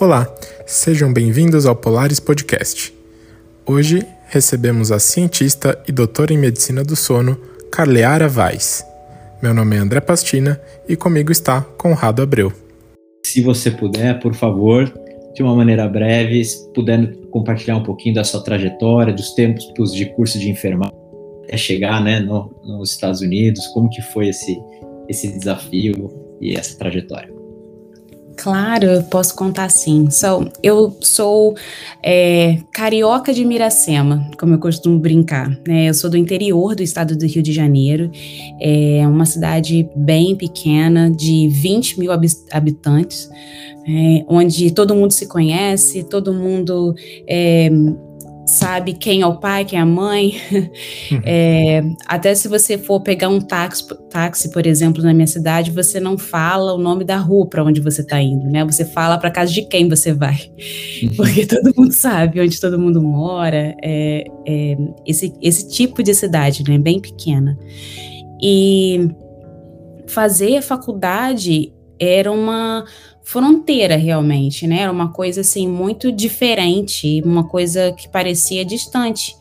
Olá, 0.00 0.32
sejam 0.64 1.12
bem-vindos 1.12 1.66
ao 1.66 1.74
Polaris 1.74 2.20
Podcast. 2.20 2.94
Hoje 3.66 4.06
recebemos 4.28 4.92
a 4.92 5.00
cientista 5.00 5.76
e 5.88 5.92
doutora 5.92 6.32
em 6.32 6.38
medicina 6.38 6.84
do 6.84 6.94
sono, 6.94 7.36
Carleara 7.72 8.28
Vaz. 8.28 8.86
Meu 9.42 9.52
nome 9.52 9.74
é 9.74 9.80
André 9.80 10.00
Pastina 10.00 10.60
e 10.88 10.94
comigo 10.94 11.32
está 11.32 11.62
Conrado 11.62 12.22
Abreu. 12.22 12.52
Se 13.26 13.42
você 13.42 13.72
puder, 13.72 14.20
por 14.20 14.36
favor, 14.36 14.84
de 15.34 15.42
uma 15.42 15.56
maneira 15.56 15.88
breve, 15.88 16.42
puder 16.72 17.16
compartilhar 17.32 17.76
um 17.76 17.82
pouquinho 17.82 18.14
da 18.14 18.22
sua 18.22 18.44
trajetória, 18.44 19.12
dos 19.12 19.34
tempos 19.34 19.92
de 19.92 20.06
curso 20.14 20.38
de 20.38 20.48
enfermagem 20.48 20.96
até 21.42 21.56
chegar 21.56 22.00
né, 22.04 22.20
no, 22.20 22.54
nos 22.62 22.92
Estados 22.92 23.20
Unidos, 23.20 23.66
como 23.68 23.90
que 23.90 24.00
foi 24.00 24.28
esse, 24.28 24.56
esse 25.08 25.26
desafio 25.26 26.36
e 26.40 26.54
essa 26.54 26.78
trajetória? 26.78 27.37
Claro, 28.40 29.02
posso 29.10 29.34
contar 29.34 29.68
sim. 29.68 30.08
So, 30.10 30.48
eu 30.62 30.96
sou 31.00 31.56
é, 32.00 32.58
carioca 32.72 33.34
de 33.34 33.44
Miracema, 33.44 34.30
como 34.38 34.54
eu 34.54 34.60
costumo 34.60 34.96
brincar. 34.96 35.50
Né? 35.66 35.88
Eu 35.88 35.94
sou 35.94 36.08
do 36.08 36.16
interior 36.16 36.76
do 36.76 36.82
estado 36.82 37.16
do 37.16 37.26
Rio 37.26 37.42
de 37.42 37.52
Janeiro, 37.52 38.10
é 38.60 39.04
uma 39.08 39.26
cidade 39.26 39.88
bem 39.96 40.36
pequena, 40.36 41.10
de 41.10 41.48
20 41.48 41.98
mil 41.98 42.12
habitantes, 42.12 43.28
é, 43.88 44.24
onde 44.28 44.70
todo 44.70 44.94
mundo 44.94 45.10
se 45.10 45.26
conhece, 45.26 46.04
todo 46.04 46.32
mundo 46.32 46.94
é, 47.26 47.68
sabe 48.48 48.94
quem 48.94 49.20
é 49.20 49.26
o 49.26 49.36
pai, 49.36 49.64
quem 49.64 49.78
é 49.78 49.82
a 49.82 49.86
mãe. 49.86 50.36
Uhum. 50.50 50.68
É, 51.30 51.82
até 52.06 52.34
se 52.34 52.48
você 52.48 52.78
for 52.78 53.00
pegar 53.02 53.28
um 53.28 53.40
táxi, 53.40 53.84
táxi, 54.08 54.50
por 54.50 54.66
exemplo, 54.66 55.02
na 55.02 55.12
minha 55.12 55.26
cidade, 55.26 55.70
você 55.70 56.00
não 56.00 56.16
fala 56.16 56.72
o 56.72 56.78
nome 56.78 57.04
da 57.04 57.16
rua 57.16 57.46
para 57.46 57.62
onde 57.62 57.80
você 57.80 58.00
está 58.00 58.20
indo, 58.20 58.46
né? 58.46 58.64
Você 58.64 58.84
fala 58.84 59.18
para 59.18 59.30
casa 59.30 59.52
de 59.52 59.62
quem 59.62 59.88
você 59.88 60.12
vai, 60.12 60.50
uhum. 61.02 61.10
porque 61.16 61.44
todo 61.46 61.74
mundo 61.76 61.92
sabe 61.92 62.40
onde 62.40 62.58
todo 62.60 62.78
mundo 62.78 63.02
mora. 63.02 63.74
É, 63.82 64.24
é, 64.46 64.76
esse, 65.06 65.34
esse 65.42 65.68
tipo 65.68 66.02
de 66.02 66.14
cidade, 66.14 66.62
né? 66.66 66.78
Bem 66.78 67.00
pequena. 67.00 67.58
E 68.42 69.10
fazer 70.06 70.56
a 70.56 70.62
faculdade 70.62 71.72
era 72.00 72.30
uma 72.30 72.84
fronteira 73.28 73.94
realmente, 73.94 74.66
né? 74.66 74.80
Era 74.80 74.90
uma 74.90 75.12
coisa 75.12 75.42
assim 75.42 75.68
muito 75.68 76.10
diferente, 76.10 77.20
uma 77.22 77.44
coisa 77.44 77.92
que 77.92 78.08
parecia 78.08 78.64
distante. 78.64 79.36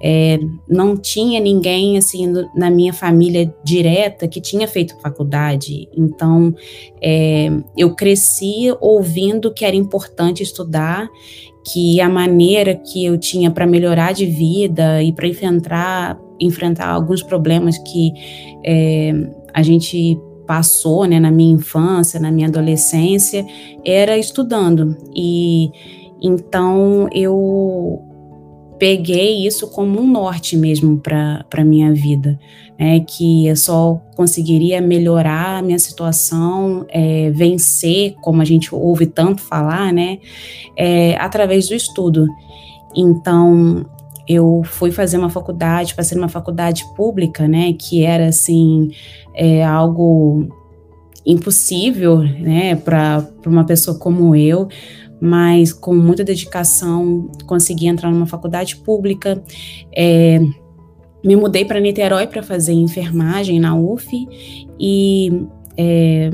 É, 0.00 0.38
não 0.68 0.96
tinha 0.96 1.40
ninguém 1.40 1.98
assim 1.98 2.32
na 2.54 2.70
minha 2.70 2.92
família 2.92 3.52
direta 3.64 4.28
que 4.28 4.40
tinha 4.40 4.68
feito 4.68 5.00
faculdade, 5.00 5.88
então 5.96 6.54
é, 7.02 7.48
eu 7.76 7.94
cresci 7.96 8.72
ouvindo 8.80 9.52
que 9.52 9.64
era 9.64 9.74
importante 9.74 10.42
estudar, 10.42 11.08
que 11.72 12.00
a 12.00 12.08
maneira 12.08 12.74
que 12.74 13.04
eu 13.04 13.18
tinha 13.18 13.50
para 13.50 13.66
melhorar 13.66 14.12
de 14.12 14.26
vida 14.26 15.02
e 15.02 15.12
para 15.12 15.26
enfrentar 15.26 16.20
enfrentar 16.38 16.88
alguns 16.88 17.22
problemas 17.22 17.78
que 17.78 18.12
é, 18.64 19.12
a 19.52 19.62
gente 19.62 20.18
passou, 20.46 21.04
né, 21.06 21.18
na 21.18 21.30
minha 21.30 21.54
infância, 21.54 22.20
na 22.20 22.30
minha 22.30 22.48
adolescência, 22.48 23.44
era 23.84 24.16
estudando. 24.18 24.96
E 25.14 25.70
então 26.22 27.08
eu 27.12 28.02
peguei 28.78 29.46
isso 29.46 29.68
como 29.70 30.00
um 30.00 30.06
norte 30.06 30.56
mesmo 30.56 30.98
para 30.98 31.44
a 31.56 31.64
minha 31.64 31.92
vida, 31.92 32.38
né, 32.78 33.00
que 33.00 33.46
eu 33.46 33.56
só 33.56 34.00
conseguiria 34.16 34.80
melhorar 34.80 35.58
a 35.58 35.62
minha 35.62 35.78
situação, 35.78 36.84
é, 36.88 37.30
vencer, 37.30 38.14
como 38.20 38.42
a 38.42 38.44
gente 38.44 38.74
ouve 38.74 39.06
tanto 39.06 39.40
falar, 39.42 39.92
né, 39.92 40.18
é, 40.76 41.16
através 41.16 41.68
do 41.68 41.74
estudo. 41.74 42.26
Então, 42.96 43.86
eu 44.26 44.62
fui 44.64 44.90
fazer 44.90 45.18
uma 45.18 45.30
faculdade, 45.30 45.94
passei 45.94 46.16
numa 46.16 46.28
faculdade 46.28 46.84
pública, 46.96 47.46
né, 47.46 47.74
que 47.74 48.02
era 48.02 48.28
assim, 48.28 48.90
é, 49.34 49.64
algo 49.64 50.48
impossível, 51.26 52.18
né, 52.18 52.76
para 52.76 53.26
uma 53.46 53.64
pessoa 53.64 53.98
como 53.98 54.36
eu, 54.36 54.68
mas 55.20 55.72
com 55.72 55.94
muita 55.94 56.22
dedicação 56.22 57.30
consegui 57.46 57.86
entrar 57.86 58.10
numa 58.10 58.26
faculdade 58.26 58.76
pública. 58.76 59.42
É, 59.96 60.38
me 61.24 61.34
mudei 61.36 61.64
para 61.64 61.80
Niterói 61.80 62.26
para 62.26 62.42
fazer 62.42 62.74
enfermagem 62.74 63.58
na 63.58 63.74
UF 63.74 64.06
e 64.78 65.46
é, 65.76 66.30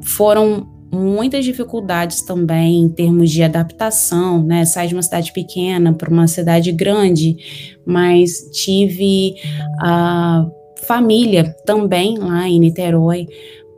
foram 0.00 0.66
muitas 0.92 1.44
dificuldades 1.44 2.20
também 2.22 2.80
em 2.80 2.88
termos 2.88 3.30
de 3.30 3.42
adaptação, 3.42 4.42
né? 4.42 4.64
Sair 4.64 4.88
de 4.88 4.94
uma 4.94 5.02
cidade 5.02 5.32
pequena 5.32 5.92
para 5.92 6.10
uma 6.10 6.26
cidade 6.26 6.70
grande, 6.72 7.36
mas 7.86 8.50
tive 8.52 9.36
a 9.80 10.46
família 10.86 11.54
também 11.64 12.18
lá 12.18 12.48
em 12.48 12.58
Niterói 12.58 13.26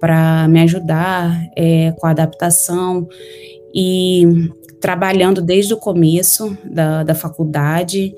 para 0.01 0.47
me 0.49 0.61
ajudar 0.61 1.35
é, 1.57 1.93
com 1.93 2.07
a 2.07 2.11
adaptação 2.11 3.09
e 3.75 4.27
trabalhando 4.81 5.41
desde 5.41 5.73
o 5.73 5.79
começo 5.79 6.57
da, 6.65 7.03
da 7.03 7.15
faculdade. 7.15 8.15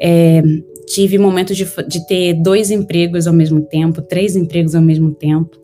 É, 0.00 0.42
tive 0.86 1.18
momentos 1.18 1.56
de, 1.56 1.66
de 1.86 2.06
ter 2.06 2.34
dois 2.34 2.70
empregos 2.70 3.26
ao 3.26 3.34
mesmo 3.34 3.60
tempo, 3.60 4.00
três 4.00 4.34
empregos 4.36 4.74
ao 4.74 4.82
mesmo 4.82 5.12
tempo. 5.12 5.58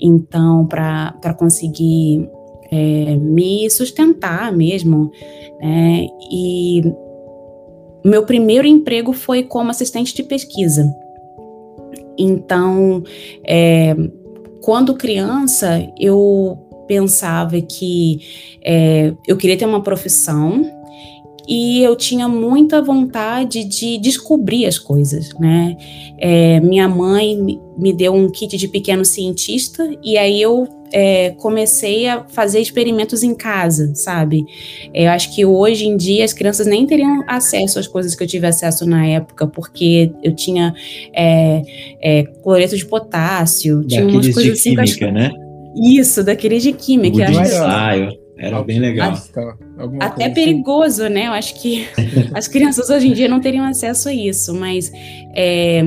Então, 0.00 0.66
para 0.66 1.34
conseguir 1.36 2.26
é, 2.70 3.16
me 3.16 3.68
sustentar 3.68 4.52
mesmo, 4.52 5.10
né? 5.60 6.06
E 6.32 6.82
meu 8.04 8.24
primeiro 8.24 8.66
emprego 8.66 9.12
foi 9.12 9.42
como 9.42 9.70
assistente 9.70 10.14
de 10.14 10.22
pesquisa. 10.22 10.90
Então, 12.22 13.02
é, 13.46 13.96
quando 14.62 14.94
criança, 14.94 15.86
eu 15.98 16.58
pensava 16.86 17.60
que 17.60 18.20
é, 18.62 19.14
eu 19.26 19.36
queria 19.36 19.56
ter 19.56 19.64
uma 19.64 19.82
profissão 19.82 20.79
e 21.48 21.82
eu 21.82 21.96
tinha 21.96 22.28
muita 22.28 22.82
vontade 22.82 23.64
de 23.64 23.98
descobrir 23.98 24.66
as 24.66 24.78
coisas, 24.78 25.30
né? 25.38 25.76
É, 26.18 26.60
minha 26.60 26.88
mãe 26.88 27.36
me 27.76 27.92
deu 27.92 28.14
um 28.14 28.30
kit 28.30 28.56
de 28.56 28.68
pequeno 28.68 29.04
cientista 29.04 29.88
e 30.02 30.18
aí 30.18 30.40
eu 30.40 30.68
é, 30.92 31.30
comecei 31.30 32.08
a 32.08 32.24
fazer 32.28 32.60
experimentos 32.60 33.22
em 33.22 33.34
casa, 33.34 33.94
sabe? 33.94 34.44
É, 34.92 35.06
eu 35.06 35.10
acho 35.10 35.34
que 35.34 35.44
hoje 35.44 35.86
em 35.86 35.96
dia 35.96 36.24
as 36.24 36.32
crianças 36.32 36.66
nem 36.66 36.86
teriam 36.86 37.24
acesso 37.26 37.78
às 37.78 37.86
coisas 37.86 38.14
que 38.14 38.22
eu 38.22 38.26
tive 38.26 38.46
acesso 38.46 38.86
na 38.86 39.06
época, 39.06 39.46
porque 39.46 40.12
eu 40.22 40.34
tinha 40.34 40.74
é, 41.14 41.62
é 42.00 42.22
cloreto 42.42 42.76
de 42.76 42.84
potássio, 42.84 43.84
tinha 43.84 44.06
umas 44.06 44.28
coisas 44.28 44.58
assim. 44.58 44.74
Química, 44.74 45.10
né? 45.10 45.30
Isso, 45.76 46.24
daqueles 46.24 46.62
de 46.62 46.72
química. 46.72 47.18
O 47.18 47.40
ensaio. 47.40 48.19
Era 48.40 48.62
bem 48.62 48.78
legal. 48.78 49.12
Até 50.00 50.24
assim. 50.24 50.34
perigoso, 50.34 51.08
né? 51.08 51.26
Eu 51.26 51.32
acho 51.32 51.60
que 51.60 51.86
as 52.32 52.48
crianças 52.48 52.88
hoje 52.88 53.08
em 53.08 53.12
dia 53.12 53.28
não 53.28 53.38
teriam 53.38 53.66
acesso 53.66 54.08
a 54.08 54.14
isso, 54.14 54.54
mas 54.54 54.90
é, 55.36 55.82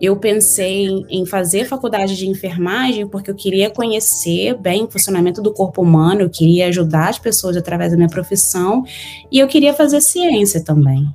eu 0.00 0.16
pensei 0.16 0.88
em 1.10 1.26
fazer 1.26 1.64
faculdade 1.64 2.16
de 2.16 2.28
enfermagem 2.28 3.08
porque 3.08 3.30
eu 3.30 3.34
queria 3.34 3.68
conhecer 3.68 4.56
bem 4.58 4.84
o 4.84 4.90
funcionamento 4.90 5.42
do 5.42 5.52
corpo 5.52 5.82
humano, 5.82 6.20
eu 6.20 6.30
queria 6.30 6.68
ajudar 6.68 7.08
as 7.08 7.18
pessoas 7.18 7.56
através 7.56 7.90
da 7.90 7.96
minha 7.96 8.08
profissão 8.08 8.84
e 9.30 9.40
eu 9.40 9.48
queria 9.48 9.74
fazer 9.74 10.00
ciência 10.00 10.62
também. 10.62 11.08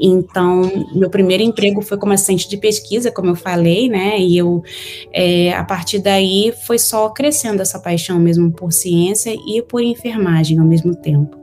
Então, 0.00 0.86
meu 0.94 1.08
primeiro 1.10 1.42
emprego 1.42 1.82
foi 1.82 1.98
como 1.98 2.12
assistente 2.12 2.48
de 2.48 2.56
pesquisa, 2.56 3.10
como 3.10 3.30
eu 3.30 3.36
falei, 3.36 3.88
né? 3.88 4.18
E 4.18 4.36
eu, 4.36 4.62
é, 5.12 5.52
a 5.52 5.64
partir 5.64 5.98
daí, 5.98 6.52
foi 6.66 6.78
só 6.78 7.08
crescendo 7.10 7.62
essa 7.62 7.78
paixão 7.78 8.18
mesmo 8.18 8.50
por 8.50 8.72
ciência 8.72 9.34
e 9.46 9.62
por 9.62 9.82
enfermagem 9.82 10.58
ao 10.58 10.66
mesmo 10.66 10.94
tempo. 10.94 11.36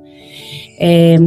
É, 0.79 1.17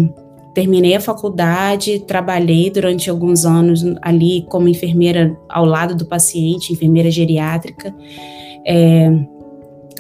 terminei 0.55 0.95
a 0.95 1.01
faculdade, 1.01 2.01
trabalhei 2.01 2.71
durante 2.71 3.09
alguns 3.09 3.45
anos 3.45 3.83
ali 4.03 4.45
como 4.49 4.69
enfermeira 4.69 5.37
ao 5.49 5.65
lado 5.65 5.95
do 5.95 6.07
paciente, 6.07 6.73
enfermeira 6.73 7.11
geriátrica. 7.11 7.95
É, 8.67 9.11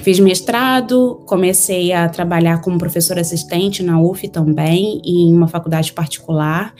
Fiz 0.00 0.18
mestrado, 0.18 1.22
comecei 1.26 1.92
a 1.92 2.08
trabalhar 2.08 2.60
como 2.60 2.78
professora 2.78 3.20
assistente 3.20 3.82
na 3.82 4.00
UF 4.00 4.28
também, 4.28 5.00
em 5.04 5.32
uma 5.34 5.48
faculdade 5.48 5.92
particular. 5.92 6.74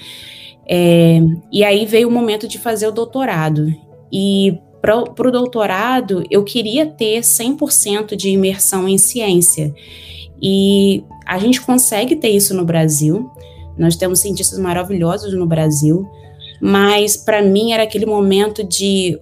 É, 0.68 1.20
e 1.52 1.64
aí 1.64 1.84
veio 1.84 2.08
o 2.08 2.10
momento 2.10 2.48
de 2.48 2.58
fazer 2.58 2.86
o 2.86 2.92
doutorado. 2.92 3.72
E 4.12 4.58
para 4.80 4.96
o 4.96 5.30
doutorado, 5.30 6.24
eu 6.30 6.42
queria 6.42 6.86
ter 6.86 7.20
100% 7.20 8.16
de 8.16 8.30
imersão 8.30 8.88
em 8.88 8.98
ciência. 8.98 9.72
E 10.42 11.04
a 11.24 11.38
gente 11.38 11.60
consegue 11.60 12.16
ter 12.16 12.30
isso 12.30 12.52
no 12.52 12.64
Brasil. 12.64 13.30
Nós 13.78 13.94
temos 13.94 14.20
cientistas 14.20 14.58
maravilhosos 14.58 15.32
no 15.34 15.46
Brasil, 15.46 16.06
mas 16.60 17.16
para 17.16 17.40
mim 17.40 17.72
era 17.72 17.84
aquele 17.84 18.06
momento 18.06 18.64
de 18.64 19.18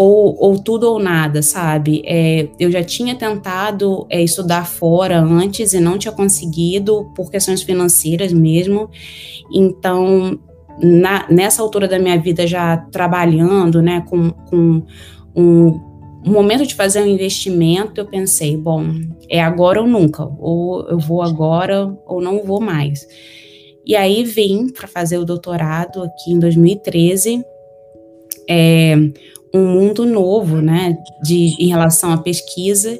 ou, 0.00 0.36
ou 0.38 0.56
tudo 0.56 0.84
ou 0.84 1.00
nada, 1.00 1.42
sabe? 1.42 2.04
É, 2.06 2.48
eu 2.56 2.70
já 2.70 2.84
tinha 2.84 3.16
tentado 3.16 4.06
é, 4.08 4.22
estudar 4.22 4.64
fora 4.64 5.18
antes 5.18 5.72
e 5.72 5.80
não 5.80 5.98
tinha 5.98 6.12
conseguido 6.12 7.10
por 7.16 7.32
questões 7.32 7.62
financeiras 7.62 8.32
mesmo. 8.32 8.88
Então, 9.52 10.38
na, 10.80 11.26
nessa 11.28 11.62
altura 11.62 11.88
da 11.88 11.98
minha 11.98 12.16
vida, 12.16 12.46
já 12.46 12.76
trabalhando, 12.76 13.82
né, 13.82 14.04
com, 14.08 14.30
com 14.30 14.84
um, 15.34 15.80
momento 16.24 16.64
de 16.64 16.76
fazer 16.76 17.02
um 17.02 17.06
investimento, 17.08 18.00
eu 18.00 18.06
pensei, 18.06 18.56
bom, 18.56 18.84
é 19.28 19.42
agora 19.42 19.82
ou 19.82 19.88
nunca, 19.88 20.30
ou 20.38 20.88
eu 20.88 21.00
vou 21.00 21.22
agora 21.22 21.92
ou 22.06 22.20
não 22.20 22.44
vou 22.44 22.60
mais. 22.60 23.04
E 23.84 23.96
aí 23.96 24.22
vim 24.22 24.68
para 24.68 24.86
fazer 24.86 25.18
o 25.18 25.24
doutorado 25.24 26.04
aqui 26.04 26.30
em 26.30 26.38
2013. 26.38 27.42
É, 28.48 28.94
um 29.54 29.66
mundo 29.66 30.04
novo, 30.04 30.60
né, 30.60 30.96
de, 31.22 31.54
em 31.58 31.68
relação 31.68 32.12
à 32.12 32.18
pesquisa, 32.18 32.98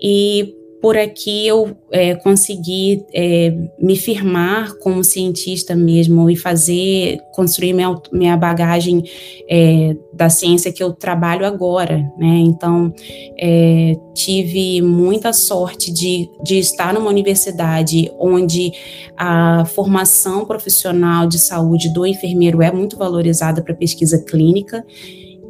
e 0.00 0.54
por 0.84 0.98
aqui 0.98 1.46
eu 1.46 1.74
é, 1.90 2.14
consegui 2.14 3.06
é, 3.14 3.56
me 3.80 3.96
firmar 3.96 4.76
como 4.80 5.02
cientista 5.02 5.74
mesmo 5.74 6.28
e 6.28 6.36
fazer, 6.36 7.20
construir 7.32 7.72
minha, 7.72 7.98
minha 8.12 8.36
bagagem 8.36 9.02
é, 9.48 9.96
da 10.12 10.28
ciência 10.28 10.70
que 10.70 10.82
eu 10.82 10.92
trabalho 10.92 11.46
agora, 11.46 12.06
né? 12.18 12.36
Então, 12.36 12.92
é, 13.40 13.94
tive 14.12 14.82
muita 14.82 15.32
sorte 15.32 15.90
de, 15.90 16.28
de 16.42 16.58
estar 16.58 16.92
numa 16.92 17.08
universidade 17.08 18.12
onde 18.18 18.70
a 19.16 19.64
formação 19.64 20.44
profissional 20.44 21.26
de 21.26 21.38
saúde 21.38 21.94
do 21.94 22.04
enfermeiro 22.04 22.60
é 22.60 22.70
muito 22.70 22.98
valorizada 22.98 23.62
para 23.62 23.72
pesquisa 23.72 24.22
clínica 24.22 24.84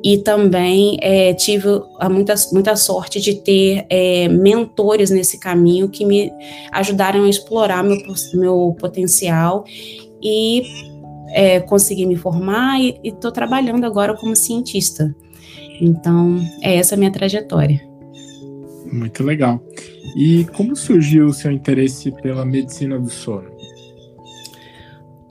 e 0.05 0.19
também 0.19 0.99
é, 1.01 1.33
tive 1.33 1.67
muita, 2.11 2.35
muita 2.53 2.77
sorte 2.77 3.23
de 3.23 3.37
ter 3.37 3.87
é, 3.89 4.29
mentores 4.29 5.09
nesse 5.09 5.39
caminho 5.39 5.89
que 5.89 6.05
me 6.05 6.31
ajudaram 6.71 7.25
a 7.25 7.29
explorar 7.31 7.83
meu, 7.83 7.97
meu 8.35 8.77
potencial 8.79 9.65
e 10.23 10.63
é, 11.31 11.59
consegui 11.61 12.05
me 12.05 12.17
formar 12.17 12.79
e 12.83 13.01
estou 13.03 13.33
trabalhando 13.33 13.85
agora 13.85 14.15
como 14.15 14.37
cientista. 14.37 15.17
Então, 15.81 16.39
é 16.61 16.77
essa 16.77 16.95
a 16.95 16.99
minha 16.99 17.11
trajetória. 17.11 17.81
Muito 18.93 19.25
legal. 19.25 19.59
E 20.15 20.45
como 20.55 20.77
surgiu 20.77 21.27
o 21.29 21.33
seu 21.33 21.51
interesse 21.51 22.13
pela 22.21 22.45
medicina 22.45 23.01
do 23.01 23.09
sono? 23.09 23.51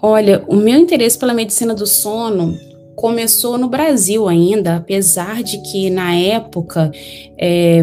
Olha, 0.01 0.43
o 0.47 0.55
meu 0.55 0.79
interesse 0.79 1.17
pela 1.17 1.33
medicina 1.33 1.75
do 1.75 1.85
sono 1.85 2.57
começou 2.95 3.57
no 3.57 3.67
Brasil 3.67 4.27
ainda, 4.27 4.77
apesar 4.77 5.43
de 5.43 5.61
que 5.63 5.89
na 5.89 6.15
época 6.15 6.91
é, 7.37 7.81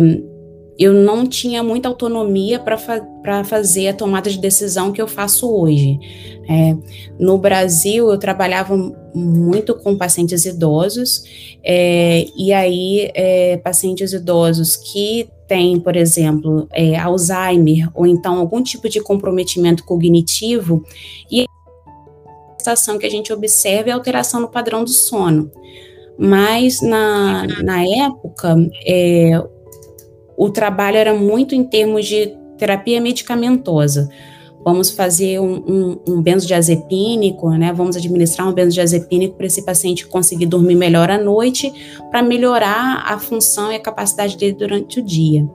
eu 0.81 0.95
não 0.95 1.27
tinha 1.27 1.63
muita 1.63 1.91
autonomia 1.91 2.59
para 2.59 2.79
fa 2.79 3.07
fazer 3.45 3.89
a 3.89 3.93
tomada 3.93 4.31
de 4.31 4.39
decisão 4.39 4.93
que 4.93 5.03
eu 5.03 5.07
faço 5.07 5.47
hoje. 5.47 5.99
É, 6.49 6.75
no 7.19 7.37
Brasil, 7.37 8.11
eu 8.11 8.19
trabalhava 8.19 8.75
muito 9.15 9.75
com 9.75 9.95
pacientes 9.95 10.47
idosos, 10.47 11.23
é, 11.63 12.25
e 12.35 12.51
aí 12.51 13.11
é, 13.15 13.59
pacientes 13.59 14.15
idosos 14.15 14.75
que 14.75 15.29
têm, 15.47 15.79
por 15.79 15.97
exemplo, 15.97 16.67
é, 16.73 16.97
Alzheimer 16.97 17.91
ou 17.95 18.07
então 18.07 18.39
algum 18.39 18.63
tipo 18.63 18.89
de 18.89 19.03
comprometimento 19.03 19.85
cognitivo, 19.85 20.83
e 21.31 21.45
manifestação 22.61 22.99
que 22.99 23.07
a 23.07 23.11
gente 23.11 23.33
observa 23.33 23.89
é 23.89 23.93
a 23.93 23.97
alteração 23.97 24.41
no 24.41 24.49
padrão 24.49 24.85
do 24.85 24.91
sono. 24.91 25.51
Mas 26.19 26.83
na, 26.83 27.47
na 27.63 27.83
época, 27.83 28.55
é, 28.87 29.43
o 30.37 30.51
trabalho 30.51 30.99
era 30.99 31.15
muito 31.15 31.55
em 31.55 31.65
termos 31.65 32.07
de 32.07 32.37
terapia 32.59 33.01
medicamentosa. 33.01 34.09
Vamos 34.63 34.91
fazer 34.91 35.41
um, 35.41 35.55
um, 35.55 36.01
um 36.07 36.23
benzodiazepínico, 36.23 37.49
né? 37.53 37.73
Vamos 37.73 37.97
administrar 37.97 38.47
um 38.47 38.53
benzodiazepínico 38.53 39.37
para 39.37 39.47
esse 39.47 39.65
paciente 39.65 40.07
conseguir 40.07 40.45
dormir 40.45 40.75
melhor 40.75 41.11
à 41.11 41.17
noite, 41.17 41.73
para 42.11 42.23
melhorar 42.23 43.03
a 43.07 43.19
função 43.19 43.73
e 43.73 43.77
a 43.77 43.81
capacidade 43.81 44.37
dele 44.37 44.53
durante 44.53 45.01
o 45.01 45.03
dia. 45.03 45.49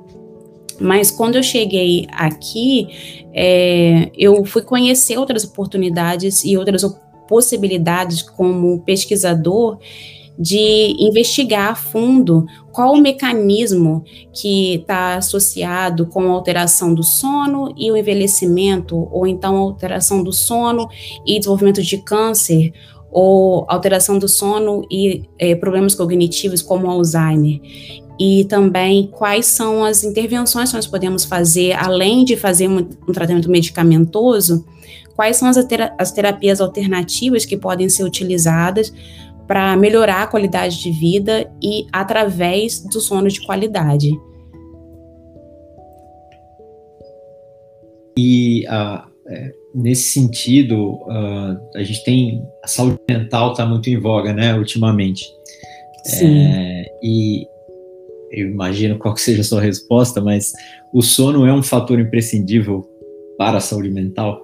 Mas 0.79 1.11
quando 1.11 1.35
eu 1.35 1.43
cheguei 1.43 2.07
aqui, 2.11 2.87
é, 3.33 4.11
eu 4.17 4.43
fui 4.45 4.61
conhecer 4.61 5.17
outras 5.17 5.43
oportunidades 5.43 6.43
e 6.43 6.57
outras 6.57 6.83
possibilidades 7.27 8.21
como 8.21 8.81
pesquisador 8.81 9.77
de 10.37 10.95
investigar 10.99 11.71
a 11.71 11.75
fundo 11.75 12.45
qual 12.71 12.93
o 12.93 13.01
mecanismo 13.01 14.03
que 14.33 14.75
está 14.75 15.15
associado 15.15 16.07
com 16.07 16.23
a 16.23 16.31
alteração 16.31 16.93
do 16.93 17.03
sono 17.03 17.73
e 17.77 17.89
o 17.89 17.95
envelhecimento, 17.95 19.07
ou 19.11 19.25
então 19.25 19.55
alteração 19.55 20.21
do 20.21 20.33
sono 20.33 20.89
e 21.25 21.39
desenvolvimento 21.39 21.81
de 21.81 21.97
câncer, 21.99 22.73
ou 23.09 23.65
alteração 23.69 24.19
do 24.19 24.27
sono 24.27 24.85
e 24.91 25.23
é, 25.39 25.55
problemas 25.55 25.95
cognitivos 25.95 26.61
como 26.61 26.91
Alzheimer 26.91 27.61
e 28.19 28.45
também 28.45 29.07
quais 29.07 29.45
são 29.47 29.83
as 29.83 30.03
intervenções 30.03 30.69
que 30.69 30.75
nós 30.75 30.87
podemos 30.87 31.25
fazer, 31.25 31.73
além 31.73 32.23
de 32.23 32.37
fazer 32.37 32.67
um, 32.67 32.83
tratamento 33.13 33.49
medicamentoso, 33.49 34.65
quais 35.15 35.37
são 35.37 35.47
as, 35.47 35.57
as 35.97 36.11
terapias 36.11 36.61
alternativas 36.61 37.45
que 37.45 37.57
podem 37.57 37.89
ser 37.89 38.03
utilizadas 38.03 38.93
para 39.47 39.75
melhorar 39.75 40.23
a 40.23 40.27
qualidade 40.27 40.81
de 40.81 40.91
vida 40.91 41.49
e 41.61 41.85
através 41.91 42.79
do 42.79 42.99
sono 42.99 43.27
de 43.27 43.45
qualidade. 43.45 44.11
E 48.17 48.65
uh, 48.67 49.07
é, 49.27 49.51
nesse 49.73 50.13
sentido, 50.13 50.93
uh, 51.03 51.59
a 51.75 51.83
gente 51.83 52.03
tem 52.05 52.43
a 52.63 52.67
saúde 52.67 52.97
mental 53.09 53.51
está 53.51 53.65
muito 53.65 53.89
em 53.89 53.99
voga, 53.99 54.33
né, 54.33 54.55
ultimamente. 54.55 55.25
Sim. 56.05 56.45
É, 56.47 56.85
e 57.03 57.47
eu 58.35 58.49
imagino 58.49 58.97
qual 58.97 59.13
que 59.13 59.21
seja 59.21 59.41
a 59.41 59.45
sua 59.45 59.61
resposta, 59.61 60.21
mas 60.21 60.53
o 60.93 61.01
sono 61.01 61.45
é 61.45 61.53
um 61.53 61.63
fator 61.63 61.99
imprescindível 61.99 62.85
para 63.37 63.57
a 63.57 63.61
saúde 63.61 63.89
mental? 63.89 64.41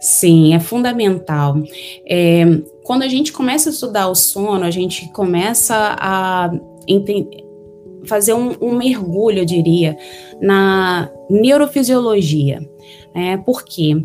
Sim, 0.00 0.54
é 0.54 0.60
fundamental. 0.60 1.56
É, 2.08 2.44
quando 2.84 3.02
a 3.02 3.08
gente 3.08 3.32
começa 3.32 3.68
a 3.68 3.72
estudar 3.72 4.08
o 4.08 4.14
sono, 4.14 4.64
a 4.64 4.70
gente 4.70 5.12
começa 5.12 5.96
a 5.98 6.50
fazer 8.06 8.32
um, 8.32 8.56
um, 8.60 8.76
mergulho, 8.76 9.40
eu 9.40 9.44
diria, 9.44 9.96
na 10.40 11.10
neurofisiologia. 11.28 12.60
Né? 13.14 13.36
Por 13.44 13.62
quê? 13.62 14.02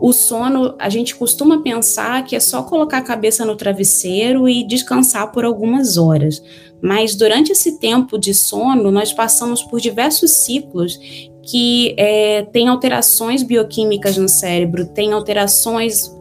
O 0.00 0.12
sono, 0.12 0.74
a 0.78 0.88
gente 0.88 1.14
costuma 1.14 1.62
pensar 1.62 2.24
que 2.24 2.34
é 2.34 2.40
só 2.40 2.62
colocar 2.64 2.98
a 2.98 3.02
cabeça 3.02 3.44
no 3.44 3.56
travesseiro 3.56 4.48
e 4.48 4.66
descansar 4.66 5.30
por 5.30 5.44
algumas 5.44 5.96
horas. 5.96 6.42
Mas 6.84 7.14
durante 7.14 7.50
esse 7.50 7.78
tempo 7.78 8.18
de 8.18 8.34
sono, 8.34 8.90
nós 8.90 9.10
passamos 9.10 9.62
por 9.62 9.80
diversos 9.80 10.44
ciclos 10.44 10.98
que 11.42 11.94
é, 11.96 12.42
têm 12.52 12.68
alterações 12.68 13.42
bioquímicas 13.42 14.18
no 14.18 14.28
cérebro, 14.28 14.84
têm 14.84 15.14
alterações 15.14 16.14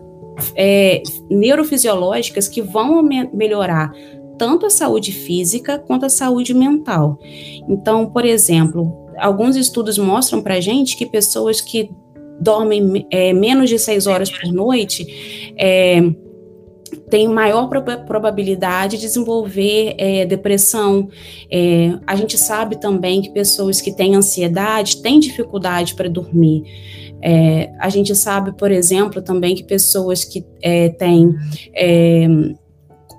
é, 0.56 1.04
neurofisiológicas 1.30 2.48
que 2.48 2.62
vão 2.62 3.04
me 3.04 3.30
melhorar 3.34 3.92
tanto 4.38 4.66
a 4.66 4.70
saúde 4.70 5.12
física 5.12 5.78
quanto 5.78 6.06
a 6.06 6.10
saúde 6.10 6.54
mental. 6.54 7.20
Então, 7.68 8.06
por 8.06 8.24
exemplo, 8.24 9.12
alguns 9.18 9.58
estudos 9.58 9.98
mostram 9.98 10.42
para 10.42 10.62
gente 10.62 10.96
que 10.96 11.06
pessoas 11.06 11.60
que 11.60 11.92
dormem 12.40 13.06
é, 13.12 13.34
menos 13.34 13.70
de 13.70 13.78
seis 13.78 14.08
horas 14.08 14.32
por 14.32 14.50
noite 14.52 15.54
é, 15.58 16.02
tem 17.14 17.28
maior 17.28 17.70
probabilidade 18.08 18.98
de 18.98 19.04
desenvolver 19.04 19.94
é, 20.00 20.26
depressão. 20.26 21.10
É, 21.48 22.00
a 22.08 22.16
gente 22.16 22.40
sabe 22.40 22.80
também 22.80 23.22
que 23.22 23.30
pessoas 23.30 23.80
que 23.80 23.92
têm 23.92 24.16
ansiedade 24.16 25.00
têm 25.00 25.20
dificuldade 25.20 25.94
para 25.94 26.10
dormir. 26.10 26.64
É, 27.22 27.72
a 27.80 27.88
gente 27.88 28.16
sabe, 28.16 28.58
por 28.58 28.72
exemplo, 28.72 29.22
também 29.22 29.54
que 29.54 29.64
pessoas 29.64 30.24
que 30.24 30.44
é, 30.60 30.90
têm 30.90 31.36
é, 31.76 32.26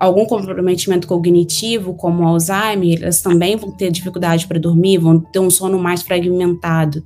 algum 0.01 0.27
comprometimento 0.27 1.07
cognitivo, 1.07 1.95
como 1.95 2.27
Alzheimer, 2.27 3.01
elas 3.01 3.23
também 3.23 3.55
vão 3.55 3.71
ter 3.71 3.93
dificuldade 3.93 4.49
para 4.49 4.59
dormir, 4.59 4.99
vão 4.99 5.21
ter 5.21 5.39
um 5.39 5.51
sono 5.51 5.79
mais 5.79 6.03
fragmentado. 6.03 7.01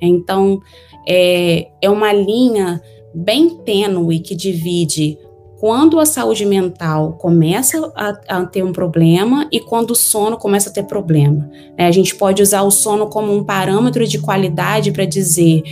Então, 0.00 0.62
é, 1.06 1.68
é 1.82 1.90
uma 1.90 2.10
linha 2.10 2.80
bem 3.14 3.50
tênue 3.50 4.20
que 4.20 4.34
divide 4.34 5.18
quando 5.62 6.00
a 6.00 6.04
saúde 6.04 6.44
mental 6.44 7.12
começa 7.12 7.92
a, 7.94 8.08
a, 8.26 8.44
ter 8.44 8.64
um 8.64 8.72
problema 8.72 9.46
e 9.52 9.60
quando 9.60 9.92
o 9.92 9.94
sono 9.94 10.36
começa 10.36 10.68
a 10.68 10.72
ter 10.72 10.82
problema. 10.82 11.48
É, 11.78 11.86
a 11.86 11.90
gente 11.92 12.16
pode 12.16 12.42
usar 12.42 12.62
o 12.62 12.70
sono 12.72 13.06
como 13.06 13.32
um 13.32 13.44
parâmetro 13.44 14.04
de 14.04 14.18
qualidade 14.18 14.90
para 14.90 15.04
dizer 15.04 15.62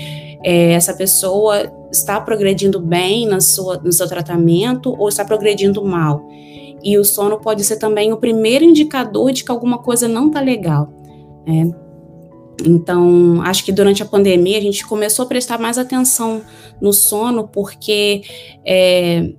é, 0.45 0.75
essa 0.75 0.95
pessoa 0.95 1.73
está 1.91 2.21
progredindo 2.21 2.79
bem 2.79 3.27
na 3.27 3.41
sua, 3.41 3.79
no 3.79 3.93
seu 3.93 4.07
tratamento 4.07 4.95
ou 4.97 5.09
está 5.09 5.25
progredindo 5.25 5.85
mal. 5.85 6.25
e 6.85 6.97
o 6.97 7.05
sono 7.05 7.41
pode 7.41 7.65
ser 7.65 7.77
também 7.77 8.13
o 8.13 8.17
primeiro 8.17 8.65
indicador 8.65 9.33
de 9.33 9.43
que 9.43 9.51
alguma 9.51 9.79
coisa 9.79 10.07
não 10.07 10.29
está 10.29 10.41
legal. 10.41 10.89
Né? 11.45 11.69
Então, 12.65 13.43
acho 13.43 13.65
que 13.65 13.73
durante 13.73 14.05
a 14.05 14.07
pandemia 14.07 14.57
a 14.57 14.63
gente 14.63 14.87
começou 14.87 15.25
a 15.25 15.29
prestar 15.29 15.59
mais 15.59 15.79
atenção 15.79 16.43
no 16.81 16.93
sono, 16.93 17.49
porque 17.49 18.23
é, 18.65 19.33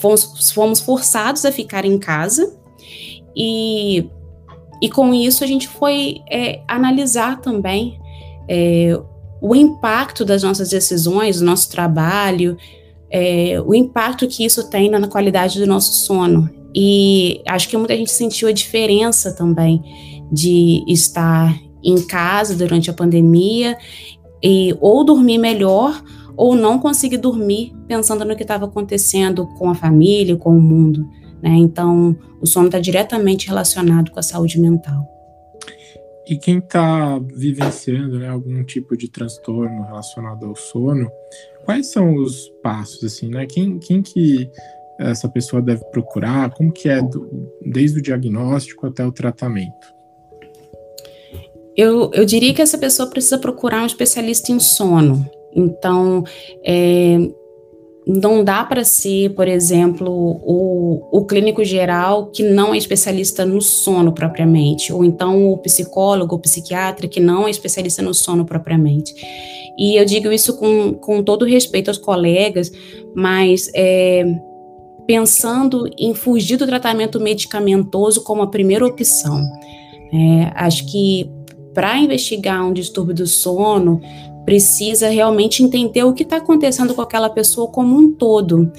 fomos, 0.00 0.50
fomos 0.50 0.80
forçados 0.80 1.44
a 1.44 1.52
ficar 1.52 1.84
em 1.84 1.98
casa 1.98 2.56
e, 3.36 4.08
e 4.82 4.88
com 4.88 5.12
isso 5.12 5.44
a 5.44 5.46
gente 5.46 5.68
foi 5.68 6.20
é, 6.30 6.60
analisar 6.66 7.40
também 7.40 7.98
é, 8.48 8.98
o 9.40 9.54
impacto 9.54 10.24
das 10.24 10.42
nossas 10.42 10.70
decisões, 10.70 11.40
do 11.40 11.44
nosso 11.44 11.70
trabalho, 11.70 12.56
é, 13.10 13.60
o 13.64 13.74
impacto 13.74 14.26
que 14.26 14.44
isso 14.44 14.68
tem 14.70 14.88
na 14.90 15.06
qualidade 15.06 15.58
do 15.58 15.66
nosso 15.66 15.92
sono. 15.92 16.50
E 16.74 17.42
acho 17.48 17.68
que 17.68 17.76
muita 17.76 17.96
gente 17.96 18.10
sentiu 18.10 18.48
a 18.48 18.52
diferença 18.52 19.32
também 19.32 19.82
de 20.30 20.84
estar 20.86 21.58
em 21.82 22.02
casa 22.02 22.54
durante 22.54 22.90
a 22.90 22.92
pandemia 22.92 23.78
e 24.42 24.76
ou 24.80 25.04
dormir 25.04 25.38
melhor 25.38 26.02
ou 26.36 26.54
não 26.54 26.78
conseguir 26.78 27.16
dormir 27.16 27.74
pensando 27.88 28.24
no 28.24 28.36
que 28.36 28.42
estava 28.42 28.66
acontecendo 28.66 29.46
com 29.58 29.70
a 29.70 29.74
família, 29.74 30.36
com 30.36 30.56
o 30.56 30.60
mundo. 30.60 31.08
Né? 31.42 31.50
Então, 31.50 32.16
o 32.40 32.46
sono 32.46 32.66
está 32.66 32.78
diretamente 32.78 33.48
relacionado 33.48 34.10
com 34.10 34.18
a 34.18 34.22
saúde 34.22 34.60
mental. 34.60 35.06
E 36.28 36.36
quem 36.36 36.58
está 36.58 37.20
vivenciando 37.34 38.18
né, 38.18 38.28
algum 38.28 38.64
tipo 38.64 38.96
de 38.96 39.08
transtorno 39.08 39.84
relacionado 39.84 40.44
ao 40.46 40.56
sono, 40.56 41.08
quais 41.64 41.92
são 41.92 42.16
os 42.16 42.48
passos, 42.62 43.04
assim, 43.04 43.28
né? 43.28 43.46
Quem, 43.46 43.78
quem 43.78 44.02
que 44.02 44.50
essa 44.98 45.28
pessoa 45.28 45.62
deve 45.62 45.84
procurar? 45.92 46.50
Como 46.50 46.72
que 46.72 46.88
é 46.88 47.00
do, 47.00 47.48
desde 47.64 48.00
o 48.00 48.02
diagnóstico 48.02 48.86
até 48.88 49.06
o 49.06 49.12
tratamento? 49.12 49.94
Eu, 51.76 52.10
eu 52.12 52.24
diria 52.24 52.52
que 52.52 52.62
essa 52.62 52.78
pessoa 52.78 53.08
precisa 53.08 53.38
procurar 53.38 53.82
um 53.82 53.86
especialista 53.86 54.50
em 54.50 54.58
sono. 54.58 55.30
Então, 55.56 56.22
é, 56.64 57.18
não 58.06 58.44
dá 58.44 58.62
para 58.62 58.84
ser, 58.84 59.30
por 59.30 59.48
exemplo, 59.48 60.08
o, 60.08 61.08
o 61.10 61.24
clínico 61.24 61.64
geral 61.64 62.26
que 62.26 62.44
não 62.44 62.72
é 62.72 62.78
especialista 62.78 63.44
no 63.44 63.60
sono 63.60 64.12
propriamente, 64.12 64.92
ou 64.92 65.04
então 65.04 65.50
o 65.50 65.58
psicólogo, 65.58 66.36
o 66.36 66.38
psiquiatra 66.38 67.08
que 67.08 67.18
não 67.18 67.48
é 67.48 67.50
especialista 67.50 68.02
no 68.02 68.14
sono 68.14 68.44
propriamente. 68.44 69.12
E 69.76 69.96
eu 69.96 70.04
digo 70.04 70.30
isso 70.30 70.56
com, 70.56 70.94
com 70.94 71.22
todo 71.22 71.44
respeito 71.44 71.88
aos 71.88 71.98
colegas, 71.98 72.70
mas 73.14 73.68
é, 73.74 74.24
pensando 75.04 75.90
em 75.98 76.14
fugir 76.14 76.56
do 76.56 76.66
tratamento 76.66 77.18
medicamentoso 77.18 78.22
como 78.22 78.42
a 78.42 78.46
primeira 78.46 78.86
opção. 78.86 79.42
É, 80.12 80.52
acho 80.54 80.86
que 80.86 81.28
para 81.74 81.98
investigar 81.98 82.64
um 82.64 82.72
distúrbio 82.72 83.14
do 83.14 83.26
sono, 83.26 84.00
precisa 84.46 85.08
realmente 85.08 85.62
entender 85.62 86.04
o 86.04 86.14
que 86.14 86.22
está 86.22 86.36
acontecendo 86.36 86.94
com 86.94 87.02
aquela 87.02 87.28
pessoa 87.28 87.66
como 87.66 87.98
um 87.98 88.12
todo. 88.12 88.72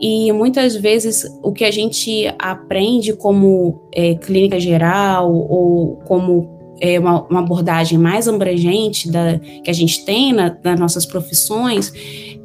E 0.00 0.32
muitas 0.32 0.74
vezes 0.74 1.24
o 1.42 1.52
que 1.52 1.64
a 1.64 1.70
gente 1.70 2.26
aprende 2.38 3.12
como 3.12 3.88
é, 3.94 4.14
clínica 4.14 4.58
geral 4.58 5.32
ou 5.32 5.96
como 6.06 6.74
é, 6.80 6.98
uma, 6.98 7.22
uma, 7.28 7.40
abordagem 7.40 7.98
mais 7.98 8.26
abrangente 8.26 9.08
da, 9.08 9.38
que 9.38 9.70
a 9.70 9.74
gente 9.74 10.04
tem 10.04 10.32
na, 10.32 10.56
nas 10.64 10.80
nossas 10.80 11.06
profissões 11.06 11.92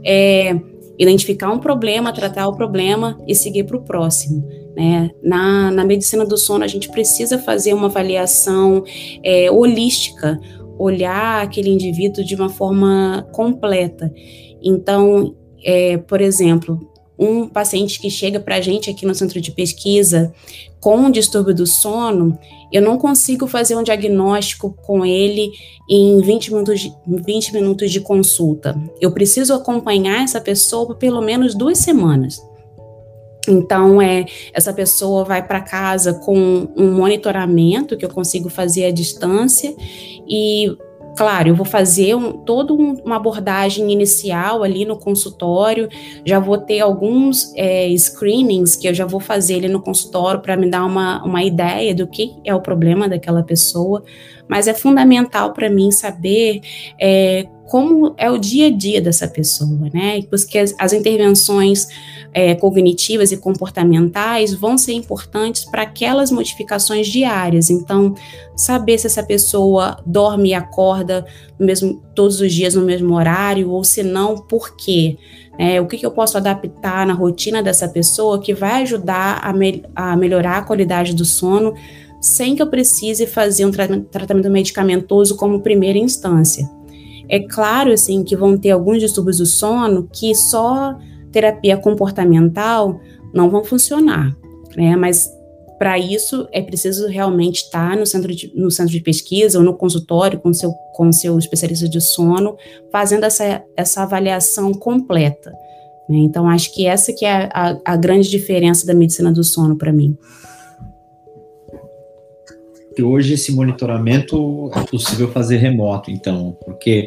é 0.05 0.55
identificar 1.00 1.51
um 1.51 1.59
problema, 1.59 2.12
tratar 2.12 2.47
o 2.47 2.55
problema 2.55 3.17
e 3.27 3.33
seguir 3.33 3.63
para 3.63 3.77
o 3.77 3.81
próximo. 3.81 4.43
Né? 4.75 5.09
Na, 5.24 5.71
na 5.71 5.86
medicina 5.86 6.25
do 6.25 6.38
sono, 6.38 6.63
a 6.63 6.67
gente 6.67 6.89
precisa 6.89 7.39
fazer 7.39 7.74
uma 7.74 7.88
avaliação 7.88 8.83
é, 9.24 9.50
holística, 9.50 10.39
olhar 10.77 11.43
aquele 11.43 11.69
indivíduo 11.69 12.24
de 12.24 12.36
uma 12.36 12.50
forma 12.50 13.27
completa. 13.31 14.13
Então, 14.62 15.36
é, 15.63 15.98
por 15.98 16.22
exemplo, 16.22 16.79
um 17.17 17.48
paciente 17.48 18.00
que 18.00 18.10
chega 18.10 18.39
para 18.39 18.55
a 18.55 18.62
gente 18.62 18.89
aqui 18.89 19.05
no 19.05 19.15
centro 19.15 19.41
de 19.41 19.51
pesquisa 19.51 20.31
com 20.79 20.98
um 20.98 21.12
distúrbio 21.12 21.55
do 21.55 21.65
sono, 21.65 22.38
eu 22.72 22.81
não 22.81 22.98
consigo 22.98 23.48
fazer 23.48 23.75
um 23.75 23.84
diagnóstico 23.84 24.75
com 24.86 25.05
ele 25.05 25.51
em 25.89 26.22
20 26.22 26.53
minutos 26.53 26.79
de, 26.81 26.93
20 27.07 27.53
minutos 27.53 27.91
de 27.91 28.00
consulta. 28.00 28.79
Eu 29.01 29.12
preciso 29.12 29.53
acompanhar 29.53 30.24
essa 30.24 30.39
pessoa 30.39 30.86
por 30.86 30.98
pelo 30.98 31.22
menos 31.22 31.55
duas 31.55 31.79
semanas. 31.79 32.39
Então, 33.51 34.01
é, 34.01 34.25
essa 34.54 34.74
pessoa 34.74 35.24
vai 35.24 35.46
para 35.46 35.62
casa 35.62 36.13
com 36.13 36.68
um 36.75 36.92
monitoramento 36.92 37.98
que 37.98 38.06
eu 38.06 38.10
consigo 38.10 38.50
fazer 38.50 38.86
à 38.86 38.92
distância 38.92 39.75
e 40.27 40.75
Claro, 41.18 41.50
eu 41.50 41.56
vou 41.56 41.66
fazer 41.66 42.13
um, 42.13 42.32
toda 42.32 42.72
um, 42.72 42.94
uma 43.04 43.16
abordagem 43.16 43.92
inicial 43.92 44.62
ali 44.62 44.86
no 44.86 44.96
consultório, 44.96 45.89
já 46.24 46.39
vou 46.39 46.60
ter 46.60 46.80
alguns 46.80 47.51
é, 47.56 47.89
screenings 47.98 48.75
que 48.75 48.88
eu 48.88 48.94
já 48.94 49.04
vou 49.04 49.20
fazer 49.20 49.56
ali 49.56 49.68
no 49.68 49.82
consultório 49.82 50.42
para 50.42 50.56
me 50.56 50.70
dar 50.70 50.86
uma, 50.86 51.24
uma 51.25 51.44
ideia 51.44 51.96
do 51.96 52.06
que 52.06 52.36
é 52.46 52.54
o 52.54 52.62
problema 52.62 53.10
daquela 53.10 53.42
pessoa, 53.42 54.04
mas 54.48 54.68
é 54.68 54.74
fundamental 54.74 55.54
para 55.54 55.70
mim 55.70 55.92
saber 55.92 56.62
é, 57.00 57.48
como 57.68 58.16
é 58.18 58.32
o 58.32 58.38
dia 58.38 58.68
a 58.68 58.72
dia 58.72 59.01
dessa 59.01 59.27
pessoa, 59.27 59.89
né? 59.94 60.22
Porque 60.30 60.58
as, 60.58 60.74
as 60.80 60.94
intervenções 60.94 61.88
é, 62.34 62.56
cognitivas 62.56 63.32
e 63.32 63.38
comportamentais 63.38 64.54
vão 64.54 64.77
ser 64.77 64.94
importantes 64.94 65.66
para 65.66 65.82
aquelas 65.82 66.32
modificações 66.32 67.08
diárias. 67.08 67.70
Então, 67.70 68.16
saber 68.56 68.98
se 68.98 69.08
essa 69.08 69.22
pessoa 69.22 70.01
dorme 70.06 70.50
e 70.50 70.54
acorda 70.54 71.25
mesmo, 71.60 72.01
todos 72.16 72.39
os 72.39 72.54
dias 72.54 72.75
no 72.75 72.84
mesmo 72.84 73.13
horário, 73.16 73.70
ou 73.70 73.84
se 73.84 74.01
não, 74.01 74.36
por 74.36 74.75
quê? 74.75 75.18
É, 75.60 75.82
o 75.82 75.88
que, 75.88 75.98
que, 75.98 76.06
eu 76.06 76.12
posso 76.12 76.38
adaptar 76.38 77.06
na 77.06 77.13
rotina 77.13 77.63
dessa 77.63 77.89
pessoa 77.89 78.39
que 78.39 78.54
vai 78.54 78.84
ajudar 78.84 79.39
a, 79.42 79.51
me, 79.51 79.84
a 79.96 80.16
melhorar 80.16 80.60
a 80.60 80.62
qualidade 80.62 81.16
do 81.16 81.25
sono 81.25 81.74
sem 82.19 82.55
que 82.55 82.62
eu 82.62 82.67
precise 82.67 83.27
fazer 83.27 83.65
um 83.65 83.71
tratamento 83.71 84.50
medicamentoso 84.50 85.36
como 85.36 85.62
primeira 85.62 85.97
instância. 85.97 86.67
É 87.29 87.39
claro, 87.39 87.91
assim, 87.91 88.24
que 88.24 88.36
vão 88.36 88.57
ter 88.57 88.71
alguns 88.71 89.00
distúrbios 89.00 89.38
do 89.38 89.45
sono 89.45 90.07
que 90.12 90.33
só 90.33 90.97
terapia 91.31 91.77
comportamental 91.77 93.00
não 93.33 93.50
vão 93.50 93.63
funcionar, 93.63 94.36
né? 94.75 94.95
Mas 94.95 95.29
para 95.77 96.00
isso 96.00 96.47
é 96.51 96.62
preciso 96.62 97.07
realmente 97.07 97.63
estar 97.63 97.95
no 97.95 98.05
centro 98.05 98.33
de, 98.33 98.51
no 98.55 98.71
centro 98.71 98.91
de 98.91 99.00
pesquisa 99.00 99.59
ou 99.59 99.63
no 99.63 99.75
consultório 99.75 100.39
com 100.39 100.51
seu 100.53 100.74
com 100.95 101.12
seu 101.12 101.38
especialista 101.38 101.88
de 101.88 102.01
sono, 102.01 102.55
fazendo 102.91 103.25
essa, 103.25 103.63
essa 103.75 104.01
avaliação 104.01 104.74
completa. 104.74 105.51
Né? 106.09 106.17
Então 106.19 106.50
acho 106.50 106.74
que 106.74 106.88
essa 106.88 107.13
que 107.13 107.25
é 107.25 107.50
a, 107.53 107.77
a 107.86 107.95
grande 107.95 108.29
diferença 108.29 108.88
da 108.88 108.93
medicina 108.95 109.31
do 109.31 109.43
sono 109.43 109.77
para 109.77 109.93
mim 109.93 110.17
hoje 113.04 113.34
esse 113.34 113.54
monitoramento 113.54 114.70
é 114.75 114.82
possível 114.84 115.30
fazer 115.32 115.58
remoto, 115.58 116.12
então, 116.12 116.58
porque 116.66 117.06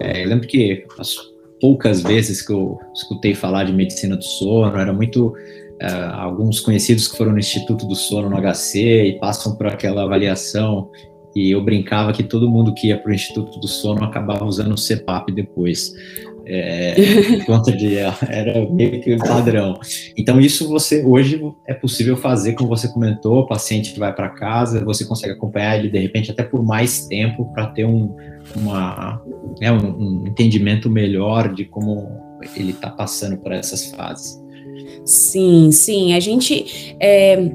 é, 0.00 0.24
eu 0.24 0.28
lembro 0.28 0.46
que 0.46 0.84
as 0.98 1.16
poucas 1.60 2.02
vezes 2.02 2.42
que 2.42 2.52
eu 2.52 2.78
escutei 2.94 3.34
falar 3.34 3.64
de 3.64 3.72
medicina 3.72 4.16
do 4.16 4.24
sono, 4.24 4.76
era 4.76 4.92
muito 4.92 5.28
uh, 5.28 6.14
alguns 6.14 6.60
conhecidos 6.60 7.08
que 7.08 7.16
foram 7.16 7.32
no 7.32 7.38
Instituto 7.38 7.86
do 7.86 7.94
Sono 7.94 8.28
no 8.28 8.36
HC 8.36 9.06
e 9.06 9.18
passam 9.18 9.56
por 9.56 9.66
aquela 9.66 10.02
avaliação 10.02 10.90
e 11.34 11.50
eu 11.50 11.62
brincava 11.62 12.12
que 12.12 12.22
todo 12.22 12.48
mundo 12.48 12.72
que 12.72 12.88
ia 12.88 12.98
para 12.98 13.10
o 13.10 13.14
Instituto 13.14 13.60
do 13.60 13.68
Sono 13.68 14.04
acabava 14.04 14.44
usando 14.44 14.72
o 14.72 14.80
CPAP 14.80 15.32
depois 15.32 15.92
é, 16.48 17.40
conta 17.44 17.72
de 17.72 17.96
era 17.96 18.70
meio 18.70 19.00
que 19.00 19.16
padrão. 19.18 19.78
Então 20.16 20.40
isso 20.40 20.68
você 20.68 21.04
hoje 21.04 21.42
é 21.66 21.74
possível 21.74 22.16
fazer, 22.16 22.52
como 22.52 22.68
você 22.68 22.88
comentou, 22.88 23.40
o 23.40 23.46
paciente 23.46 23.98
vai 23.98 24.14
para 24.14 24.28
casa, 24.28 24.84
você 24.84 25.04
consegue 25.04 25.32
acompanhar 25.32 25.76
ele 25.76 25.90
de 25.90 25.98
repente 25.98 26.30
até 26.30 26.44
por 26.44 26.64
mais 26.64 27.06
tempo 27.06 27.52
para 27.52 27.66
ter 27.66 27.84
um, 27.84 28.14
uma, 28.54 29.20
né, 29.60 29.72
um, 29.72 30.22
um, 30.22 30.26
entendimento 30.28 30.88
melhor 30.88 31.52
de 31.52 31.64
como 31.64 32.08
ele 32.54 32.70
está 32.70 32.90
passando 32.90 33.36
por 33.38 33.50
essas 33.50 33.86
fases. 33.86 34.40
Sim, 35.04 35.72
sim, 35.72 36.14
a 36.14 36.20
gente 36.20 36.96
é, 37.00 37.50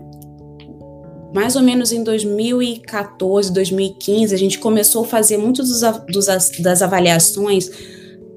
mais 1.34 1.56
ou 1.56 1.62
menos 1.62 1.94
em 1.94 2.04
2014, 2.04 3.54
2015, 3.54 4.36
a 4.36 4.38
gente 4.38 4.60
começou 4.60 5.06
a 5.06 5.08
fazer 5.08 5.38
muitos 5.38 5.70
dos, 5.70 5.82
dos, 6.10 6.50
das 6.60 6.82
avaliações 6.82 7.70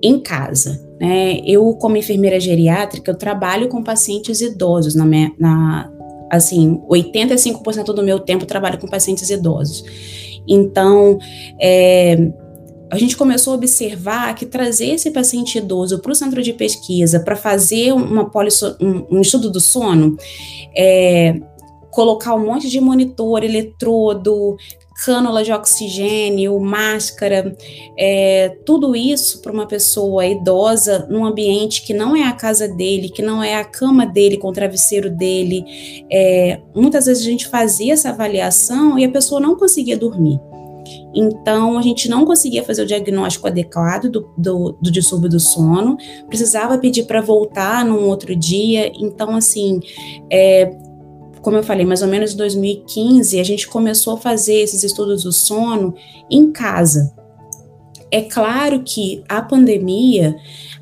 em 0.04 0.20
casa. 0.20 0.80
Né? 1.00 1.40
Eu, 1.46 1.72
como 1.74 1.96
enfermeira 1.96 2.38
geriátrica, 2.38 3.10
eu 3.10 3.16
trabalho 3.16 3.68
com 3.68 3.82
pacientes 3.82 4.40
idosos, 4.42 4.94
na, 4.94 5.06
minha, 5.06 5.32
na 5.38 5.90
assim, 6.30 6.80
85% 6.90 7.86
do 7.86 8.02
meu 8.02 8.20
tempo 8.20 8.44
eu 8.44 8.48
trabalho 8.48 8.78
com 8.78 8.86
pacientes 8.86 9.30
idosos. 9.30 9.82
Então, 10.46 11.18
é, 11.58 12.30
a 12.90 12.98
gente 12.98 13.16
começou 13.16 13.54
a 13.54 13.56
observar 13.56 14.34
que 14.34 14.44
trazer 14.44 14.88
esse 14.88 15.10
paciente 15.10 15.56
idoso 15.56 15.98
para 16.00 16.12
o 16.12 16.14
centro 16.14 16.42
de 16.42 16.52
pesquisa 16.52 17.18
para 17.18 17.34
fazer 17.34 17.92
uma 17.92 18.28
polisso, 18.30 18.76
um, 18.78 19.16
um, 19.16 19.20
estudo 19.22 19.50
do 19.50 19.60
sono, 19.60 20.16
é, 20.76 21.40
colocar 21.90 22.34
um 22.34 22.44
monte 22.46 22.68
de 22.68 22.78
monitor, 22.78 23.42
eletrodo, 23.42 24.56
cânula 24.94 25.42
de 25.42 25.52
oxigênio, 25.52 26.58
máscara, 26.60 27.56
é, 27.98 28.56
tudo 28.64 28.94
isso 28.94 29.42
para 29.42 29.52
uma 29.52 29.66
pessoa 29.66 30.24
idosa 30.24 31.06
num 31.10 31.24
ambiente 31.24 31.82
que 31.82 31.92
não 31.92 32.14
é 32.14 32.22
a 32.22 32.32
casa 32.32 32.68
dele, 32.68 33.08
que 33.08 33.22
não 33.22 33.42
é 33.42 33.56
a 33.56 33.64
cama 33.64 34.06
dele 34.06 34.36
com 34.36 34.48
o 34.48 34.52
travesseiro 34.52 35.10
dele. 35.10 35.64
É, 36.10 36.60
muitas 36.74 37.06
vezes 37.06 37.26
a 37.26 37.30
gente 37.30 37.48
fazia 37.48 37.92
essa 37.92 38.10
avaliação 38.10 38.98
e 38.98 39.04
a 39.04 39.10
pessoa 39.10 39.40
não 39.40 39.56
conseguia 39.56 39.96
dormir. 39.96 40.38
Então, 41.14 41.78
a 41.78 41.82
gente 41.82 42.08
não 42.08 42.24
conseguia 42.24 42.64
fazer 42.64 42.82
o 42.82 42.86
diagnóstico 42.86 43.46
adequado 43.46 44.10
do, 44.10 44.28
do, 44.36 44.72
do 44.80 44.90
distúrbio 44.90 45.30
do 45.30 45.38
sono, 45.38 45.96
precisava 46.26 46.76
pedir 46.76 47.04
para 47.04 47.20
voltar 47.20 47.84
num 47.84 48.08
outro 48.08 48.34
dia. 48.34 48.92
Então, 48.98 49.34
assim, 49.36 49.80
é, 50.30 50.70
como 51.44 51.58
eu 51.58 51.62
falei, 51.62 51.84
mais 51.84 52.00
ou 52.00 52.08
menos 52.08 52.32
em 52.32 52.36
2015, 52.38 53.38
a 53.38 53.44
gente 53.44 53.68
começou 53.68 54.14
a 54.14 54.16
fazer 54.16 54.54
esses 54.54 54.82
estudos 54.82 55.24
do 55.24 55.30
sono 55.30 55.94
em 56.30 56.50
casa. 56.50 57.14
É 58.10 58.22
claro 58.22 58.82
que 58.82 59.22
a 59.28 59.42
pandemia 59.42 60.34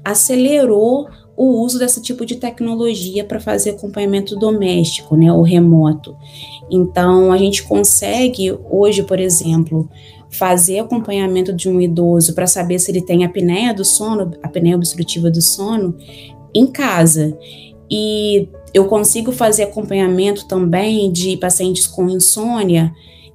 acelerou 0.05 1.09
o 1.37 1.63
uso 1.65 1.81
desse 1.81 2.01
tipo 2.01 2.25
de 2.25 2.37
tecnologia 2.37 3.25
para 3.25 3.41
fazer 3.41 3.71
acompanhamento 3.71 4.37
doméstico, 4.37 5.17
né, 5.17 5.33
ou 5.33 5.43
remoto. 5.43 6.17
Então, 6.71 7.33
a 7.33 7.39
gente 7.39 7.65
consegue 7.65 8.57
hoje, 8.71 9.03
por 9.03 9.19
exemplo, 9.19 9.91
fazer 10.31 10.79
acompanhamento 10.79 11.53
de 11.53 11.69
um 11.69 11.81
idoso 11.81 12.35
para 12.35 12.47
saber 12.47 12.79
se 12.79 12.93
ele 12.93 13.03
tem 13.03 13.25
apneia 13.25 13.75
do 13.75 13.85
sono, 13.85 14.31
apneia 14.43 14.77
obstrutiva 14.77 15.29
do 15.29 15.43
sono, 15.43 15.97
em 16.55 16.67
casa. 16.67 17.37
E 17.91 18.49
eu 18.73 18.87
consigo 18.87 19.33
fazer 19.33 19.65
acompanhamento 19.65 20.47
também 20.47 21.11
de 21.11 21.37
pacientes 21.37 21.87
com 21.87 22.09
insônia 22.09 22.93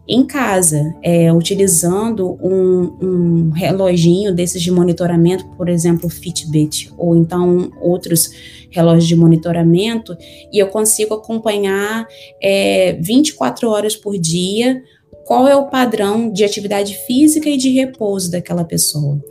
em 0.07 0.25
casa, 0.25 0.95
é, 1.03 1.33
utilizando 1.33 2.37
um, 2.41 2.97
um, 3.01 3.49
reloginho 3.51 4.33
desses 4.33 4.61
de 4.61 4.71
monitoramento, 4.71 5.45
por 5.57 5.67
exemplo, 5.67 6.09
Fitbit, 6.09 6.93
ou 6.97 7.15
então 7.15 7.71
outros 7.81 8.29
relógios 8.69 9.07
de 9.07 9.15
monitoramento, 9.15 10.15
e 10.51 10.59
eu 10.59 10.67
consigo 10.67 11.13
acompanhar 11.13 12.07
é, 12.41 12.93
24 13.01 13.69
horas 13.69 13.97
por 13.97 14.17
dia 14.17 14.81
qual 15.25 15.45
é 15.45 15.55
o 15.55 15.67
padrão 15.67 16.31
de 16.31 16.45
atividade 16.45 16.95
física 17.05 17.49
e 17.49 17.57
de 17.57 17.69
repouso 17.69 18.31
daquela 18.31 18.63
pessoa. 18.63 19.21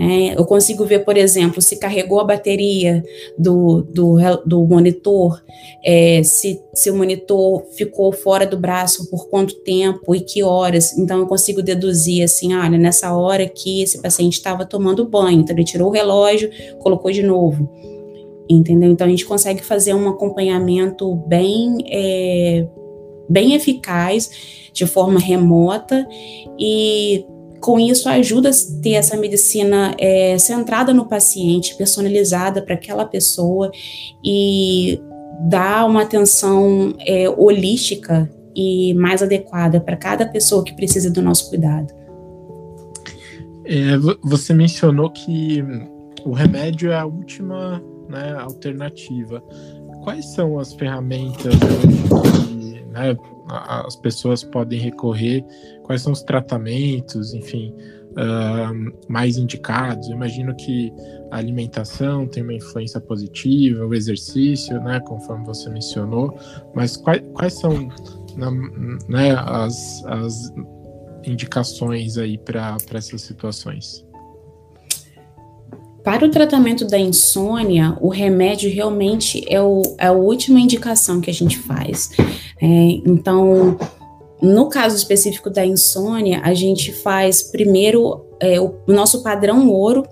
É, 0.00 0.38
eu 0.38 0.44
consigo 0.44 0.84
ver, 0.84 1.00
por 1.04 1.16
exemplo, 1.16 1.60
se 1.60 1.76
carregou 1.76 2.20
a 2.20 2.24
bateria 2.24 3.02
do, 3.36 3.82
do, 3.82 4.16
do 4.46 4.64
monitor, 4.64 5.42
é, 5.84 6.22
se, 6.22 6.62
se 6.72 6.88
o 6.88 6.96
monitor 6.96 7.64
ficou 7.72 8.12
fora 8.12 8.46
do 8.46 8.56
braço 8.56 9.10
por 9.10 9.28
quanto 9.28 9.56
tempo 9.56 10.14
e 10.14 10.20
que 10.20 10.40
horas. 10.40 10.96
Então, 10.96 11.18
eu 11.18 11.26
consigo 11.26 11.60
deduzir 11.60 12.22
assim: 12.22 12.54
olha, 12.54 12.78
nessa 12.78 13.12
hora 13.12 13.48
que 13.48 13.82
esse 13.82 14.00
paciente 14.00 14.34
estava 14.34 14.64
tomando 14.64 15.04
banho, 15.04 15.40
então 15.40 15.56
ele 15.56 15.64
tirou 15.64 15.88
o 15.88 15.92
relógio, 15.92 16.48
colocou 16.78 17.10
de 17.10 17.24
novo. 17.24 17.68
Entendeu? 18.48 18.90
Então, 18.92 19.06
a 19.06 19.10
gente 19.10 19.26
consegue 19.26 19.64
fazer 19.64 19.94
um 19.94 20.08
acompanhamento 20.08 21.12
bem, 21.26 21.76
é, 21.90 22.68
bem 23.28 23.54
eficaz, 23.54 24.30
de 24.72 24.86
forma 24.86 25.18
remota 25.18 26.06
e 26.56 27.26
com 27.60 27.78
isso 27.78 28.08
ajuda 28.08 28.50
a 28.50 28.82
ter 28.82 28.92
essa 28.92 29.16
medicina 29.16 29.94
é, 29.98 30.38
centrada 30.38 30.92
no 30.92 31.06
paciente, 31.06 31.76
personalizada 31.76 32.62
para 32.62 32.74
aquela 32.74 33.04
pessoa 33.04 33.70
e 34.24 35.00
dar 35.48 35.86
uma 35.86 36.02
atenção 36.02 36.94
é, 37.00 37.28
holística 37.28 38.30
e 38.54 38.92
mais 38.94 39.22
adequada 39.22 39.80
para 39.80 39.96
cada 39.96 40.26
pessoa 40.26 40.64
que 40.64 40.74
precisa 40.74 41.10
do 41.10 41.22
nosso 41.22 41.48
cuidado. 41.48 41.92
É, 43.64 43.96
você 44.22 44.54
mencionou 44.54 45.10
que 45.10 45.62
o 46.24 46.32
remédio 46.32 46.90
é 46.90 46.96
a 46.96 47.06
última 47.06 47.82
né, 48.08 48.34
alternativa. 48.40 49.42
Quais 50.02 50.26
são 50.34 50.58
as 50.58 50.72
ferramentas 50.72 51.54
que 51.54 52.82
né, 52.90 53.16
as 53.48 53.96
pessoas 53.96 54.42
podem 54.42 54.80
recorrer, 54.80 55.44
quais 55.88 56.02
são 56.02 56.12
os 56.12 56.22
tratamentos, 56.22 57.32
enfim, 57.32 57.74
uh, 58.10 58.92
mais 59.08 59.38
indicados. 59.38 60.06
Eu 60.10 60.16
imagino 60.16 60.54
que 60.54 60.92
a 61.30 61.38
alimentação 61.38 62.26
tem 62.26 62.42
uma 62.42 62.52
influência 62.52 63.00
positiva, 63.00 63.86
o 63.86 63.94
exercício, 63.94 64.78
né, 64.82 65.00
conforme 65.00 65.46
você 65.46 65.70
mencionou, 65.70 66.38
mas 66.74 66.94
quais, 66.98 67.22
quais 67.32 67.54
são 67.54 67.88
né, 69.08 69.34
as, 69.34 70.04
as 70.04 70.52
indicações 71.24 72.18
aí 72.18 72.36
para 72.36 72.76
essas 72.92 73.22
situações? 73.22 74.06
Para 76.04 76.26
o 76.26 76.30
tratamento 76.30 76.86
da 76.86 76.98
insônia, 76.98 77.96
o 77.98 78.10
remédio 78.10 78.70
realmente 78.70 79.42
é, 79.48 79.60
o, 79.60 79.80
é 79.98 80.08
a 80.08 80.12
última 80.12 80.60
indicação 80.60 81.18
que 81.18 81.30
a 81.30 81.34
gente 81.34 81.58
faz. 81.58 82.10
É, 82.60 82.66
então, 83.06 83.78
no 84.40 84.68
caso 84.68 84.96
específico 84.96 85.50
da 85.50 85.64
insônia, 85.66 86.40
a 86.44 86.54
gente 86.54 86.92
faz 86.92 87.42
primeiro 87.42 88.24
é, 88.40 88.60
o, 88.60 88.74
nosso 88.86 89.22
padrão 89.22 89.68
ouro 89.68 90.04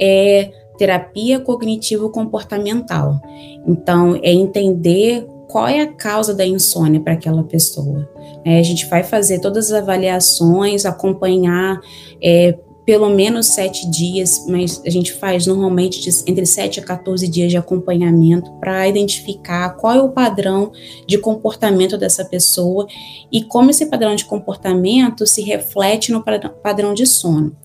é 0.00 0.50
terapia 0.78 1.40
cognitivo-comportamental. 1.40 3.20
Então, 3.66 4.18
é 4.22 4.32
entender 4.32 5.26
qual 5.48 5.68
é 5.68 5.80
a 5.80 5.92
causa 5.92 6.34
da 6.34 6.44
insônia 6.44 7.00
para 7.00 7.12
aquela 7.12 7.44
pessoa. 7.44 8.08
É, 8.44 8.58
a 8.58 8.62
gente 8.62 8.86
vai 8.86 9.02
fazer 9.02 9.40
todas 9.40 9.70
as 9.70 9.82
avaliações, 9.82 10.84
acompanhar 10.84 11.80
é, 12.22 12.58
pelo 12.84 13.08
menos 13.08 13.46
sete 13.48 13.90
dias, 13.90 14.44
mas 14.48 14.82
a 14.84 14.90
gente 14.90 15.12
faz 15.12 15.46
normalmente 15.46 16.06
entre 16.26 16.44
7 16.44 16.80
a 16.80 16.82
14 16.84 17.26
dias 17.26 17.50
de 17.50 17.56
acompanhamento 17.56 18.52
para 18.60 18.86
identificar 18.86 19.70
qual 19.70 19.94
é 19.94 20.02
o 20.02 20.10
padrão 20.10 20.70
de 21.06 21.16
comportamento 21.16 21.96
dessa 21.96 22.24
pessoa 22.24 22.86
e 23.32 23.42
como 23.42 23.70
esse 23.70 23.86
padrão 23.86 24.14
de 24.14 24.24
comportamento 24.24 25.26
se 25.26 25.42
reflete 25.42 26.12
no 26.12 26.22
padrão 26.62 26.92
de 26.92 27.06
sono. 27.06 27.56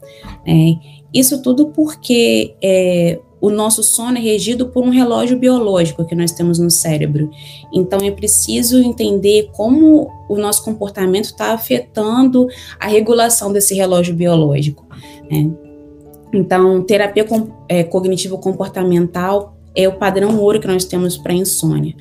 É, 0.45 0.75
isso 1.13 1.41
tudo 1.41 1.67
porque 1.67 2.55
é, 2.61 3.19
o 3.41 3.49
nosso 3.49 3.81
sono 3.83 4.17
é 4.17 4.21
regido 4.21 4.67
por 4.67 4.83
um 4.83 4.89
relógio 4.89 5.37
biológico 5.37 6.05
que 6.05 6.15
nós 6.15 6.31
temos 6.31 6.59
no 6.59 6.69
cérebro. 6.69 7.29
Então 7.73 7.99
é 8.01 8.11
preciso 8.11 8.81
entender 8.81 9.49
como 9.53 10.09
o 10.27 10.37
nosso 10.37 10.63
comportamento 10.63 11.25
está 11.25 11.53
afetando 11.53 12.47
a 12.79 12.87
regulação 12.87 13.51
desse 13.51 13.73
relógio 13.73 14.13
biológico. 14.13 14.85
Né? 15.31 15.49
Então, 16.33 16.83
terapia 16.83 17.25
é, 17.67 17.83
cognitivo-comportamental 17.83 19.57
é 19.75 19.87
o 19.87 19.97
padrão 19.97 20.37
ouro 20.39 20.59
que 20.59 20.67
nós 20.67 20.85
temos 20.85 21.17
para 21.17 21.33
insônia. 21.33 21.95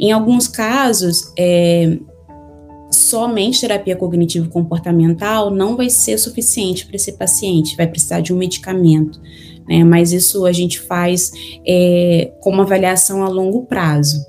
Em 0.00 0.12
alguns 0.12 0.46
casos, 0.46 1.32
é, 1.36 1.98
somente 2.90 3.60
terapia 3.60 3.96
cognitivo-comportamental 3.96 5.50
não 5.50 5.76
vai 5.76 5.90
ser 5.90 6.16
suficiente 6.18 6.86
para 6.86 6.96
esse 6.96 7.12
paciente, 7.12 7.76
vai 7.76 7.86
precisar 7.86 8.20
de 8.20 8.32
um 8.32 8.36
medicamento 8.36 9.20
né? 9.68 9.84
Mas 9.84 10.12
isso 10.12 10.46
a 10.46 10.52
gente 10.52 10.80
faz 10.80 11.30
é, 11.66 12.32
com 12.40 12.50
uma 12.50 12.62
avaliação 12.62 13.22
a 13.22 13.28
longo 13.28 13.66
prazo. 13.66 14.24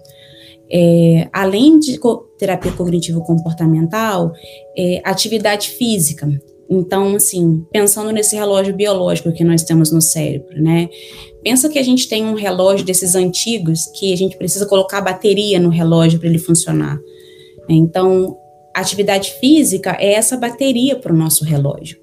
É, 0.71 1.27
além 1.33 1.79
de 1.79 1.99
terapia 2.37 2.71
cognitivo-comportamental, 2.73 4.31
é, 4.77 5.01
atividade 5.03 5.69
física. 5.69 6.29
Então, 6.69 7.15
assim, 7.15 7.65
pensando 7.71 8.11
nesse 8.11 8.35
relógio 8.35 8.75
biológico 8.75 9.31
que 9.31 9.43
nós 9.43 9.63
temos 9.63 9.91
no 9.91 9.99
cérebro, 9.99 10.61
né? 10.61 10.87
Pensa 11.43 11.67
que 11.69 11.79
a 11.79 11.83
gente 11.83 12.07
tem 12.07 12.23
um 12.23 12.35
relógio 12.35 12.85
desses 12.85 13.15
antigos 13.15 13.87
que 13.97 14.13
a 14.13 14.15
gente 14.15 14.37
precisa 14.37 14.67
colocar 14.67 15.01
bateria 15.01 15.59
no 15.59 15.69
relógio 15.69 16.19
para 16.19 16.29
ele 16.29 16.37
funcionar. 16.37 16.99
Então, 17.67 18.37
atividade 18.75 19.31
física 19.39 19.97
é 19.99 20.13
essa 20.13 20.37
bateria 20.37 20.95
para 20.95 21.13
o 21.13 21.17
nosso 21.17 21.43
relógio. 21.43 21.97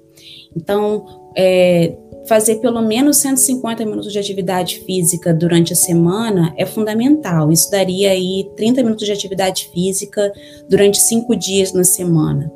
Então, 0.55 1.05
é, 1.37 1.95
fazer 2.27 2.57
pelo 2.57 2.81
menos 2.81 3.17
150 3.17 3.85
minutos 3.85 4.11
de 4.11 4.19
atividade 4.19 4.79
física 4.79 5.33
durante 5.33 5.73
a 5.73 5.75
semana 5.75 6.53
é 6.57 6.65
fundamental. 6.65 7.51
Isso 7.51 7.71
daria 7.71 8.11
aí 8.11 8.49
30 8.55 8.83
minutos 8.83 9.05
de 9.05 9.11
atividade 9.11 9.69
física 9.73 10.31
durante 10.69 10.99
cinco 10.99 11.35
dias 11.35 11.73
na 11.73 11.83
semana. 11.83 12.51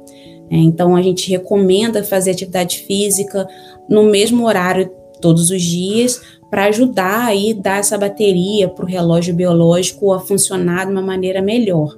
É, 0.50 0.58
então, 0.58 0.96
a 0.96 1.02
gente 1.02 1.30
recomenda 1.30 2.04
fazer 2.04 2.32
atividade 2.32 2.80
física 2.80 3.48
no 3.90 4.04
mesmo 4.04 4.46
horário 4.46 4.92
todos 5.22 5.50
os 5.50 5.62
dias 5.62 6.22
para 6.50 6.66
ajudar 6.66 7.28
aí 7.28 7.54
dar 7.54 7.80
essa 7.80 7.98
bateria 7.98 8.68
para 8.68 8.84
o 8.84 8.88
relógio 8.88 9.34
biológico 9.34 10.12
a 10.12 10.20
funcionar 10.20 10.86
de 10.86 10.92
uma 10.92 11.02
maneira 11.02 11.42
melhor. 11.42 11.98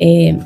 É, 0.00 0.36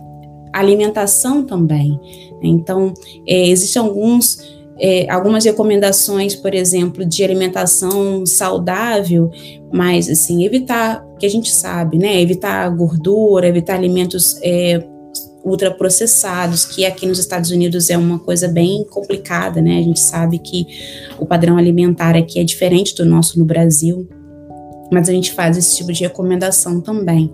alimentação 0.50 1.44
também. 1.44 2.00
Então, 2.42 2.94
é, 3.26 3.48
existem 3.48 3.82
alguns 3.82 4.55
é, 4.78 5.10
algumas 5.10 5.44
recomendações, 5.44 6.34
por 6.34 6.54
exemplo, 6.54 7.04
de 7.04 7.24
alimentação 7.24 8.26
saudável, 8.26 9.30
mas 9.72 10.08
assim, 10.08 10.44
evitar, 10.44 11.04
que 11.18 11.24
a 11.24 11.30
gente 11.30 11.50
sabe, 11.50 11.98
né? 11.98 12.20
Evitar 12.20 12.68
gordura, 12.70 13.48
evitar 13.48 13.74
alimentos 13.74 14.38
é, 14.42 14.84
ultraprocessados, 15.44 16.64
que 16.64 16.84
aqui 16.84 17.06
nos 17.06 17.18
Estados 17.18 17.50
Unidos 17.50 17.88
é 17.88 17.96
uma 17.96 18.18
coisa 18.18 18.48
bem 18.48 18.84
complicada, 18.90 19.62
né? 19.62 19.78
A 19.78 19.82
gente 19.82 20.00
sabe 20.00 20.38
que 20.38 20.66
o 21.18 21.24
padrão 21.24 21.56
alimentar 21.56 22.14
aqui 22.14 22.38
é 22.38 22.44
diferente 22.44 22.94
do 22.94 23.04
nosso 23.06 23.38
no 23.38 23.44
Brasil, 23.44 24.06
mas 24.92 25.08
a 25.08 25.12
gente 25.12 25.32
faz 25.32 25.56
esse 25.56 25.76
tipo 25.76 25.92
de 25.92 26.02
recomendação 26.02 26.80
também. 26.80 27.32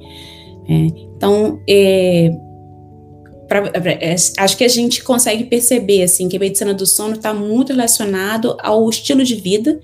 É, 0.68 0.74
então, 1.16 1.58
é, 1.68 2.30
pra, 3.52 3.70
é, 4.00 4.14
acho 4.38 4.56
que 4.56 4.64
a 4.64 4.68
gente 4.68 5.04
consegue 5.04 5.44
perceber 5.44 6.02
assim 6.02 6.28
que 6.28 6.36
a 6.36 6.40
medicina 6.40 6.72
do 6.72 6.86
sono 6.86 7.14
está 7.14 7.34
muito 7.34 7.70
relacionado 7.72 8.56
ao 8.62 8.88
estilo 8.88 9.22
de 9.22 9.34
vida 9.34 9.78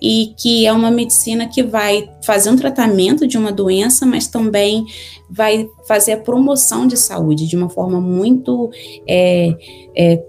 e 0.00 0.34
que 0.36 0.66
é 0.66 0.72
uma 0.72 0.90
medicina 0.90 1.48
que 1.48 1.62
vai 1.62 2.08
fazer 2.22 2.50
um 2.50 2.56
tratamento 2.56 3.26
de 3.26 3.38
uma 3.38 3.52
doença, 3.52 4.04
mas 4.04 4.26
também 4.26 4.84
vai 5.28 5.68
fazer 5.86 6.12
a 6.12 6.16
promoção 6.16 6.86
de 6.86 6.96
saúde 6.96 7.46
de 7.46 7.56
uma 7.56 7.68
forma 7.68 8.00
muito 8.00 8.70
é, 9.06 9.54
é, 9.96 10.22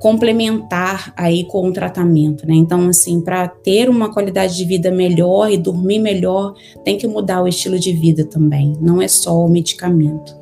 complementar 0.00 1.12
aí 1.16 1.44
com 1.44 1.68
o 1.68 1.72
tratamento, 1.72 2.46
né? 2.46 2.54
Então, 2.54 2.88
assim, 2.88 3.20
para 3.20 3.46
ter 3.46 3.88
uma 3.88 4.12
qualidade 4.12 4.56
de 4.56 4.64
vida 4.64 4.90
melhor 4.90 5.50
e 5.50 5.56
dormir 5.56 6.00
melhor, 6.00 6.54
tem 6.84 6.96
que 6.98 7.06
mudar 7.06 7.42
o 7.42 7.48
estilo 7.48 7.78
de 7.78 7.92
vida 7.92 8.24
também, 8.24 8.76
não 8.80 9.00
é 9.00 9.06
só 9.06 9.44
o 9.44 9.48
medicamento. 9.48 10.39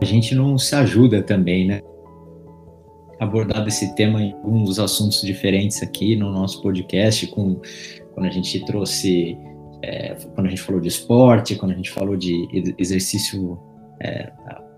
A 0.00 0.04
gente 0.04 0.34
não 0.34 0.56
se 0.58 0.74
ajuda 0.74 1.22
também, 1.22 1.66
né? 1.66 1.80
Abordado 3.18 3.68
esse 3.68 3.94
tema 3.94 4.22
em 4.22 4.32
alguns 4.32 4.78
assuntos 4.78 5.20
diferentes 5.20 5.82
aqui 5.82 6.16
no 6.16 6.32
nosso 6.32 6.62
podcast, 6.62 7.26
com 7.26 7.60
quando 8.14 8.26
a 8.26 8.30
gente 8.30 8.64
trouxe, 8.64 9.36
é, 9.82 10.14
quando 10.34 10.46
a 10.46 10.50
gente 10.50 10.62
falou 10.62 10.80
de 10.80 10.88
esporte, 10.88 11.54
quando 11.54 11.72
a 11.72 11.74
gente 11.74 11.90
falou 11.90 12.16
de 12.16 12.48
exercício 12.78 13.58
é, 14.02 14.32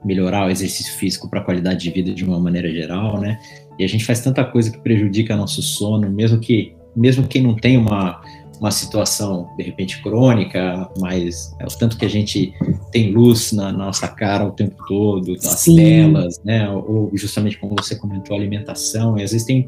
melhorar 0.05 0.47
o 0.47 0.51
exercício 0.51 0.93
físico 0.95 1.31
para 1.31 1.41
a 1.41 1.45
qualidade 1.45 1.81
de 1.81 1.91
vida 1.91 2.13
de 2.13 2.25
uma 2.25 2.41
maneira 2.41 2.71
geral, 2.73 3.21
né? 3.21 3.39
E 3.79 3.85
a 3.85 3.89
gente 3.89 4.05
faz 4.05 4.21
tanta 4.21 4.45
coisa 4.45 4.71
que 4.71 4.81
prejudica 4.81 5.37
nosso 5.37 5.63
sono, 5.63 6.11
mesmo 6.11 6.41
que 6.41 6.75
mesmo 6.95 7.27
quem 7.27 7.43
não 7.43 7.55
tem 7.55 7.79
uma 7.79 8.21
uma 8.63 8.71
situação 8.71 9.51
de 9.57 9.65
repente 9.65 10.01
crônica, 10.01 10.89
mas 11.01 11.53
é 11.59 11.65
o 11.65 11.69
tanto 11.69 11.99
que 11.99 12.05
a 12.05 12.09
gente 12.09 12.55
tem 12.93 13.11
luz 13.11 13.51
na, 13.51 13.73
nossa 13.73 14.07
cara 14.07 14.47
o 14.47 14.53
tempo 14.53 14.77
todo, 14.87 15.33
as 15.33 15.47
Sim. 15.47 15.75
telas, 15.75 16.41
né? 16.45 16.71
Ou 16.71 17.11
justamente 17.13 17.59
como 17.59 17.75
você 17.77 17.97
comentou, 17.97 18.37
alimentação. 18.37 19.19
E 19.19 19.25
às 19.25 19.33
vezes 19.33 19.45
tem 19.45 19.67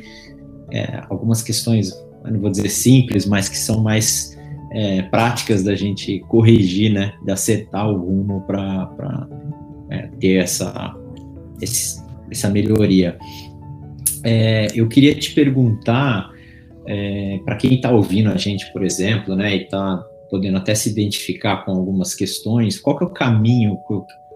é, 0.70 1.02
algumas 1.10 1.42
questões, 1.42 1.92
não 2.24 2.40
vou 2.40 2.50
dizer 2.50 2.68
simples, 2.68 3.26
mas 3.26 3.48
que 3.48 3.58
são 3.58 3.82
mais 3.82 4.38
é, 4.70 5.02
práticas 5.02 5.64
da 5.64 5.74
gente 5.74 6.20
corrigir, 6.28 6.92
né? 6.92 7.14
De 7.24 7.32
acertar 7.32 7.90
o 7.90 7.96
rumo 7.96 8.42
para 8.42 9.28
é, 9.90 10.06
ter 10.20 10.36
essa, 10.36 10.94
esse, 11.60 12.00
essa 12.30 12.48
melhoria. 12.48 13.18
É, 14.22 14.68
eu 14.72 14.86
queria 14.86 15.16
te 15.16 15.34
perguntar, 15.34 16.30
é, 16.86 17.38
para 17.44 17.56
quem 17.56 17.74
está 17.74 17.90
ouvindo 17.90 18.30
a 18.30 18.36
gente, 18.36 18.70
por 18.72 18.84
exemplo, 18.84 19.34
né, 19.34 19.56
e 19.56 19.62
está 19.62 20.04
podendo 20.30 20.56
até 20.56 20.74
se 20.74 20.88
identificar 20.90 21.64
com 21.64 21.72
algumas 21.72 22.14
questões, 22.14 22.78
qual 22.78 22.96
que 22.96 23.04
é 23.04 23.06
o 23.06 23.10
caminho, 23.10 23.78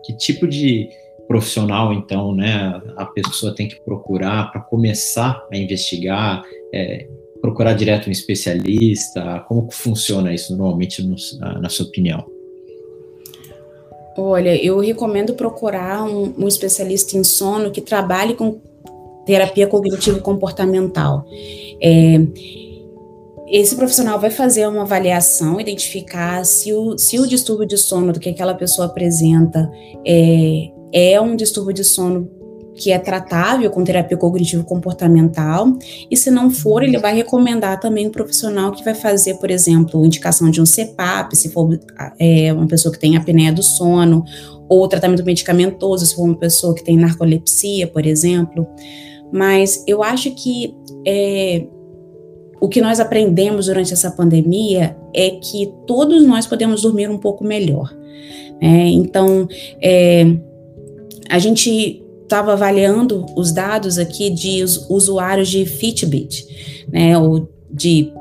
que 0.05 0.17
tipo 0.17 0.47
de 0.47 0.89
profissional, 1.27 1.93
então, 1.93 2.35
né, 2.35 2.81
a 2.97 3.05
pessoa 3.05 3.55
tem 3.55 3.69
que 3.69 3.81
procurar 3.83 4.51
para 4.51 4.63
começar 4.63 5.47
a 5.53 5.57
investigar, 5.57 6.43
é, 6.73 7.07
procurar 7.41 7.75
direto 7.75 8.09
um 8.09 8.13
especialista, 8.13 9.45
como 9.47 9.69
que 9.69 9.75
funciona 9.75 10.33
isso 10.33 10.57
normalmente, 10.57 11.03
no, 11.03 11.17
na, 11.39 11.61
na 11.61 11.69
sua 11.69 11.87
opinião? 11.87 12.25
Olha, 14.17 14.57
eu 14.65 14.81
recomendo 14.81 15.35
procurar 15.35 16.03
um, 16.03 16.35
um 16.39 16.49
especialista 16.49 17.17
em 17.17 17.23
sono 17.23 17.71
que 17.71 17.81
trabalhe 17.81 18.35
com 18.35 18.59
terapia 19.29 19.67
cognitivo-comportamental. 19.67 21.27
É, 21.83 22.19
esse 23.47 23.77
profissional 23.77 24.19
vai 24.19 24.31
fazer 24.31 24.67
uma 24.67 24.83
avaliação, 24.83 25.61
identificar 25.61 26.45
se 26.47 26.73
o, 26.73 26.97
se 26.97 27.19
o 27.19 27.27
distúrbio 27.27 27.67
de 27.67 27.77
sono 27.77 28.11
do 28.11 28.19
que 28.19 28.31
aquela 28.31 28.55
pessoa 28.55 28.87
apresenta 28.87 29.71
é, 30.07 30.71
é 30.93 31.21
um 31.21 31.37
distúrbio 31.37 31.75
de 31.75 31.85
sono 31.85 32.31
que 32.75 32.91
é 32.91 32.99
tratável 32.99 33.71
com 33.71 33.83
terapia 33.83 34.17
cognitivo-comportamental, 34.17 35.77
e 36.09 36.17
se 36.17 36.31
não 36.31 36.49
for, 36.49 36.83
ele 36.85 36.97
vai 36.97 37.13
recomendar 37.15 37.81
também 37.81 38.07
um 38.07 38.11
profissional 38.11 38.71
que 38.71 38.85
vai 38.85 38.95
fazer, 38.95 39.35
por 39.35 39.51
exemplo, 39.51 40.07
indicação 40.07 40.49
de 40.49 40.61
um 40.61 40.65
CPAP, 40.65 41.35
se 41.35 41.49
for 41.49 41.77
é, 42.21 42.53
uma 42.53 42.69
pessoa 42.69 42.93
que 42.93 43.01
tem 43.01 43.17
apneia 43.17 43.53
do 43.53 43.65
sono, 43.65 44.25
ou 44.69 44.87
tratamento 44.87 45.25
medicamentoso, 45.25 46.07
se 46.07 46.15
for 46.15 46.25
uma 46.25 46.37
pessoa 46.37 46.73
que 46.75 46.85
tem 46.85 46.97
narcolepsia, 46.97 47.89
por 47.89 48.07
exemplo. 48.07 48.67
Mas 49.33 49.85
eu 49.87 50.03
acho 50.03 50.31
que 50.33 50.75
é, 51.07 51.67
o 52.61 52.69
que 52.69 52.81
nós 52.81 53.01
aprendemos 53.01 53.67
durante 53.67 53.93
essa 53.93 54.11
pandemia 54.11 54.97
é 55.15 55.31
que 55.31 55.73
todos 55.87 56.27
nós 56.27 56.47
podemos 56.47 56.83
dormir 56.83 57.09
um 57.11 57.19
pouco 57.19 57.45
melhor. 57.45 57.95
Né? 58.61 58.89
Então, 58.89 59.49
é, 59.83 60.27
a 61.29 61.39
gente 61.39 62.03
estava 62.23 62.53
avaliando 62.53 63.25
os 63.37 63.53
dados 63.53 63.99
aqui 63.99 64.29
de 64.31 64.63
usuários 64.91 65.49
de 65.49 65.65
Fitbit, 65.65 66.85
né, 66.93 67.17
ou 67.17 67.49
de, 67.71 68.13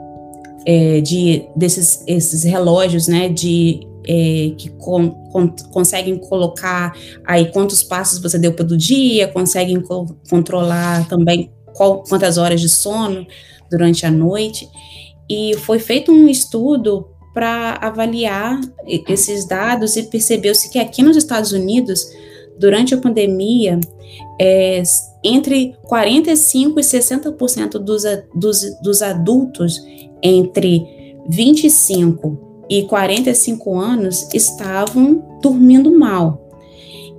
é, 0.66 1.02
de 1.02 1.44
desses 1.56 2.04
esses 2.08 2.44
relógios, 2.44 3.08
né, 3.08 3.28
de 3.28 3.82
é, 4.08 4.54
que 4.58 4.70
con, 4.78 5.10
con, 5.32 5.54
conseguem 5.72 6.18
colocar 6.18 6.94
aí 7.26 7.52
quantos 7.52 7.84
passos 7.84 8.20
você 8.20 8.40
deu 8.40 8.54
pelo 8.54 8.78
dia, 8.78 9.28
conseguem 9.28 9.82
co 9.82 10.06
controlar 10.30 11.08
também 11.08 11.52
qual, 11.74 12.04
quantas 12.04 12.38
horas 12.38 12.62
de 12.62 12.70
sono 12.70 13.28
durante 13.70 14.06
a 14.06 14.12
noite, 14.12 14.68
e 15.30 15.56
foi 15.58 15.78
feito 15.78 16.12
um 16.12 16.30
estudo 16.30 17.10
para 17.34 17.78
avaliar 17.82 18.60
esses 18.88 19.46
dados 19.46 19.96
e 19.98 20.04
percebeu-se 20.04 20.72
que 20.72 20.80
aqui 20.80 21.04
nos 21.04 21.18
Estados 21.18 21.52
Unidos 21.52 22.08
durante 22.58 22.96
a 22.96 22.98
pandemia, 22.98 23.80
é, 24.42 24.82
entre 25.24 25.76
45% 25.86 26.78
e 26.78 26.82
60% 26.82 27.72
dos, 27.74 28.04
dos, 28.34 28.82
dos 28.82 29.02
adultos 29.02 29.80
entre 30.24 30.82
25 31.30 32.47
e 32.70 32.84
45 32.84 33.78
anos 33.78 34.28
estavam 34.34 35.40
dormindo 35.42 35.98
mal. 35.98 36.42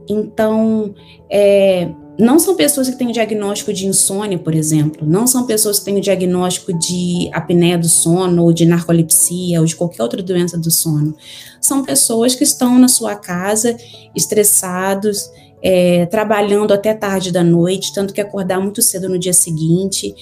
Então, 0.08 0.94
é, 1.30 1.90
não 2.18 2.38
são 2.38 2.56
pessoas 2.56 2.90
que 2.90 2.96
têm 2.96 3.12
diagnóstico 3.12 3.72
de 3.72 3.86
insônia, 3.86 4.38
por 4.38 4.54
exemplo, 4.54 5.06
não 5.06 5.26
são 5.26 5.46
pessoas 5.46 5.78
que 5.78 5.84
têm 5.84 6.00
diagnóstico 6.00 6.76
de 6.76 7.30
apneia 7.32 7.78
do 7.78 7.88
sono, 7.88 8.42
ou 8.42 8.52
de 8.52 8.66
narcolepsia, 8.66 9.60
ou 9.60 9.66
de 9.66 9.76
qualquer 9.76 10.02
outra 10.02 10.20
doença 10.20 10.58
do 10.58 10.70
sono. 10.70 11.14
São 11.60 11.84
pessoas 11.84 12.34
que 12.34 12.42
estão 12.42 12.76
na 12.78 12.88
sua 12.88 13.14
casa, 13.14 13.76
estressados, 14.16 15.30
é, 15.62 16.06
trabalhando 16.06 16.72
até 16.72 16.92
tarde 16.92 17.32
da 17.32 17.44
noite, 17.44 17.92
tanto 17.92 18.12
que 18.12 18.20
acordar 18.20 18.60
muito 18.60 18.82
cedo 18.82 19.08
no 19.08 19.18
dia 19.18 19.32
seguinte. 19.32 20.14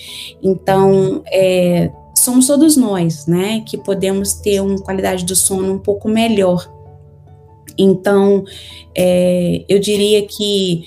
Então, 0.42 1.22
é, 1.26 1.90
somos 2.16 2.46
todos 2.46 2.76
nós, 2.76 3.26
né, 3.26 3.62
que 3.66 3.76
podemos 3.76 4.34
ter 4.34 4.60
uma 4.60 4.78
qualidade 4.78 5.24
do 5.24 5.36
sono 5.36 5.74
um 5.74 5.78
pouco 5.78 6.08
melhor. 6.08 6.72
Então, 7.78 8.44
é, 8.96 9.64
eu 9.68 9.78
diria 9.78 10.26
que 10.26 10.84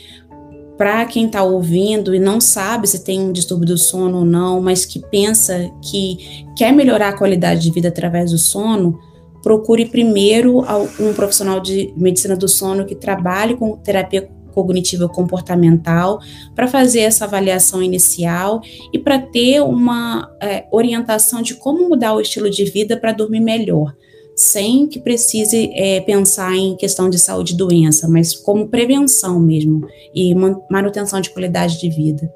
para 0.76 1.06
quem 1.06 1.26
está 1.26 1.44
ouvindo 1.44 2.16
e 2.16 2.20
não 2.20 2.40
sabe 2.40 2.88
se 2.88 3.04
tem 3.04 3.20
um 3.20 3.32
distúrbio 3.32 3.68
do 3.68 3.78
sono 3.78 4.20
ou 4.20 4.26
não, 4.26 4.62
mas 4.62 4.86
que 4.86 5.00
pensa 5.00 5.70
que 5.82 6.46
quer 6.58 6.72
melhorar 6.72 7.10
a 7.10 7.18
qualidade 7.18 7.62
de 7.62 7.72
vida 7.72 7.90
através 7.90 8.32
do 8.32 8.38
sono, 8.38 8.98
procure 9.44 9.86
primeiro 9.86 10.62
um 11.00 11.14
profissional 11.14 11.60
de 11.60 11.94
medicina 11.96 12.36
do 12.36 12.48
sono 12.48 12.86
que 12.86 12.96
trabalhe 12.96 13.56
com 13.56 13.78
terapia 13.78 14.30
cognitiva 14.50 15.08
comportamental 15.08 16.20
para 16.56 16.68
fazer 16.68 17.02
essa 17.02 17.26
avaliação 17.26 17.82
inicial 17.82 18.62
e 18.94 19.00
para 19.00 19.20
ter 19.20 19.62
uma 19.62 20.30
é, 20.42 20.66
orientação 20.72 21.42
de 21.42 21.56
como 21.56 21.88
mudar 21.88 22.14
o 22.14 22.22
estilo 22.22 22.50
de 22.50 22.66
vida 22.66 22.98
para 22.98 23.12
dormir 23.12 23.40
melhor 23.40 23.96
sem 24.40 24.88
que 24.88 25.02
precise 25.02 25.70
é, 25.74 26.00
pensar 26.00 26.56
em 26.56 26.74
questão 26.78 27.10
de 27.10 27.20
saúde 27.20 27.54
e 27.54 27.58
doença, 27.58 28.08
mas 28.08 28.34
como 28.34 28.70
prevenção 28.70 29.38
mesmo 29.38 29.86
e 30.16 30.34
manutenção 30.72 31.20
de 31.20 31.30
qualidade 31.30 31.78
de 31.78 31.90
vida. 31.90 32.32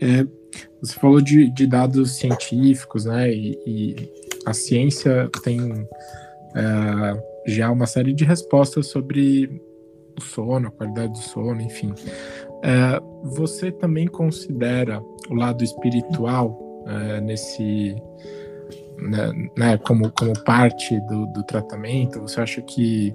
É, 0.00 0.24
você 0.80 0.94
falou 1.00 1.20
de, 1.20 1.50
de, 1.50 1.66
dados 1.66 2.12
científicos, 2.12 3.06
né? 3.06 3.32
E, 3.32 3.58
e 3.66 3.96
a 4.46 4.52
ciência 4.52 5.28
tem 5.42 5.58
é, 6.54 7.50
já 7.52 7.68
uma 7.72 7.86
série 7.86 8.12
de 8.12 8.24
respostas 8.24 8.86
sobre 8.86 9.60
o 10.18 10.22
sono, 10.22 10.68
a 10.68 10.70
qualidade 10.70 11.12
do 11.12 11.18
sono, 11.18 11.60
enfim. 11.60 11.94
É, 12.62 13.00
você 13.22 13.70
também 13.70 14.06
considera 14.06 15.02
o 15.30 15.34
lado 15.34 15.62
espiritual 15.62 16.58
é, 16.86 17.20
nesse 17.20 17.96
né, 18.98 19.32
né, 19.56 19.78
como, 19.78 20.10
como 20.12 20.32
parte 20.44 20.98
do, 21.00 21.26
do 21.26 21.42
tratamento? 21.42 22.20
Você 22.20 22.40
acha 22.40 22.62
que 22.62 23.14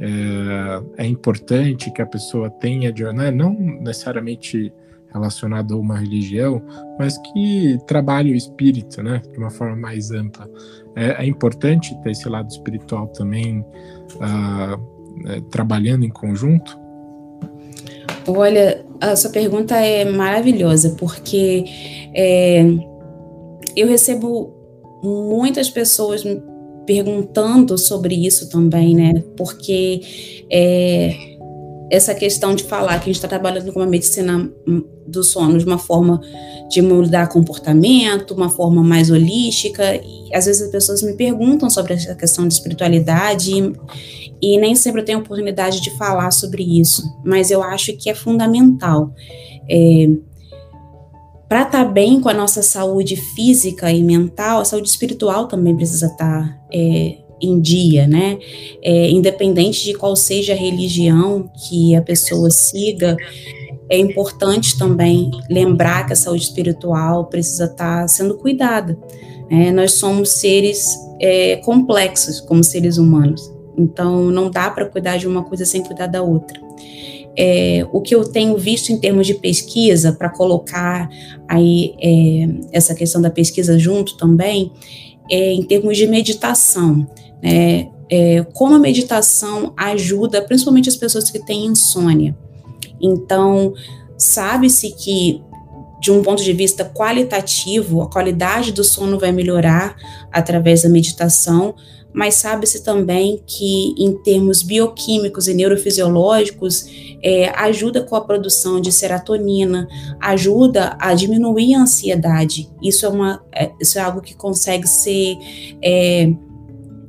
é, 0.00 1.04
é, 1.04 1.06
importante 1.06 1.90
que 1.92 2.02
a 2.02 2.06
pessoa 2.06 2.50
tenha, 2.50 2.92
de, 2.92 3.04
né, 3.12 3.30
não 3.30 3.52
necessariamente 3.52 4.72
relacionado 5.12 5.74
a 5.74 5.76
uma 5.76 5.98
religião, 5.98 6.62
mas 6.98 7.18
que 7.18 7.78
trabalhe 7.86 8.32
o 8.32 8.34
espírito, 8.34 9.02
né, 9.02 9.20
de 9.30 9.38
uma 9.38 9.50
forma 9.50 9.76
mais 9.76 10.10
ampla. 10.10 10.48
É, 10.96 11.22
é 11.22 11.26
importante 11.26 11.94
ter 12.02 12.10
esse 12.10 12.28
lado 12.28 12.50
espiritual 12.50 13.08
também 13.08 13.60
uh, 13.60 14.91
trabalhando 15.50 16.04
em 16.04 16.10
conjunto? 16.10 16.78
Olha, 18.26 18.84
a 19.00 19.16
sua 19.16 19.30
pergunta 19.30 19.76
é 19.76 20.04
maravilhosa, 20.04 20.94
porque 20.98 21.64
é, 22.14 22.64
eu 23.76 23.88
recebo 23.88 24.54
muitas 25.02 25.68
pessoas 25.68 26.22
perguntando 26.86 27.76
sobre 27.76 28.14
isso 28.14 28.48
também, 28.48 28.94
né? 28.94 29.12
Porque 29.36 30.00
é, 30.50 31.14
essa 31.90 32.14
questão 32.14 32.54
de 32.54 32.64
falar 32.64 32.98
que 32.98 33.04
a 33.04 33.06
gente 33.06 33.16
está 33.16 33.28
trabalhando 33.28 33.72
com 33.72 33.80
uma 33.80 33.86
medicina 33.86 34.50
do 35.06 35.22
sono 35.22 35.58
de 35.58 35.64
uma 35.64 35.78
forma 35.78 36.20
de 36.70 36.80
mudar 36.80 37.28
comportamento, 37.28 38.34
uma 38.34 38.48
forma 38.48 38.82
mais 38.82 39.10
holística, 39.10 39.96
e 39.96 40.34
às 40.34 40.46
vezes 40.46 40.62
as 40.62 40.70
pessoas 40.70 41.02
me 41.02 41.12
perguntam 41.14 41.68
sobre 41.68 41.94
essa 41.94 42.14
questão 42.14 42.48
de 42.48 42.54
espiritualidade 42.54 43.72
e, 44.42 44.58
nem 44.58 44.74
sempre 44.74 45.00
eu 45.00 45.04
tenho 45.04 45.20
oportunidade 45.20 45.80
de 45.80 45.96
falar 45.96 46.32
sobre 46.32 46.62
isso, 46.80 47.16
mas 47.24 47.50
eu 47.50 47.62
acho 47.62 47.96
que 47.96 48.10
é 48.10 48.14
fundamental. 48.14 49.14
É, 49.70 50.08
para 51.48 51.62
estar 51.62 51.84
tá 51.84 51.90
bem 51.90 52.20
com 52.20 52.28
a 52.28 52.34
nossa 52.34 52.62
saúde 52.62 53.14
física 53.14 53.92
e 53.92 54.02
mental, 54.02 54.60
a 54.60 54.64
saúde 54.64 54.88
espiritual 54.88 55.46
também 55.46 55.76
precisa 55.76 56.06
estar 56.06 56.48
tá, 56.48 56.60
é, 56.72 57.18
em 57.40 57.60
dia, 57.60 58.06
né? 58.06 58.38
É, 58.82 59.10
independente 59.10 59.84
de 59.84 59.94
qual 59.94 60.16
seja 60.16 60.54
a 60.54 60.56
religião 60.56 61.50
que 61.68 61.94
a 61.94 62.00
pessoa 62.00 62.50
siga, 62.50 63.16
é 63.90 63.98
importante 63.98 64.78
também 64.78 65.30
lembrar 65.50 66.06
que 66.06 66.14
a 66.14 66.16
saúde 66.16 66.44
espiritual 66.44 67.26
precisa 67.26 67.64
estar 67.64 68.00
tá 68.00 68.08
sendo 68.08 68.38
cuidada. 68.38 68.98
Né? 69.50 69.70
Nós 69.70 69.92
somos 69.92 70.30
seres 70.30 70.86
é, 71.20 71.56
complexos 71.56 72.40
como 72.40 72.64
seres 72.64 72.96
humanos, 72.96 73.51
então 73.76 74.24
não 74.30 74.50
dá 74.50 74.70
para 74.70 74.86
cuidar 74.86 75.16
de 75.16 75.26
uma 75.26 75.42
coisa 75.42 75.64
sem 75.64 75.82
cuidar 75.82 76.06
da 76.06 76.22
outra 76.22 76.60
é, 77.36 77.86
o 77.92 78.00
que 78.00 78.14
eu 78.14 78.24
tenho 78.24 78.56
visto 78.56 78.90
em 78.90 78.98
termos 78.98 79.26
de 79.26 79.34
pesquisa, 79.34 80.12
para 80.12 80.28
colocar 80.28 81.08
aí 81.48 81.94
é, 82.00 82.76
essa 82.76 82.94
questão 82.94 83.20
da 83.20 83.30
pesquisa 83.30 83.78
junto 83.78 84.16
também, 84.16 84.72
é 85.30 85.52
em 85.52 85.62
termos 85.62 85.96
de 85.96 86.06
meditação, 86.06 87.06
né? 87.42 87.88
É, 88.14 88.44
como 88.52 88.74
a 88.74 88.78
meditação 88.78 89.72
ajuda 89.74 90.42
principalmente 90.42 90.86
as 90.86 90.96
pessoas 90.96 91.30
que 91.30 91.38
têm 91.38 91.64
insônia. 91.64 92.36
Então, 93.00 93.72
sabe-se 94.18 94.90
que 94.90 95.42
de 95.98 96.10
um 96.10 96.22
ponto 96.22 96.44
de 96.44 96.52
vista 96.52 96.84
qualitativo, 96.84 98.02
a 98.02 98.10
qualidade 98.10 98.70
do 98.72 98.84
sono 98.84 99.18
vai 99.18 99.32
melhorar 99.32 99.96
através 100.30 100.82
da 100.82 100.90
meditação, 100.90 101.74
mas 102.12 102.34
sabe-se 102.34 102.82
também 102.82 103.42
que, 103.46 103.94
em 103.98 104.12
termos 104.22 104.62
bioquímicos 104.62 105.48
e 105.48 105.54
neurofisiológicos, 105.54 106.86
é, 107.22 107.48
ajuda 107.50 108.02
com 108.02 108.16
a 108.16 108.20
produção 108.20 108.80
de 108.80 108.92
serotonina, 108.92 109.88
ajuda 110.20 110.96
a 110.98 111.14
diminuir 111.14 111.74
a 111.74 111.82
ansiedade. 111.82 112.68
Isso 112.82 113.06
é, 113.06 113.08
uma, 113.08 113.42
é, 113.54 113.70
isso 113.80 113.98
é 113.98 114.02
algo 114.02 114.20
que 114.20 114.34
consegue 114.34 114.86
ser 114.86 115.36
é, 115.82 116.32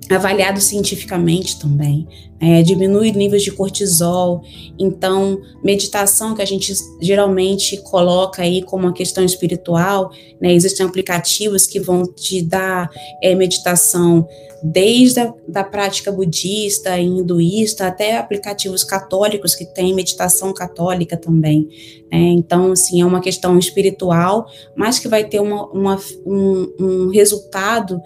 avaliado 0.10 0.62
cientificamente 0.62 1.60
também. 1.60 2.08
É, 2.39 2.62
diminui 2.62 3.12
níveis 3.12 3.42
de 3.42 3.52
cortisol. 3.52 4.42
Então, 4.78 5.42
meditação 5.63 6.36
que 6.36 6.42
a 6.42 6.46
gente 6.46 6.74
geralmente 7.02 7.78
coloca 7.84 8.42
aí 8.42 8.62
como 8.63 8.84
uma 8.84 8.94
questão 8.94 9.24
espiritual, 9.24 10.12
né, 10.42 10.54
existem 10.54 10.86
aplicativos 10.86 11.66
que 11.66 11.80
vão 11.80 12.04
te 12.06 12.42
dar 12.42 12.89
é, 13.22 13.34
meditação 13.34 14.28
desde 14.63 15.19
a 15.19 15.34
da 15.47 15.63
prática 15.63 16.12
budista 16.12 16.97
hinduísta 16.97 17.88
até 17.88 18.17
aplicativos 18.17 18.84
católicos 18.84 19.54
que 19.54 19.65
têm 19.65 19.93
meditação 19.93 20.54
católica 20.54 21.17
também. 21.17 21.67
Né? 22.12 22.19
Então, 22.30 22.71
assim, 22.71 23.02
é 23.02 23.06
uma 23.06 23.19
questão 23.19 23.60
espiritual, 23.60 24.45
mas 24.76 24.99
que 24.99 25.08
vai 25.08 25.26
ter 25.26 25.41
uma, 25.41 25.65
uma 25.67 25.99
um, 26.26 26.73
um 26.80 27.10
resultado 27.10 27.99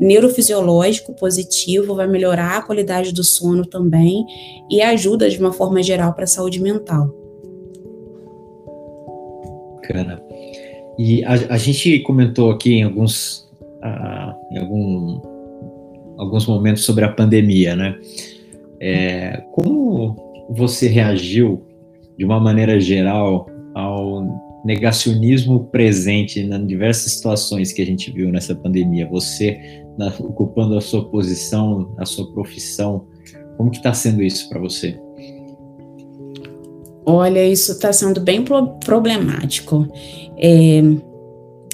neurofisiológico 0.00 1.12
positivo, 1.14 1.94
vai 1.94 2.08
melhorar 2.08 2.56
a 2.56 2.62
qualidade 2.62 3.12
do 3.12 3.22
sono 3.22 3.66
também 3.66 4.24
e 4.70 4.80
ajuda 4.80 5.28
de 5.28 5.38
uma 5.38 5.52
forma 5.52 5.82
geral 5.82 6.14
para 6.14 6.24
a 6.24 6.26
saúde 6.26 6.60
mental. 6.60 7.14
Bacana. 9.74 10.22
E 10.98 11.24
a, 11.24 11.32
a 11.54 11.56
gente 11.56 12.00
comentou 12.00 12.50
aqui 12.50 12.74
em 12.74 12.82
alguns, 12.82 13.48
uh, 13.82 14.34
em 14.50 14.58
algum, 14.58 15.20
alguns 16.20 16.46
momentos 16.46 16.84
sobre 16.84 17.04
a 17.04 17.08
pandemia, 17.08 17.74
né? 17.74 17.98
É, 18.78 19.42
como 19.52 20.16
você 20.50 20.86
reagiu 20.86 21.62
de 22.18 22.24
uma 22.24 22.38
maneira 22.38 22.78
geral 22.78 23.48
ao 23.74 24.62
negacionismo 24.64 25.64
presente 25.66 26.38
em 26.38 26.66
diversas 26.66 27.12
situações 27.12 27.72
que 27.72 27.80
a 27.80 27.86
gente 27.86 28.10
viu 28.10 28.30
nessa 28.30 28.54
pandemia? 28.54 29.08
Você 29.08 29.58
na, 29.96 30.08
ocupando 30.20 30.76
a 30.76 30.80
sua 30.80 31.06
posição, 31.06 31.94
a 31.96 32.04
sua 32.04 32.30
profissão. 32.32 33.06
Como 33.56 33.70
que 33.70 33.78
está 33.78 33.94
sendo 33.94 34.22
isso 34.22 34.48
para 34.50 34.60
você? 34.60 35.00
Olha, 37.06 37.46
isso 37.46 37.72
está 37.72 37.92
sendo 37.92 38.20
bem 38.20 38.44
pro 38.44 38.78
problemático. 38.84 39.88
É, 40.36 40.82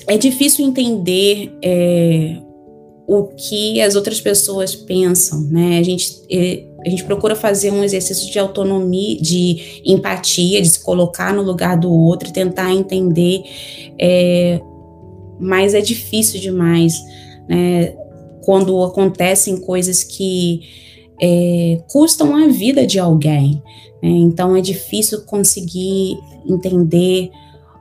é 0.06 0.16
difícil 0.16 0.64
entender 0.64 1.52
é, 1.62 2.40
o 3.06 3.24
que 3.28 3.80
as 3.80 3.94
outras 3.94 4.20
pessoas 4.20 4.74
pensam, 4.74 5.42
né? 5.42 5.78
A 5.78 5.82
gente, 5.82 6.22
é, 6.30 6.64
a 6.84 6.88
gente 6.88 7.04
procura 7.04 7.36
fazer 7.36 7.70
um 7.70 7.84
exercício 7.84 8.30
de 8.30 8.38
autonomia, 8.38 9.16
de 9.20 9.80
empatia, 9.84 10.60
de 10.60 10.68
se 10.68 10.82
colocar 10.82 11.32
no 11.32 11.42
lugar 11.42 11.78
do 11.78 11.92
outro, 11.92 12.32
tentar 12.32 12.72
entender, 12.72 13.42
é, 13.98 14.60
mas 15.38 15.74
é 15.74 15.80
difícil 15.80 16.40
demais, 16.40 16.94
né? 17.48 17.94
quando 18.42 18.82
acontecem 18.82 19.56
coisas 19.60 20.04
que 20.04 20.60
é, 21.20 21.80
custam 21.90 22.36
a 22.36 22.48
vida 22.48 22.86
de 22.86 22.98
alguém. 22.98 23.62
Né? 24.02 24.08
Então 24.08 24.56
é 24.56 24.60
difícil 24.60 25.22
conseguir 25.22 26.16
entender 26.48 27.30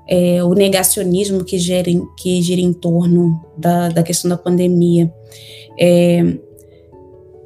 é, 0.07 0.43
o 0.43 0.53
negacionismo 0.53 1.43
que 1.43 1.57
gira, 1.57 1.89
em, 1.89 2.03
que 2.17 2.41
gira 2.41 2.61
em 2.61 2.73
torno 2.73 3.41
da, 3.57 3.89
da 3.89 4.03
questão 4.03 4.29
da 4.29 4.37
pandemia. 4.37 5.11
É, 5.79 6.37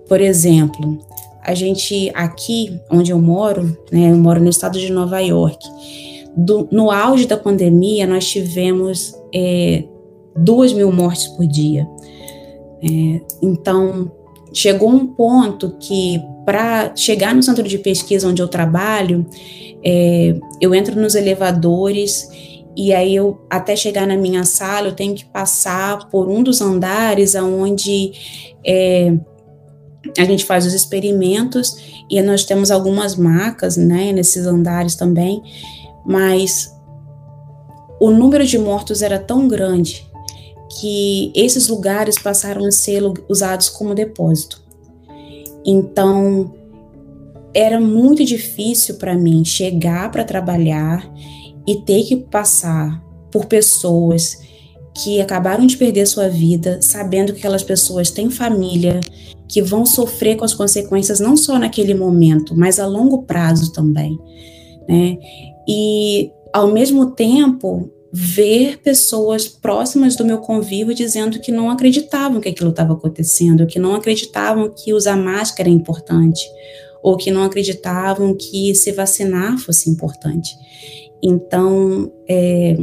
por 0.08 0.20
exemplo, 0.20 1.00
a 1.44 1.54
gente 1.54 2.12
aqui 2.14 2.80
onde 2.92 3.12
eu 3.12 3.20
moro, 3.20 3.78
né, 3.92 4.12
eu 4.12 4.18
moro 4.18 4.42
no 4.42 4.50
estado 4.50 4.80
de 4.80 4.92
Nova 4.92 5.20
York, 5.20 5.66
do, 6.36 6.68
no 6.72 6.92
auge 6.92 7.26
da 7.26 7.38
pandemia 7.38 8.06
nós 8.06 8.28
tivemos 8.28 9.16
é, 9.34 9.84
duas 10.36 10.74
mil 10.74 10.92
mortes 10.92 11.28
por 11.28 11.46
dia. 11.48 11.88
É, 12.82 13.22
então, 13.42 14.12
chegou 14.54 14.90
um 14.90 15.08
ponto 15.08 15.76
que, 15.80 16.22
para 16.50 16.96
chegar 16.96 17.36
no 17.36 17.44
centro 17.44 17.62
de 17.62 17.78
pesquisa 17.78 18.28
onde 18.28 18.42
eu 18.42 18.48
trabalho, 18.48 19.24
é, 19.86 20.36
eu 20.60 20.74
entro 20.74 21.00
nos 21.00 21.14
elevadores 21.14 22.28
e 22.76 22.92
aí 22.92 23.16
eu 23.16 23.40
até 23.48 23.76
chegar 23.76 24.08
na 24.08 24.18
minha 24.18 24.44
sala 24.44 24.88
eu 24.88 24.96
tenho 24.96 25.14
que 25.14 25.26
passar 25.26 26.10
por 26.10 26.28
um 26.28 26.42
dos 26.42 26.60
andares 26.60 27.36
aonde 27.36 28.14
é, 28.66 29.14
a 30.18 30.24
gente 30.24 30.44
faz 30.44 30.66
os 30.66 30.74
experimentos 30.74 32.04
e 32.10 32.20
nós 32.20 32.44
temos 32.46 32.72
algumas 32.72 33.16
macas, 33.16 33.78
né, 33.78 34.12
nesses 34.12 34.48
andares 34.48 34.96
também, 34.96 35.44
mas 36.04 36.76
o 38.00 38.10
número 38.10 38.44
de 38.44 38.58
mortos 38.58 39.04
era 39.04 39.20
tão 39.20 39.48
grande 39.48 40.04
que 40.80 41.32
esses 41.36 41.68
lugares 41.68 42.18
passaram 42.18 42.66
a 42.66 42.72
ser 42.72 43.04
usados 43.30 43.70
como 43.70 43.94
depósito. 43.94 44.68
Então, 45.66 46.54
era 47.54 47.80
muito 47.80 48.24
difícil 48.24 48.96
para 48.96 49.18
mim 49.18 49.44
chegar 49.44 50.12
para 50.12 50.24
trabalhar 50.24 51.10
e 51.68 51.76
ter 51.82 52.04
que 52.04 52.16
passar 52.16 53.04
por 53.32 53.46
pessoas 53.46 54.38
que 55.04 55.22
acabaram 55.22 55.66
de 55.66 55.78
perder 55.78 56.06
sua 56.08 56.28
vida, 56.28 56.82
sabendo 56.82 57.32
que 57.34 57.40
aquelas 57.40 57.64
pessoas 57.64 58.10
têm 58.12 58.30
família, 58.30 59.00
que 59.48 59.62
vão 59.62 59.86
sofrer 59.86 60.36
com 60.36 60.46
as 60.46 60.54
consequências 60.54 61.20
não 61.20 61.36
só 61.38 61.58
naquele 61.58 61.94
momento, 61.94 62.56
mas 62.56 62.80
a 62.80 62.86
longo 62.86 63.24
prazo 63.24 63.72
também, 63.72 64.18
né? 64.88 65.18
E 65.68 66.32
ao 66.54 66.72
mesmo 66.72 67.12
tempo 67.12 67.90
ver 68.12 68.80
pessoas 68.80 69.48
próximas 69.48 70.16
do 70.16 70.26
meu 70.26 70.40
convívio 70.40 70.96
dizendo 70.96 71.40
que 71.40 71.52
não 71.52 71.70
acreditavam 71.70 72.42
que 72.42 72.50
aquilo 72.50 72.72
estava 72.72 72.94
acontecendo, 72.94 73.68
que 73.68 73.78
não 73.78 73.96
acreditavam 73.96 74.70
que 74.70 74.94
usar 74.94 75.16
máscara 75.16 75.70
é 75.70 75.72
importante, 75.72 76.44
ou 77.04 77.16
que 77.16 77.32
não 77.32 77.44
acreditavam 77.44 78.36
que 78.36 78.74
se 78.76 78.92
vacinar 78.92 79.58
fosse 79.60 79.90
importante. 79.90 80.56
Então, 81.24 82.12
é, 82.28 82.76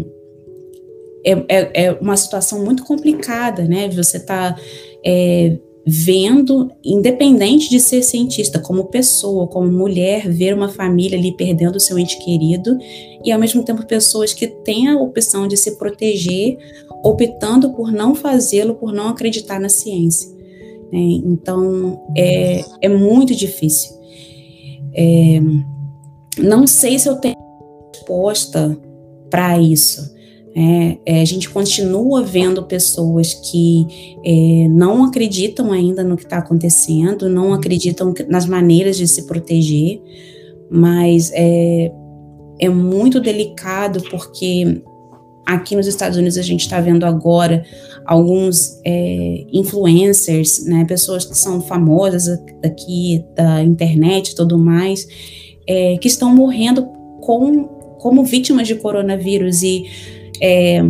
é, 1.24 1.32
é, 1.48 1.84
é 1.86 1.92
uma 1.92 2.16
situação 2.16 2.64
muito 2.64 2.84
complicada, 2.84 3.64
né? 3.64 3.88
Você 3.88 4.18
está 4.18 4.56
é, 5.04 5.58
vendo, 5.86 6.72
independente 6.84 7.70
de 7.70 7.78
ser 7.78 8.02
cientista, 8.02 8.58
como 8.58 8.86
pessoa, 8.86 9.46
como 9.46 9.70
mulher, 9.70 10.28
ver 10.28 10.52
uma 10.52 10.68
família 10.68 11.16
ali 11.16 11.30
perdendo 11.36 11.76
o 11.76 11.80
seu 11.80 11.96
ente 11.96 12.18
querido, 12.18 12.76
e 13.24 13.30
ao 13.30 13.38
mesmo 13.38 13.62
tempo 13.62 13.86
pessoas 13.86 14.34
que 14.34 14.48
têm 14.48 14.88
a 14.88 14.98
opção 14.98 15.46
de 15.46 15.56
se 15.56 15.78
proteger, 15.78 16.58
optando 17.04 17.72
por 17.72 17.92
não 17.92 18.16
fazê-lo, 18.16 18.74
por 18.74 18.92
não 18.92 19.08
acreditar 19.08 19.60
na 19.60 19.68
ciência. 19.68 20.28
Né? 20.92 21.20
Então, 21.24 22.02
é, 22.16 22.64
é 22.82 22.88
muito 22.88 23.32
difícil. 23.32 23.94
É, 24.92 25.40
não 26.38 26.66
sei 26.66 26.98
se 26.98 27.08
eu 27.08 27.16
tenho 27.16 27.36
resposta 27.94 28.76
para 29.30 29.60
isso. 29.60 30.15
É, 30.58 30.96
é, 31.04 31.20
a 31.20 31.24
gente 31.26 31.50
continua 31.50 32.22
vendo 32.22 32.62
pessoas 32.62 33.34
que 33.34 33.86
é, 34.24 34.66
não 34.70 35.04
acreditam 35.04 35.70
ainda 35.70 36.02
no 36.02 36.16
que 36.16 36.24
está 36.24 36.38
acontecendo, 36.38 37.28
não 37.28 37.52
acreditam 37.52 38.14
nas 38.26 38.46
maneiras 38.46 38.96
de 38.96 39.06
se 39.06 39.26
proteger, 39.26 40.00
mas 40.70 41.30
é, 41.34 41.92
é 42.58 42.70
muito 42.70 43.20
delicado 43.20 44.02
porque 44.10 44.82
aqui 45.44 45.76
nos 45.76 45.86
Estados 45.86 46.16
Unidos 46.16 46.38
a 46.38 46.42
gente 46.42 46.62
está 46.62 46.80
vendo 46.80 47.04
agora 47.04 47.62
alguns 48.06 48.80
é, 48.82 49.44
influencers, 49.52 50.64
né, 50.64 50.86
pessoas 50.86 51.26
que 51.26 51.36
são 51.36 51.60
famosas 51.60 52.28
aqui 52.64 53.22
da 53.34 53.62
internet 53.62 54.30
e 54.30 54.34
tudo 54.34 54.56
mais, 54.56 55.06
é, 55.68 55.98
que 55.98 56.08
estão 56.08 56.34
morrendo 56.34 56.86
com, 57.20 57.64
como 57.98 58.24
vítimas 58.24 58.66
de 58.66 58.76
coronavírus 58.76 59.62
e 59.62 60.15
é, 60.40 60.82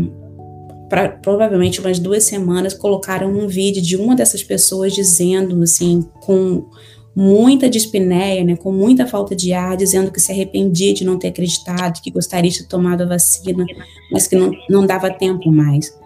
pra, 0.88 1.08
provavelmente 1.08 1.80
umas 1.80 1.98
duas 1.98 2.24
semanas, 2.24 2.74
colocaram 2.74 3.28
um 3.30 3.46
vídeo 3.46 3.82
de 3.82 3.96
uma 3.96 4.14
dessas 4.14 4.42
pessoas 4.42 4.92
dizendo, 4.92 5.62
assim, 5.62 6.04
com 6.20 6.66
muita 7.14 7.68
dispneia, 7.68 8.44
né, 8.44 8.56
com 8.56 8.70
muita 8.70 9.06
falta 9.06 9.34
de 9.34 9.52
ar, 9.52 9.76
dizendo 9.76 10.12
que 10.12 10.20
se 10.20 10.30
arrependia 10.30 10.92
de 10.92 11.04
não 11.04 11.18
ter 11.18 11.28
acreditado, 11.28 12.02
que 12.02 12.10
gostaria 12.10 12.50
de 12.50 12.58
ter 12.58 12.68
tomado 12.68 13.02
a 13.02 13.06
vacina, 13.06 13.64
mas 14.12 14.26
que 14.26 14.36
não, 14.36 14.50
não 14.68 14.86
dava 14.86 15.10
tempo 15.10 15.50
mais, 15.50 15.96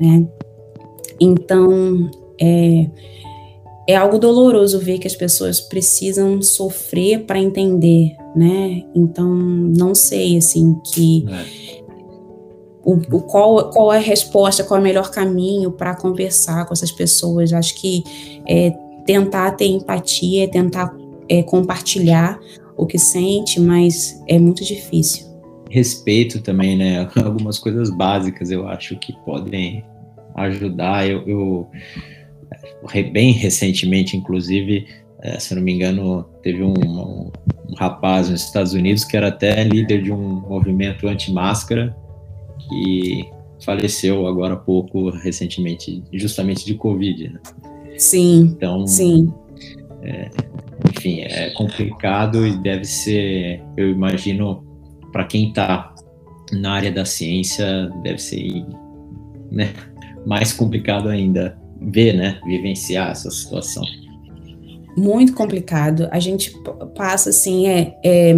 né. 0.00 0.26
Então, 1.20 2.10
é, 2.40 2.88
é 3.88 3.96
algo 3.96 4.18
doloroso 4.18 4.78
ver 4.78 4.98
que 4.98 5.08
as 5.08 5.16
pessoas 5.16 5.60
precisam 5.60 6.40
sofrer 6.40 7.24
para 7.26 7.38
entender, 7.38 8.16
né? 8.34 8.84
Então, 8.94 9.28
não 9.28 9.94
sei, 9.94 10.36
assim, 10.38 10.76
que... 10.94 11.26
É 11.28 11.79
o, 12.84 12.94
o, 12.94 13.22
qual, 13.22 13.70
qual 13.70 13.92
é 13.92 13.98
a 13.98 14.00
resposta, 14.00 14.64
qual 14.64 14.78
é 14.78 14.80
o 14.80 14.84
melhor 14.84 15.10
caminho 15.10 15.70
para 15.70 15.94
conversar 15.94 16.64
com 16.66 16.72
essas 16.72 16.90
pessoas. 16.90 17.52
Acho 17.52 17.74
que 17.74 18.02
é, 18.46 18.70
tentar 19.04 19.52
ter 19.52 19.66
empatia, 19.66 20.48
tentar 20.48 20.94
é, 21.28 21.42
compartilhar 21.42 22.38
o 22.76 22.86
que 22.86 22.98
sente, 22.98 23.60
mas 23.60 24.22
é 24.26 24.38
muito 24.38 24.64
difícil. 24.64 25.26
Respeito 25.68 26.40
também, 26.40 26.76
né? 26.76 27.08
Algumas 27.22 27.58
coisas 27.58 27.90
básicas 27.90 28.50
eu 28.50 28.66
acho 28.66 28.98
que 28.98 29.12
podem 29.24 29.84
ajudar. 30.34 31.08
Eu, 31.08 31.22
eu 31.28 31.68
bem 33.12 33.32
recentemente, 33.32 34.16
inclusive, 34.16 34.86
é, 35.22 35.38
se 35.38 35.54
não 35.54 35.62
me 35.62 35.72
engano, 35.72 36.24
teve 36.42 36.62
um, 36.62 36.72
um, 36.72 37.30
um 37.68 37.74
rapaz 37.76 38.30
nos 38.30 38.42
Estados 38.42 38.72
Unidos 38.72 39.04
que 39.04 39.16
era 39.16 39.28
até 39.28 39.62
líder 39.64 40.02
de 40.02 40.10
um 40.10 40.40
movimento 40.48 41.06
anti-máscara 41.06 41.94
que 42.70 43.28
faleceu 43.62 44.26
agora 44.26 44.54
há 44.54 44.56
pouco, 44.56 45.10
recentemente, 45.10 46.02
justamente 46.12 46.64
de 46.64 46.74
Covid. 46.74 47.28
Né? 47.28 47.40
Sim. 47.98 48.54
Então, 48.56 48.86
sim. 48.86 49.30
É, 50.02 50.30
enfim, 50.88 51.20
é 51.20 51.50
complicado 51.50 52.46
e 52.46 52.56
deve 52.56 52.84
ser, 52.84 53.62
eu 53.76 53.90
imagino, 53.90 54.64
para 55.12 55.24
quem 55.24 55.48
está 55.48 55.94
na 56.52 56.72
área 56.72 56.90
da 56.90 57.04
ciência, 57.04 57.90
deve 58.02 58.18
ser 58.18 58.64
né, 59.50 59.72
mais 60.26 60.52
complicado 60.52 61.08
ainda 61.08 61.58
ver, 61.80 62.14
né, 62.14 62.40
vivenciar 62.44 63.10
essa 63.10 63.30
situação. 63.30 63.84
Muito 64.96 65.34
complicado. 65.34 66.08
A 66.10 66.18
gente 66.18 66.52
passa 66.96 67.30
assim, 67.30 67.68
é, 67.68 67.96
é 68.04 68.34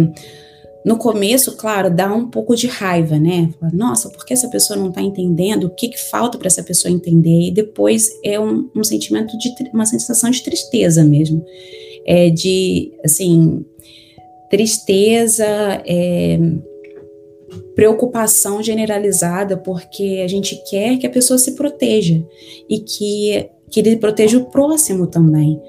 no 0.85 0.97
começo, 0.97 1.55
claro, 1.55 1.89
dá 1.89 2.13
um 2.13 2.29
pouco 2.29 2.55
de 2.55 2.67
raiva, 2.67 3.17
né? 3.17 3.49
Nossa, 3.71 4.09
por 4.09 4.25
que 4.25 4.33
essa 4.33 4.49
pessoa 4.49 4.77
não 4.77 4.89
está 4.89 5.01
entendendo? 5.01 5.65
O 5.65 5.69
que, 5.69 5.87
que 5.87 5.99
falta 5.99 6.37
para 6.37 6.47
essa 6.47 6.61
pessoa 6.61 6.93
entender? 6.93 7.47
E 7.47 7.51
depois 7.51 8.09
é 8.23 8.39
um, 8.39 8.69
um, 8.75 8.83
sentimento 8.83 9.37
de 9.37 9.49
uma 9.73 9.85
sensação 9.85 10.29
de 10.29 10.43
tristeza 10.43 11.03
mesmo, 11.03 11.43
é 12.05 12.29
de 12.29 12.91
assim 13.03 13.65
tristeza, 14.49 15.45
é, 15.85 16.37
preocupação 17.75 18.61
generalizada, 18.61 19.55
porque 19.55 20.21
a 20.23 20.27
gente 20.27 20.61
quer 20.69 20.97
que 20.97 21.07
a 21.07 21.09
pessoa 21.09 21.37
se 21.37 21.53
proteja 21.53 22.21
e 22.69 22.79
que 22.79 23.49
que 23.73 23.79
ele 23.79 23.95
proteja 23.95 24.37
o 24.37 24.45
próximo 24.45 25.07
também 25.07 25.59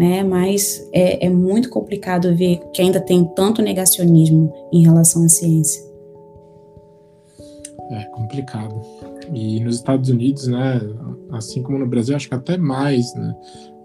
né? 0.00 0.24
Mas 0.24 0.88
é, 0.94 1.26
é 1.26 1.28
muito 1.28 1.68
complicado 1.68 2.34
ver 2.34 2.58
que 2.72 2.80
ainda 2.80 2.98
tem 2.98 3.22
tanto 3.36 3.60
negacionismo 3.60 4.50
em 4.72 4.82
relação 4.82 5.26
à 5.26 5.28
ciência. 5.28 5.82
É 7.90 8.04
complicado. 8.04 8.80
E 9.34 9.60
nos 9.60 9.76
Estados 9.76 10.08
Unidos, 10.08 10.46
né, 10.46 10.80
assim 11.32 11.62
como 11.62 11.78
no 11.78 11.86
Brasil, 11.86 12.16
acho 12.16 12.30
que 12.30 12.34
até 12.34 12.56
mais, 12.56 13.14
né, 13.14 13.34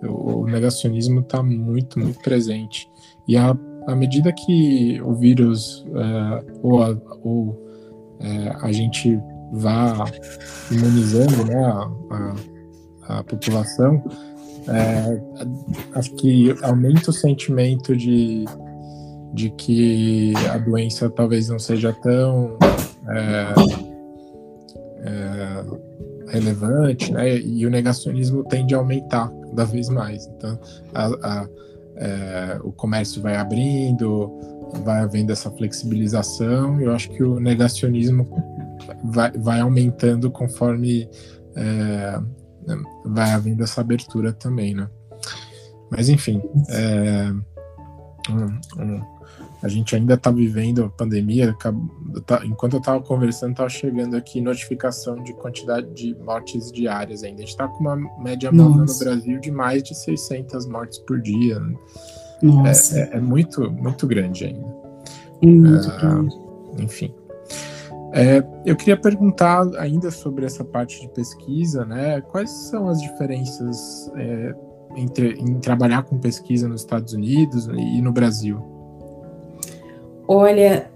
o 0.08 0.46
negacionismo 0.46 1.20
está 1.20 1.44
muito, 1.44 2.00
muito 2.00 2.18
presente. 2.22 2.90
E 3.28 3.36
à, 3.36 3.54
à 3.86 3.94
medida 3.94 4.32
que 4.32 5.02
o 5.02 5.14
vírus 5.16 5.86
é, 5.96 6.46
ou, 6.64 6.82
a, 6.82 6.98
ou 7.24 7.62
é, 8.22 8.56
a 8.62 8.72
gente 8.72 9.20
vá 9.52 10.06
imunizando 10.72 11.44
né, 11.46 11.62
a, 11.66 11.92
a, 13.10 13.20
a 13.20 13.24
população, 13.24 14.02
é, 14.68 15.22
acho 15.94 16.14
que 16.16 16.56
aumenta 16.62 17.12
o 17.12 17.14
sentimento 17.14 17.96
de, 17.96 18.46
de 19.34 19.50
que 19.52 20.34
a 20.52 20.58
doença 20.58 21.10
talvez 21.10 21.50
não 21.50 21.60
seja 21.60 21.94
tão 21.94 22.58
é, 23.10 23.54
é, 25.04 26.32
relevante, 26.32 27.12
né? 27.12 27.38
E 27.38 27.66
o 27.66 27.70
negacionismo 27.70 28.44
tende 28.46 28.74
a 28.74 28.78
aumentar 28.78 29.32
cada 29.50 29.66
vez 29.66 29.90
mais. 29.90 30.26
Então, 30.28 30.60
a, 30.94 31.06
a, 31.06 31.48
é, 31.98 32.60
o 32.64 32.72
comércio 32.72 33.22
vai 33.22 33.36
abrindo, 33.36 34.32
vai 34.84 35.02
havendo 35.02 35.32
essa 35.32 35.52
flexibilização. 35.52 36.82
E 36.82 36.86
eu 36.86 36.94
acho 36.94 37.10
que 37.10 37.24
o 37.24 37.40
negacionismo 37.40 38.28
vai, 39.04 39.32
vai 39.32 39.60
aumentando 39.60 40.32
conforme 40.32 41.08
é, 41.56 42.20
vai 43.06 43.32
havendo 43.32 43.64
essa 43.64 43.82
abertura 43.82 44.34
também, 44.34 44.74
né? 44.74 44.90
Mas 45.90 46.10
enfim, 46.10 46.42
é, 46.70 47.32
um, 48.30 48.82
um, 48.82 49.02
a 49.62 49.68
gente 49.68 49.96
ainda 49.96 50.14
está 50.16 50.32
vivendo 50.32 50.84
a 50.84 50.90
pandemia. 50.90 51.56
Tá, 52.26 52.46
enquanto 52.46 52.74
eu 52.74 52.80
estava 52.80 53.02
conversando, 53.02 53.52
estava 53.52 53.70
chegando 53.70 54.16
aqui 54.16 54.42
notificação 54.42 55.24
de 55.24 55.34
quantidade 55.34 55.88
de 55.94 56.16
mortes 56.24 56.72
diárias 56.72 57.24
ainda. 57.24 57.38
A 57.38 57.42
gente 57.42 57.50
está 57.50 57.68
com 57.68 57.80
uma 57.80 57.96
média 58.22 58.52
móvel 58.52 58.86
no 58.86 59.00
Brasil 59.00 59.40
de 59.40 59.52
mais 59.52 59.84
de 59.84 59.96
600 59.96 60.68
mortes 60.68 61.00
por 61.00 61.20
dia. 61.22 61.60
Né? 61.60 61.76
Nossa. 62.44 63.00
É, 63.00 63.02
é, 63.02 63.18
é, 63.18 63.20
muito, 63.20 63.72
muito 63.72 64.06
grande 64.06 64.46
ainda. 64.46 64.76
É 65.42 65.46
muito 65.46 65.90
é, 65.90 65.98
grande. 65.98 66.36
Enfim. 66.78 67.14
É, 68.18 68.42
eu 68.66 68.78
queria 68.78 68.96
perguntar 68.96 69.68
ainda 69.78 70.10
sobre 70.10 70.46
essa 70.46 70.64
parte 70.64 71.02
de 71.02 71.10
pesquisa, 71.10 71.84
né? 71.84 72.22
Quais 72.22 72.50
são 72.50 72.88
as 72.88 73.02
diferenças 73.02 74.10
é, 74.16 74.56
entre 74.96 75.34
em 75.34 75.60
trabalhar 75.60 76.04
com 76.04 76.18
pesquisa 76.18 76.66
nos 76.66 76.80
Estados 76.80 77.12
Unidos 77.12 77.68
e 77.68 78.02
no 78.02 78.14
Brasil? 78.14 78.64
Olha, 80.26 80.90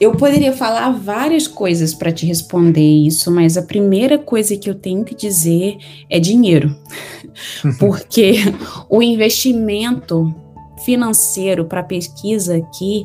eu 0.00 0.12
poderia 0.12 0.52
falar 0.52 0.90
várias 0.92 1.48
coisas 1.48 1.92
para 1.92 2.12
te 2.12 2.24
responder 2.26 2.80
isso, 2.80 3.28
mas 3.32 3.56
a 3.56 3.62
primeira 3.62 4.16
coisa 4.16 4.56
que 4.56 4.70
eu 4.70 4.74
tenho 4.76 5.04
que 5.04 5.16
dizer 5.16 5.78
é 6.08 6.20
dinheiro. 6.20 6.76
Porque 7.80 8.34
o 8.88 9.02
investimento 9.02 10.32
financeiro 10.84 11.64
para 11.64 11.82
pesquisa 11.82 12.56
aqui 12.56 13.04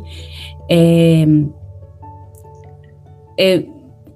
é, 0.70 1.26
é, 3.40 3.64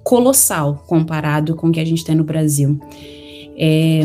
colossal 0.03 0.83
comparado 0.85 1.55
com 1.55 1.69
o 1.69 1.71
que 1.71 1.79
a 1.79 1.85
gente 1.85 2.03
tem 2.03 2.15
no 2.15 2.23
Brasil. 2.23 2.77
É, 3.57 4.01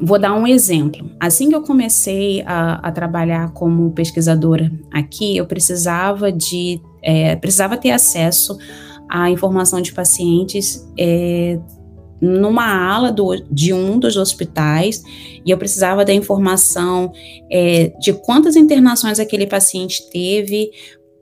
Vou 0.00 0.18
dar 0.18 0.34
um 0.34 0.46
exemplo. 0.46 1.10
Assim 1.20 1.48
que 1.48 1.54
eu 1.54 1.62
comecei 1.62 2.42
a, 2.46 2.74
a 2.76 2.90
trabalhar 2.90 3.52
como 3.52 3.90
pesquisadora 3.92 4.72
aqui, 4.90 5.36
eu 5.36 5.46
precisava 5.46 6.32
de 6.32 6.80
é, 7.02 7.36
precisava 7.36 7.76
ter 7.76 7.90
acesso 7.90 8.56
à 9.08 9.28
informação 9.28 9.82
de 9.82 9.92
pacientes 9.92 10.88
é, 10.98 11.58
numa 12.20 12.64
ala 12.64 13.10
do, 13.10 13.34
de 13.50 13.74
um 13.74 13.98
dos 13.98 14.16
hospitais 14.16 15.02
e 15.44 15.50
eu 15.50 15.58
precisava 15.58 16.04
da 16.04 16.14
informação 16.14 17.12
é, 17.50 17.92
de 18.00 18.12
quantas 18.12 18.56
internações 18.56 19.18
aquele 19.18 19.46
paciente 19.46 20.08
teve, 20.10 20.70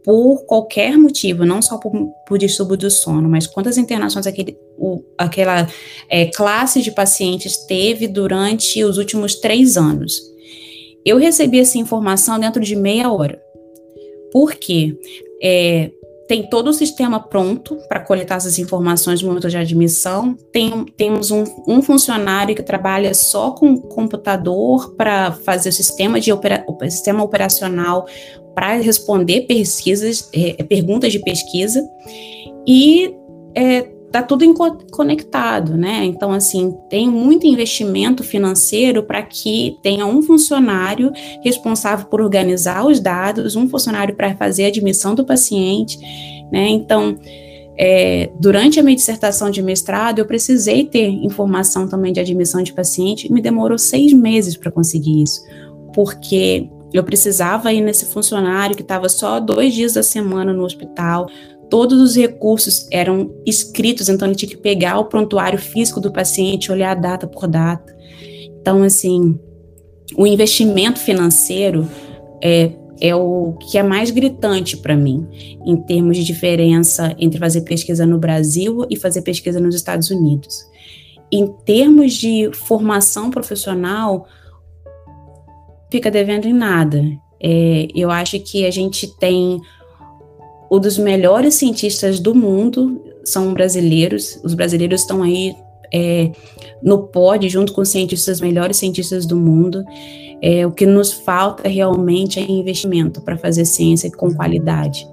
por 0.05 0.45
qualquer 0.47 0.97
motivo, 0.97 1.45
não 1.45 1.61
só 1.61 1.79
por, 1.79 1.93
por 2.27 2.39
distúrbio 2.39 2.77
do 2.77 2.91
sono, 2.91 3.29
mas 3.29 3.47
quantas 3.47 3.77
internações 3.77 4.27
aquele, 4.27 4.57
o, 4.79 5.03
aquela 5.19 5.69
é, 6.09 6.27
classe 6.27 6.83
de 6.83 6.91
pacientes 6.91 7.57
teve 7.67 8.09
durante 8.09 8.83
os 8.83 8.99
últimos 8.99 9.35
três 9.35 9.77
anos. 9.77 10.21
Eu 11.05 11.19
recebi 11.19 11.61
essa 11.61 11.79
informação 11.79 12.39
dentro 12.39 12.63
de 12.63 12.77
meia 12.77 13.11
hora. 13.13 13.41
Por 14.33 14.55
quê? 14.55 14.97
É, 15.43 15.91
tem 16.31 16.49
todo 16.49 16.69
o 16.69 16.73
sistema 16.73 17.19
pronto 17.19 17.77
para 17.89 17.99
coletar 17.99 18.37
essas 18.37 18.57
informações 18.57 19.21
no 19.21 19.27
momento 19.27 19.49
de 19.49 19.57
admissão. 19.57 20.37
Tem, 20.53 20.85
temos 20.97 21.33
um, 21.33 21.43
um, 21.67 21.83
funcionário 21.83 22.55
que 22.55 22.63
trabalha 22.63 23.13
só 23.15 23.51
com 23.51 23.77
computador 23.77 24.95
para 24.95 25.33
fazer 25.33 25.71
o 25.71 25.73
sistema, 25.73 26.21
de 26.21 26.31
opera, 26.31 26.65
o 26.69 26.85
sistema 26.85 27.25
operacional 27.25 28.07
para 28.55 28.77
responder 28.77 29.43
pesquisas, 29.43 30.29
é, 30.35 30.63
perguntas 30.63 31.13
de 31.13 31.19
pesquisa 31.21 31.83
e 32.67 33.15
é, 33.55 33.83
tá 34.11 34.23
tudo 34.23 34.53
conectado, 34.91 35.77
né? 35.77 36.05
Então, 36.05 36.33
assim, 36.33 36.77
tem 36.89 37.09
muito 37.09 37.47
investimento 37.47 38.25
financeiro 38.25 39.05
para 39.05 39.23
que 39.23 39.77
tenha 39.83 40.05
um 40.05 40.21
funcionário 40.21 41.13
responsável 41.45 42.07
por 42.07 42.21
organizar 42.21 42.85
os 42.87 42.99
dados, 42.99 43.55
um 43.55 43.69
funcionário 43.69 44.17
para 44.17 44.35
fazer 44.35 44.65
a 44.65 44.69
admissão 44.69 45.15
do 45.15 45.25
paciente, 45.25 45.99
né? 46.51 46.69
Então, 46.69 47.17
é, 47.79 48.31
durante 48.39 48.81
a 48.81 48.83
minha 48.83 48.97
dissertação 48.97 49.49
de 49.49 49.63
mestrado, 49.63 50.19
eu 50.19 50.27
precisei 50.27 50.85
ter 50.85 51.09
informação 51.09 51.89
também 51.89 52.13
de 52.13 52.21
admissão 52.21 52.63
de 52.63 52.73
paciente, 52.73 53.33
me 53.33 53.41
demorou 53.41 53.79
seis 53.79 54.13
meses 54.13 54.57
para 54.57 54.73
conseguir 54.73 55.23
isso, 55.23 55.41
porque 55.95 56.69
eu 56.93 57.05
precisava 57.05 57.73
ir 57.73 57.81
nesse 57.81 58.07
funcionário 58.07 58.77
que 58.77 58.83
estava 58.83 59.09
só 59.09 59.39
dois 59.39 59.75
dias 59.75 59.95
da 59.95 60.03
semana 60.03 60.53
no 60.53 60.65
hospital. 60.65 61.29
Todos 61.69 62.01
os 62.01 62.17
recursos 62.17 62.89
eram 62.91 63.33
escritos, 63.47 64.09
então 64.09 64.27
ele 64.27 64.35
tinha 64.35 64.49
que 64.49 64.57
pegar 64.57 64.99
o 64.99 65.05
prontuário 65.05 65.59
físico 65.59 66.01
do 66.01 66.13
paciente, 66.13 66.73
olhar 66.73 66.95
data 66.95 67.27
por 67.29 67.47
data. 67.47 67.97
Então, 68.61 68.83
assim, 68.83 69.39
o 70.17 70.27
investimento 70.27 70.99
financeiro 70.99 71.89
é, 72.43 72.73
é 73.01 73.15
o 73.15 73.55
que 73.61 73.79
é 73.79 73.83
mais 73.83 74.11
gritante 74.11 74.77
para 74.77 74.97
mim, 74.97 75.27
em 75.65 75.77
termos 75.77 76.17
de 76.17 76.25
diferença 76.25 77.15
entre 77.19 77.39
fazer 77.39 77.61
pesquisa 77.61 78.05
no 78.05 78.19
Brasil 78.19 78.85
e 78.91 78.97
fazer 78.97 79.23
pesquisa 79.23 79.61
nos 79.61 79.77
Estados 79.77 80.11
Unidos. 80.11 80.65
Em 81.33 81.47
termos 81.65 82.15
de 82.15 82.51
formação 82.53 83.31
profissional, 83.31 84.27
fica 85.91 86.11
devendo 86.11 86.47
em 86.47 86.53
nada. 86.53 87.03
É, 87.43 87.89
eu 87.95 88.11
acho 88.11 88.39
que 88.41 88.67
a 88.67 88.71
gente 88.71 89.07
tem 89.19 89.61
um 90.71 90.79
dos 90.79 90.99
melhores 90.99 91.55
cientistas 91.55 92.21
do 92.21 92.35
mundo 92.35 93.03
são 93.25 93.53
brasileiros. 93.53 94.41
Os 94.45 94.55
brasileiros 94.55 95.03
estão 95.03 95.23
aí 95.23 95.55
é, 95.93 96.31
no 96.83 97.09
pódio 97.09 97.51
junto 97.51 97.73
com 97.73 97.81
os 97.81 97.89
cientistas 97.89 98.41
melhores 98.41 98.77
cientistas 98.77 99.27
do 99.27 99.37
mundo. 99.37 99.85
É, 100.43 100.67
o 100.67 100.73
que 100.73 100.87
nos 100.87 101.13
falta 101.13 101.69
realmente 101.69 102.39
é 102.39 102.51
investimento 102.51 103.21
para 103.21 103.37
fazer 103.37 103.65
ciência 103.65 104.11
com 104.11 104.33
qualidade. 104.33 105.07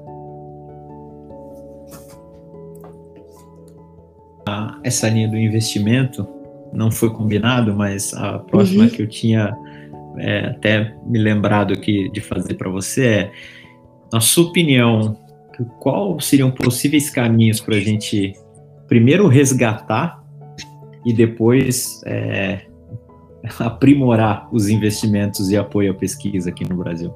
Essa 4.83 5.09
linha 5.09 5.27
do 5.27 5.35
investimento 5.35 6.25
não 6.71 6.89
foi 6.89 7.09
combinado, 7.09 7.75
mas 7.75 8.13
a 8.13 8.39
próxima 8.39 8.83
uhum. 8.85 8.89
que 8.89 9.01
eu 9.01 9.07
tinha 9.07 9.53
é, 10.19 10.47
até 10.47 10.95
me 11.05 11.19
lembrado 11.19 11.73
aqui 11.73 12.09
de 12.11 12.21
fazer 12.21 12.55
para 12.55 12.69
você 12.69 13.05
é, 13.05 13.31
na 14.11 14.19
sua 14.19 14.45
opinião, 14.45 15.17
qual 15.79 16.19
seriam 16.19 16.51
possíveis 16.51 17.09
caminhos 17.09 17.59
para 17.59 17.75
a 17.75 17.79
gente 17.79 18.33
primeiro 18.87 19.27
resgatar 19.27 20.23
e 21.05 21.13
depois 21.13 22.01
é, 22.05 22.61
aprimorar 23.59 24.47
os 24.51 24.69
investimentos 24.69 25.49
e 25.49 25.57
apoio 25.57 25.91
à 25.91 25.93
pesquisa 25.93 26.49
aqui 26.49 26.67
no 26.67 26.77
Brasil? 26.77 27.13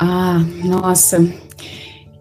Ah, 0.00 0.40
nossa, 0.64 1.18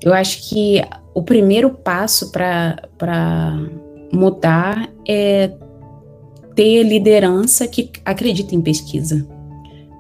eu 0.02 0.14
acho 0.14 0.50
que 0.50 0.82
o 1.14 1.24
primeiro 1.24 1.70
passo 1.70 2.32
para 2.32 3.60
mudar 4.12 4.90
é 5.08 5.52
ter 6.56 6.84
liderança 6.84 7.68
que 7.68 7.90
acredita 8.06 8.56
em 8.56 8.62
pesquisa. 8.62 9.28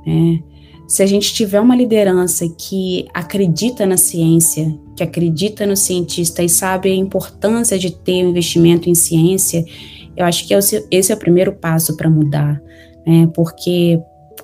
Né? 0.05 0.39
Se 0.87 1.01
a 1.01 1.05
gente 1.05 1.33
tiver 1.33 1.59
uma 1.59 1.75
liderança 1.75 2.47
que 2.49 3.07
acredita 3.13 3.85
na 3.85 3.97
ciência, 3.97 4.77
que 4.95 5.03
acredita 5.03 5.65
no 5.65 5.75
cientista 5.75 6.43
e 6.43 6.49
sabe 6.49 6.91
a 6.91 6.95
importância 6.95 7.79
de 7.79 7.91
ter 7.91 8.25
um 8.25 8.29
investimento 8.29 8.89
em 8.89 8.95
ciência, 8.95 9.65
eu 10.15 10.25
acho 10.25 10.47
que 10.47 10.53
esse 10.53 11.11
é 11.11 11.15
o 11.15 11.19
primeiro 11.19 11.53
passo 11.53 11.97
para 11.97 12.09
mudar, 12.09 12.61
né? 13.07 13.27
Porque, 13.33 13.99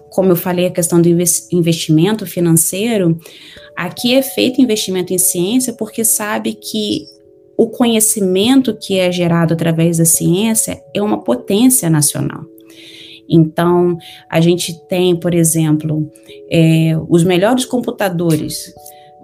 como 0.09 0.31
eu 0.31 0.35
falei, 0.35 0.65
a 0.65 0.71
questão 0.71 0.99
do 0.99 1.07
investimento 1.07 2.25
financeiro, 2.25 3.19
aqui 3.75 4.15
é 4.15 4.21
feito 4.23 4.61
investimento 4.61 5.13
em 5.13 5.19
ciência 5.19 5.73
porque 5.73 6.03
sabe 6.03 6.53
que 6.53 7.05
o 7.59 7.67
conhecimento 7.67 8.73
que 8.73 8.97
é 8.97 9.11
gerado 9.11 9.53
através 9.53 9.97
da 9.97 10.05
ciência 10.05 10.81
é 10.93 11.01
uma 11.01 11.21
potência 11.21 11.89
nacional. 11.89 12.45
Então, 13.29 13.97
a 14.29 14.39
gente 14.39 14.79
tem, 14.87 15.13
por 15.13 15.33
exemplo, 15.33 16.09
é, 16.49 16.93
os 17.09 17.25
melhores 17.25 17.65
computadores 17.65 18.73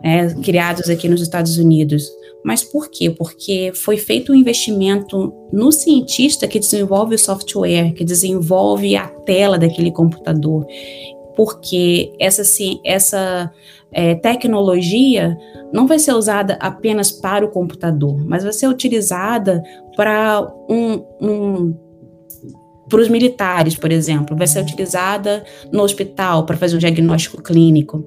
é, 0.04 0.34
criados 0.44 0.90
aqui 0.90 1.08
nos 1.08 1.22
Estados 1.22 1.58
Unidos. 1.58 2.12
Mas 2.44 2.62
por 2.62 2.92
quê? 2.92 3.10
Porque 3.10 3.72
foi 3.74 3.96
feito 3.96 4.34
um 4.34 4.36
investimento 4.36 5.34
no 5.54 5.72
cientista 5.72 6.46
que 6.46 6.60
desenvolve 6.60 7.16
o 7.16 7.20
software, 7.20 7.94
que 7.94 8.04
desenvolve 8.04 8.98
a 8.98 9.08
tela 9.08 9.58
daquele 9.58 9.92
computador. 9.92 10.68
Porque 11.36 12.14
essa, 12.20 12.44
essa 12.84 13.52
é, 13.92 14.16
tecnologia 14.16 15.38
não 15.74 15.88
vai 15.88 16.00
ser 16.00 16.14
usada 16.14 16.58
apenas 16.60 17.12
para 17.12 17.46
o 17.46 17.50
computador, 17.50 18.24
mas 18.26 18.44
vai 18.44 18.54
ser 18.54 18.68
utilizada 18.68 19.62
para 19.96 20.48
um, 20.70 21.04
um 21.22 21.86
para 22.88 23.02
os 23.02 23.10
militares, 23.10 23.76
por 23.76 23.92
exemplo, 23.92 24.38
vai 24.38 24.46
ser 24.46 24.62
utilizada 24.62 25.44
no 25.72 25.82
hospital 25.82 26.46
para 26.46 26.56
fazer 26.56 26.76
um 26.76 26.80
diagnóstico 26.80 27.42
clínico. 27.42 28.06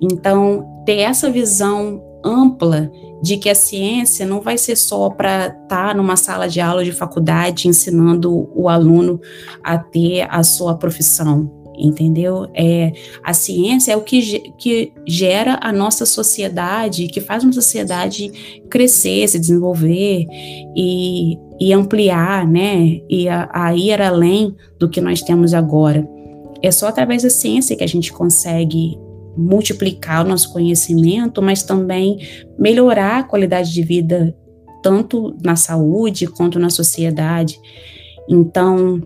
Então, 0.00 0.82
ter 0.86 0.98
essa 0.98 1.28
visão 1.28 2.00
ampla 2.24 2.90
de 3.22 3.36
que 3.36 3.50
a 3.50 3.54
ciência 3.54 4.26
não 4.26 4.40
vai 4.40 4.56
ser 4.56 4.76
só 4.76 5.10
para 5.10 5.46
estar 5.46 5.88
tá 5.88 5.94
numa 5.94 6.16
sala 6.16 6.48
de 6.48 6.60
aula 6.60 6.84
de 6.84 6.92
faculdade 6.92 7.68
ensinando 7.68 8.50
o 8.54 8.68
aluno 8.68 9.20
a 9.62 9.76
ter 9.78 10.26
a 10.30 10.42
sua 10.42 10.76
profissão, 10.76 11.50
entendeu? 11.80 12.48
É, 12.54 12.92
a 13.22 13.32
ciência 13.32 13.92
é 13.92 13.96
o 13.96 14.02
que, 14.02 14.40
que 14.58 14.92
gera 15.06 15.58
a 15.62 15.72
nossa 15.72 16.04
sociedade, 16.04 17.08
que 17.08 17.20
faz 17.20 17.42
uma 17.42 17.52
sociedade 17.52 18.30
crescer, 18.68 19.26
se 19.28 19.38
desenvolver 19.38 20.26
e, 20.76 21.38
e 21.58 21.72
ampliar, 21.72 22.46
né? 22.46 23.00
E 23.08 23.28
a, 23.28 23.48
a 23.52 23.74
ir 23.74 24.00
além 24.00 24.54
do 24.78 24.88
que 24.88 25.00
nós 25.00 25.22
temos 25.22 25.54
agora. 25.54 26.08
É 26.62 26.70
só 26.70 26.88
através 26.88 27.22
da 27.22 27.30
ciência 27.30 27.76
que 27.76 27.84
a 27.84 27.88
gente 27.88 28.12
consegue 28.12 28.98
multiplicar 29.36 30.24
o 30.24 30.28
nosso 30.28 30.52
conhecimento, 30.52 31.40
mas 31.40 31.62
também 31.62 32.18
melhorar 32.58 33.20
a 33.20 33.22
qualidade 33.22 33.72
de 33.72 33.82
vida, 33.82 34.36
tanto 34.82 35.34
na 35.42 35.56
saúde 35.56 36.26
quanto 36.26 36.58
na 36.58 36.68
sociedade. 36.68 37.58
Então, 38.28 39.02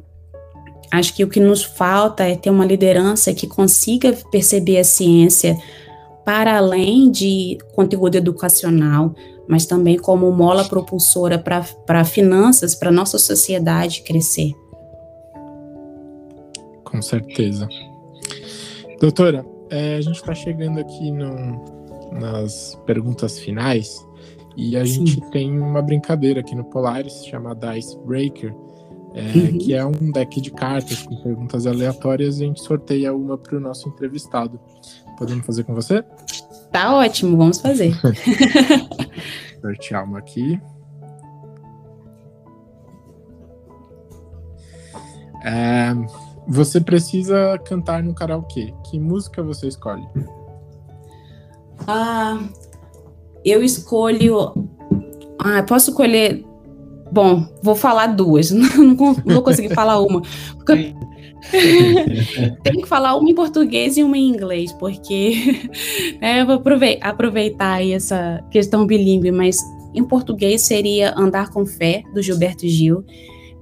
Acho 0.95 1.13
que 1.13 1.25
o 1.25 1.29
que 1.29 1.41
nos 1.41 1.65
falta 1.65 2.23
é 2.23 2.37
ter 2.37 2.51
uma 2.51 2.65
liderança 2.65 3.35
que 3.35 3.49
consiga 3.49 4.13
perceber 4.31 4.79
a 4.79 4.85
ciência 4.85 5.57
para 6.25 6.57
além 6.57 7.11
de 7.11 7.59
conteúdo 7.75 8.15
educacional, 8.15 9.13
mas 9.49 9.67
também 9.67 9.99
como 9.99 10.31
mola 10.31 10.65
propulsora 10.65 11.37
para 11.37 12.05
finanças, 12.05 12.77
para 12.77 12.93
nossa 12.93 13.19
sociedade 13.19 14.03
crescer. 14.03 14.53
Com 16.85 17.03
certeza. 17.03 17.69
Doutora, 19.01 19.45
é, 19.71 19.97
a 19.97 20.01
gente 20.01 20.15
está 20.15 20.33
chegando 20.33 20.79
aqui 20.79 21.11
no, 21.11 21.61
nas 22.13 22.79
perguntas 22.87 23.41
finais 23.41 24.07
e 24.57 24.77
a 24.77 24.87
Sim. 24.87 25.05
gente 25.05 25.21
tem 25.33 25.61
uma 25.61 25.83
brincadeira 25.83 26.39
aqui 26.39 26.55
no 26.55 26.65
Polaris 26.65 27.27
chamada 27.27 27.77
Icebreaker, 27.77 28.55
é, 29.15 29.21
uhum. 29.21 29.59
que 29.59 29.73
é 29.73 29.87
um 29.87 30.11
deck 30.13 30.41
de 30.41 30.51
cartas 30.51 31.03
com 31.03 31.15
perguntas 31.23 31.67
aleatórias 31.67 32.41
e 32.41 32.45
a 32.45 32.47
gente 32.49 32.61
sorteia 32.61 33.15
uma 33.15 33.39
para 33.39 33.57
o 33.57 33.61
nosso 33.61 33.89
entrevistado. 33.89 34.59
Podemos 35.17 35.47
fazer 35.47 35.63
com 35.63 35.73
você? 35.73 36.05
Tá 36.73 36.97
ótimo, 36.97 37.37
vamos 37.37 37.61
fazer. 37.61 37.95
Sortear 39.63 40.05
uma 40.05 40.19
aqui. 40.19 40.61
É, 45.45 45.95
você 46.49 46.81
precisa 46.81 47.57
cantar 47.65 48.03
no 48.03 48.15
karaokê. 48.15 48.75
Que 48.91 48.99
música 48.99 49.43
você 49.43 49.69
escolhe? 49.69 50.05
Ah, 51.87 52.43
eu 53.45 53.63
escolho. 53.63 54.53
Ah, 55.39 55.63
posso 55.63 55.91
escolher. 55.91 56.45
Bom, 57.11 57.47
vou 57.63 57.75
falar 57.75 58.09
duas. 58.09 58.51
Não, 58.51 58.97
vou 58.97 59.43
conseguir 59.43 59.75
falar 59.75 60.01
uma. 60.01 60.23
Tenho 62.63 62.83
que 62.83 62.89
falar 62.89 63.17
uma 63.17 63.29
em 63.29 63.35
português 63.35 63.97
e 63.97 64.03
uma 64.03 64.17
em 64.17 64.29
inglês, 64.29 64.73
porque 64.73 65.61
né, 66.21 66.41
eu 66.41 66.47
vou 66.47 66.63
aproveitar 67.03 67.87
essa 67.87 68.43
questão 68.51 68.87
bilíngue, 68.87 69.31
mas 69.31 69.59
em 69.95 70.03
português 70.03 70.63
seria 70.63 71.15
Andar 71.17 71.51
com 71.51 71.67
Fé, 71.67 72.03
do 72.15 72.23
Gilberto 72.23 72.67
Gil. 72.67 73.05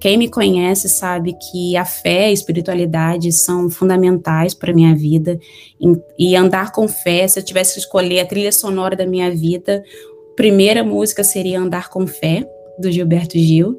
Quem 0.01 0.18
me 0.18 0.28
conhece 0.28 0.88
sabe 0.88 1.34
que 1.34 1.76
a 1.76 1.84
fé 1.84 2.22
e 2.22 2.30
a 2.30 2.32
espiritualidade 2.32 3.30
são 3.30 3.70
fundamentais 3.70 4.53
para 4.53 4.72
a 4.72 4.74
minha 4.74 4.97
vida. 4.97 5.38
E 6.18 6.34
andar 6.34 6.72
com 6.72 6.88
fé, 6.88 7.28
se 7.28 7.38
eu 7.38 7.45
tivesse 7.45 7.74
que 7.74 7.80
escolher 7.80 8.18
a 8.18 8.26
trilha 8.26 8.51
sonora 8.51 8.97
da 8.97 9.07
minha 9.07 9.30
vida, 9.30 9.80
primeira 10.36 10.82
música 10.82 11.22
seria 11.22 11.61
Andar 11.61 11.88
com 11.88 12.05
Fé, 12.05 12.45
do 12.78 12.90
Gilberto 12.90 13.38
Gil. 13.38 13.76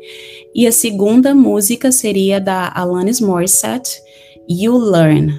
E 0.53 0.67
a 0.67 0.71
segunda 0.71 1.33
música 1.33 1.91
seria 1.91 2.39
da 2.39 2.71
Alanis 2.73 3.19
Morissette, 3.19 4.01
You 4.49 4.77
Learn. 4.77 5.33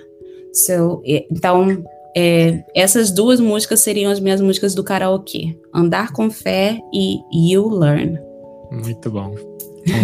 So, 0.52 1.02
então, 1.04 1.82
é, 2.16 2.62
essas 2.74 3.10
duas 3.10 3.40
músicas 3.40 3.80
seriam 3.80 4.10
as 4.10 4.20
minhas 4.20 4.40
músicas 4.40 4.74
do 4.74 4.84
karaokê: 4.84 5.56
Andar 5.72 6.12
com 6.12 6.30
Fé 6.30 6.78
e 6.92 7.18
You 7.50 7.68
Learn. 7.68 8.18
Muito 8.70 9.10
bom. 9.10 9.34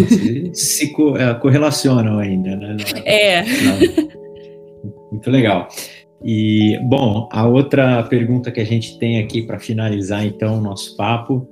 Se, 0.08 0.50
se 0.54 0.92
co, 0.92 1.16
é, 1.16 1.32
correlacionam 1.34 2.18
ainda, 2.18 2.56
né? 2.56 2.76
É. 3.04 3.44
Muito 5.10 5.30
legal. 5.30 5.68
E, 6.22 6.78
bom, 6.82 7.28
a 7.32 7.48
outra 7.48 8.02
pergunta 8.02 8.50
que 8.50 8.60
a 8.60 8.66
gente 8.66 8.98
tem 8.98 9.18
aqui 9.18 9.42
para 9.42 9.58
finalizar, 9.58 10.24
então, 10.24 10.58
o 10.58 10.60
nosso 10.60 10.96
papo 10.96 11.48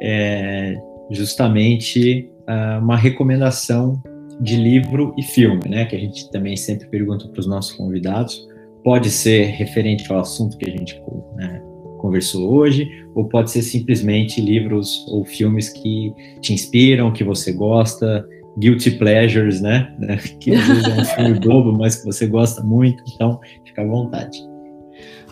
é 0.00 0.76
justamente 1.10 2.30
uh, 2.48 2.82
uma 2.82 2.96
recomendação 2.96 4.02
de 4.40 4.56
livro 4.56 5.14
e 5.18 5.22
filme, 5.22 5.68
né? 5.68 5.84
Que 5.84 5.96
a 5.96 5.98
gente 5.98 6.30
também 6.30 6.56
sempre 6.56 6.86
pergunta 6.88 7.26
para 7.28 7.40
os 7.40 7.46
nossos 7.46 7.72
convidados. 7.72 8.46
Pode 8.84 9.10
ser 9.10 9.46
referente 9.46 10.10
ao 10.12 10.20
assunto 10.20 10.56
que 10.56 10.68
a 10.68 10.72
gente 10.72 11.00
né, 11.36 11.60
conversou 11.98 12.50
hoje, 12.52 12.88
ou 13.14 13.24
pode 13.28 13.50
ser 13.50 13.62
simplesmente 13.62 14.40
livros 14.40 15.04
ou 15.08 15.24
filmes 15.24 15.68
que 15.68 16.12
te 16.40 16.52
inspiram, 16.52 17.12
que 17.12 17.24
você 17.24 17.52
gosta, 17.52 18.24
guilty 18.58 18.92
pleasures, 18.92 19.60
né? 19.60 19.92
Que 20.40 20.54
às 20.54 20.66
vezes 20.66 20.84
é 20.84 21.00
um 21.00 21.04
filme 21.04 21.40
bobo, 21.40 21.72
mas 21.72 21.96
que 21.96 22.06
você 22.06 22.26
gosta 22.26 22.62
muito, 22.62 23.02
então 23.14 23.40
fica 23.64 23.82
à 23.82 23.86
vontade. 23.86 24.38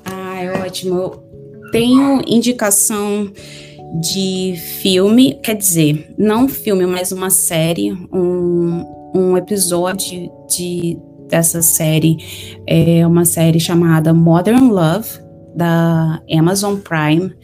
Ah, 0.05 0.43
é 0.43 0.53
ótimo. 0.65 0.95
Eu 0.95 1.71
tenho 1.71 2.23
indicação 2.27 3.31
de 3.95 4.57
filme, 4.57 5.35
quer 5.43 5.55
dizer, 5.55 6.15
não 6.19 6.49
filme, 6.49 6.87
mas 6.87 7.13
uma 7.13 7.31
série, 7.31 7.93
um, 8.13 8.85
um 9.15 9.37
episódio 9.37 10.31
de, 10.49 10.99
dessa 11.29 11.63
série 11.63 12.17
é 12.67 13.07
uma 13.07 13.25
série 13.25 13.61
chamada 13.61 14.13
Modern 14.13 14.69
Love 14.69 15.21
da 15.55 16.21
Amazon 16.31 16.77
Prime. 16.77 17.35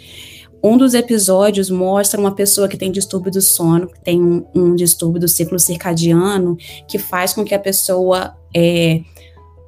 Um 0.63 0.77
dos 0.77 0.95
episódios 0.95 1.71
mostra 1.71 2.21
uma 2.21 2.35
pessoa 2.35 2.69
que 2.69 2.77
tem 2.77 2.93
distúrbio 2.93 3.33
do 3.33 3.41
sono, 3.41 3.89
que 3.89 4.01
tem 4.01 4.23
um, 4.23 4.45
um 4.55 4.75
distúrbio 4.77 5.21
do 5.21 5.27
ciclo 5.27 5.59
circadiano, 5.59 6.57
que 6.87 6.99
faz 6.99 7.33
com 7.33 7.45
que 7.45 7.55
a 7.55 7.59
pessoa 7.59 8.37
é, 8.55 9.01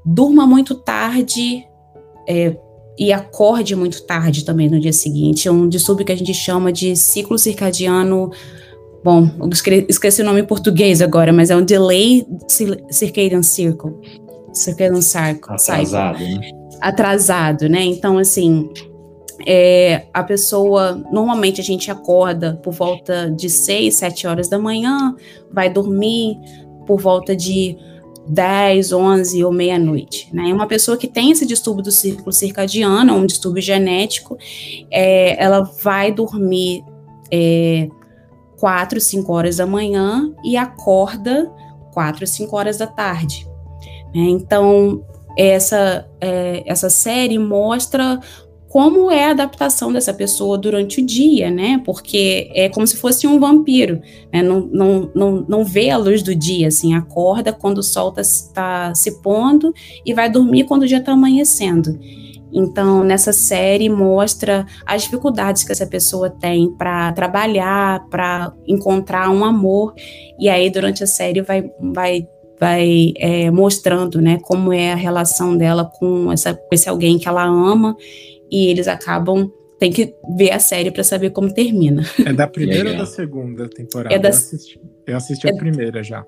durma 0.04 0.46
muito 0.46 0.74
tarde 0.74 1.66
é, 2.28 2.56
e 2.98 3.12
acorde 3.12 3.74
muito 3.74 4.02
tarde 4.04 4.44
também 4.44 4.68
no 4.68 4.80
dia 4.80 4.92
seguinte. 4.92 5.48
É 5.48 5.50
um 5.50 5.68
distúrbio 5.68 6.06
que 6.06 6.12
a 6.12 6.16
gente 6.16 6.34
chama 6.34 6.72
de 6.72 6.96
ciclo 6.96 7.38
circadiano. 7.38 8.30
Bom, 9.02 9.28
esqueci 9.88 10.22
o 10.22 10.24
nome 10.24 10.40
em 10.40 10.46
português 10.46 11.02
agora, 11.02 11.32
mas 11.32 11.50
é 11.50 11.56
um 11.56 11.64
delay 11.64 12.26
circadian 12.90 13.42
circle. 13.42 13.92
Circadian 14.52 15.00
circle. 15.00 15.52
Atrasado, 15.52 16.18
né? 16.18 16.64
atrasado, 16.84 17.68
né? 17.68 17.82
Então, 17.82 18.18
assim, 18.18 18.68
é, 19.46 20.06
a 20.12 20.22
pessoa, 20.22 21.02
normalmente 21.10 21.60
a 21.60 21.64
gente 21.64 21.90
acorda 21.90 22.60
por 22.62 22.74
volta 22.74 23.30
de 23.30 23.48
6, 23.48 23.94
7 23.94 24.26
horas 24.26 24.48
da 24.48 24.58
manhã, 24.58 25.14
vai 25.50 25.72
dormir 25.72 26.36
por 26.86 27.00
volta 27.00 27.34
de 27.34 27.76
10, 28.26 28.92
11 28.92 29.44
ou 29.44 29.52
meia-noite. 29.52 30.28
Né? 30.32 30.52
Uma 30.52 30.66
pessoa 30.66 30.96
que 30.96 31.06
tem 31.06 31.30
esse 31.30 31.46
distúrbio 31.46 31.84
do 31.84 31.92
círculo 31.92 32.32
circadiano, 32.32 33.14
um 33.14 33.26
distúrbio 33.26 33.62
genético, 33.62 34.36
é, 34.90 35.42
ela 35.42 35.62
vai 35.82 36.12
dormir 36.12 36.82
é, 37.30 37.88
4, 38.58 39.00
5 39.00 39.32
horas 39.32 39.56
da 39.56 39.66
manhã 39.66 40.32
e 40.44 40.56
acorda 40.56 41.50
4, 41.92 42.26
5 42.26 42.56
horas 42.56 42.78
da 42.78 42.86
tarde. 42.86 43.46
Né? 44.14 44.22
Então, 44.22 45.04
essa, 45.36 46.08
é, 46.20 46.62
essa 46.66 46.88
série 46.88 47.38
mostra 47.38 48.20
como 48.74 49.08
é 49.08 49.26
a 49.26 49.30
adaptação 49.30 49.92
dessa 49.92 50.12
pessoa 50.12 50.58
durante 50.58 51.00
o 51.00 51.06
dia, 51.06 51.48
né? 51.48 51.80
Porque 51.84 52.50
é 52.52 52.68
como 52.68 52.84
se 52.84 52.96
fosse 52.96 53.24
um 53.24 53.38
vampiro, 53.38 54.02
né? 54.32 54.42
Não, 54.42 54.62
não, 54.62 55.10
não, 55.14 55.46
não 55.48 55.64
vê 55.64 55.90
a 55.90 55.96
luz 55.96 56.24
do 56.24 56.34
dia, 56.34 56.66
assim, 56.66 56.92
acorda 56.92 57.52
quando 57.52 57.78
o 57.78 57.84
sol 57.84 58.12
está 58.16 58.24
tá 58.52 58.94
se 58.96 59.22
pondo 59.22 59.72
e 60.04 60.12
vai 60.12 60.28
dormir 60.28 60.64
quando 60.64 60.82
o 60.82 60.88
dia 60.88 60.98
está 60.98 61.12
amanhecendo. 61.12 61.96
Então, 62.52 63.04
nessa 63.04 63.32
série 63.32 63.88
mostra 63.88 64.66
as 64.84 65.04
dificuldades 65.04 65.62
que 65.62 65.70
essa 65.70 65.86
pessoa 65.86 66.28
tem 66.28 66.68
para 66.68 67.12
trabalhar, 67.12 68.04
para 68.08 68.52
encontrar 68.66 69.30
um 69.30 69.44
amor, 69.44 69.94
e 70.36 70.48
aí 70.48 70.68
durante 70.68 71.04
a 71.04 71.06
série 71.06 71.42
vai, 71.42 71.70
vai 71.80 72.26
vai 72.58 73.12
é, 73.16 73.50
mostrando, 73.50 74.20
né, 74.20 74.38
como 74.42 74.72
é 74.72 74.92
a 74.92 74.96
relação 74.96 75.56
dela 75.56 75.84
com 75.84 76.30
essa, 76.32 76.54
com 76.54 76.68
esse 76.72 76.88
alguém 76.88 77.18
que 77.18 77.28
ela 77.28 77.44
ama 77.44 77.96
e 78.54 78.68
eles 78.68 78.86
acabam 78.86 79.50
tem 79.76 79.90
que 79.90 80.14
ver 80.36 80.52
a 80.52 80.60
série 80.60 80.92
para 80.92 81.02
saber 81.02 81.30
como 81.30 81.52
termina. 81.52 82.04
É 82.24 82.32
da 82.32 82.46
primeira 82.48 82.92
ou 82.92 82.96
da 82.96 83.06
segunda 83.06 83.68
temporada? 83.68 84.14
É 84.14 84.18
da, 84.18 84.28
eu 84.28 84.34
assisti, 84.34 84.80
eu 85.04 85.16
assisti 85.16 85.48
é, 85.48 85.50
a 85.50 85.56
primeira 85.56 86.02
já. 86.02 86.24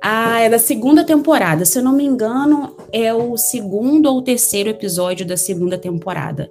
Ah, 0.00 0.40
é 0.40 0.48
da 0.48 0.60
segunda 0.60 1.02
temporada. 1.02 1.64
Se 1.64 1.78
eu 1.78 1.82
não 1.82 1.92
me 1.92 2.04
engano, 2.04 2.76
é 2.92 3.12
o 3.12 3.36
segundo 3.36 4.06
ou 4.06 4.22
terceiro 4.22 4.70
episódio 4.70 5.26
da 5.26 5.36
segunda 5.36 5.76
temporada. 5.76 6.48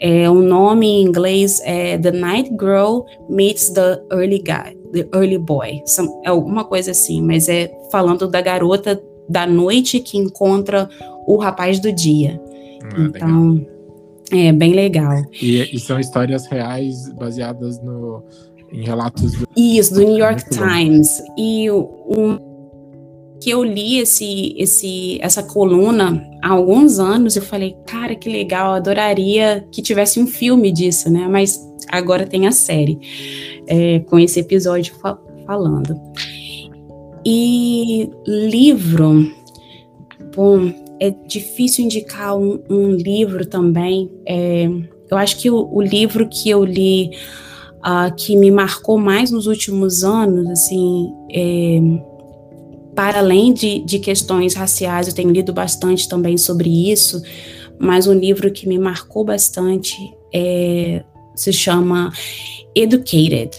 É, 0.00 0.28
o 0.28 0.42
nome 0.42 0.86
em 0.86 1.02
inglês 1.02 1.60
é 1.62 1.96
The 1.96 2.10
Night 2.10 2.50
Girl 2.50 3.02
Meets 3.30 3.70
the 3.70 4.02
Early 4.10 4.38
Guy, 4.38 4.76
The 4.92 5.08
Early 5.16 5.38
Boy. 5.38 5.82
É 6.24 6.30
alguma 6.30 6.64
coisa 6.64 6.90
assim, 6.90 7.22
mas 7.22 7.48
é 7.48 7.70
falando 7.92 8.26
da 8.26 8.40
garota 8.40 9.00
da 9.28 9.46
noite 9.46 10.00
que 10.00 10.18
encontra 10.18 10.90
o 11.26 11.36
rapaz 11.36 11.78
do 11.78 11.92
dia. 11.92 12.40
Ah, 12.82 13.00
então, 13.00 13.52
legal. 13.52 13.75
É 14.30 14.52
bem 14.52 14.72
legal. 14.72 15.22
E, 15.40 15.76
e, 15.76 15.78
são 15.78 16.00
histórias 16.00 16.46
reais 16.46 17.12
baseadas 17.12 17.80
no, 17.82 18.22
em 18.72 18.84
relatos 18.84 19.32
do... 19.32 19.48
Isso, 19.56 19.94
do 19.94 20.00
New 20.00 20.18
York 20.18 20.44
Times. 20.50 21.22
E 21.38 21.70
um 21.70 22.38
que 23.40 23.50
eu 23.50 23.62
li 23.62 23.98
esse, 23.98 24.54
esse, 24.56 25.18
essa 25.20 25.42
coluna 25.42 26.22
há 26.42 26.50
alguns 26.50 26.98
anos, 26.98 27.36
eu 27.36 27.42
falei, 27.42 27.76
cara, 27.86 28.14
que 28.14 28.28
legal, 28.28 28.72
adoraria 28.72 29.66
que 29.70 29.82
tivesse 29.82 30.18
um 30.18 30.26
filme 30.26 30.72
disso, 30.72 31.10
né? 31.10 31.28
Mas 31.28 31.60
agora 31.88 32.26
tem 32.26 32.46
a 32.46 32.52
série 32.52 32.98
é, 33.66 34.00
com 34.00 34.18
esse 34.18 34.40
episódio 34.40 34.94
fa 34.96 35.18
falando. 35.46 35.94
E 37.24 38.10
livro, 38.26 39.32
bom, 40.34 40.72
é 41.00 41.10
difícil 41.26 41.84
indicar 41.84 42.36
um, 42.36 42.62
um 42.68 42.90
livro 42.90 43.46
também. 43.46 44.10
É, 44.26 44.68
eu 45.10 45.16
acho 45.16 45.38
que 45.38 45.50
o, 45.50 45.68
o 45.72 45.80
livro 45.80 46.28
que 46.28 46.50
eu 46.50 46.64
li 46.64 47.10
uh, 47.78 48.14
que 48.16 48.36
me 48.36 48.50
marcou 48.50 48.98
mais 48.98 49.30
nos 49.30 49.46
últimos 49.46 50.02
anos, 50.02 50.48
assim, 50.50 51.12
é, 51.32 51.80
para 52.94 53.18
além 53.18 53.52
de, 53.52 53.80
de 53.80 53.98
questões 53.98 54.54
raciais, 54.54 55.06
eu 55.06 55.14
tenho 55.14 55.30
lido 55.30 55.52
bastante 55.52 56.08
também 56.08 56.36
sobre 56.36 56.90
isso, 56.90 57.22
mas 57.78 58.06
um 58.06 58.14
livro 58.14 58.50
que 58.50 58.66
me 58.66 58.78
marcou 58.78 59.24
bastante 59.24 59.94
é, 60.34 61.04
se 61.34 61.52
chama 61.52 62.10
Educated, 62.74 63.50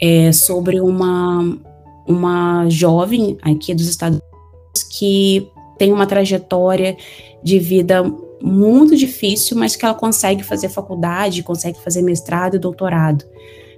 é 0.00 0.32
sobre 0.32 0.80
uma, 0.80 1.56
uma 2.06 2.68
jovem 2.68 3.38
aqui 3.42 3.74
dos 3.74 3.88
Estados 3.88 4.18
Unidos 4.18 4.98
que 4.98 5.48
tem 5.78 5.92
uma 5.92 6.06
trajetória 6.06 6.96
de 7.42 7.58
vida 7.58 8.04
muito 8.42 8.94
difícil, 8.96 9.56
mas 9.56 9.74
que 9.74 9.84
ela 9.84 9.94
consegue 9.94 10.42
fazer 10.42 10.68
faculdade, 10.68 11.42
consegue 11.42 11.78
fazer 11.82 12.02
mestrado 12.02 12.56
e 12.56 12.58
doutorado. 12.58 13.24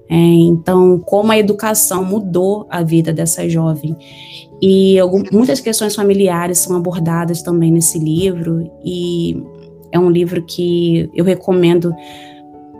É, 0.09 0.15
então, 0.15 0.99
como 1.01 1.33
a 1.33 1.39
educação 1.39 2.05
mudou 2.05 2.67
a 2.71 2.83
vida 2.83 3.13
dessa 3.13 3.49
jovem. 3.49 3.97
E 4.63 4.99
algumas, 4.99 5.31
muitas 5.31 5.61
questões 5.61 5.95
familiares 5.95 6.59
são 6.59 6.77
abordadas 6.77 7.43
também 7.43 7.71
nesse 7.71 7.99
livro, 7.99 8.71
e 8.85 9.43
é 9.93 9.99
um 9.99 10.11
livro 10.11 10.43
que 10.43 11.11
eu 11.15 11.25
recomendo 11.25 11.93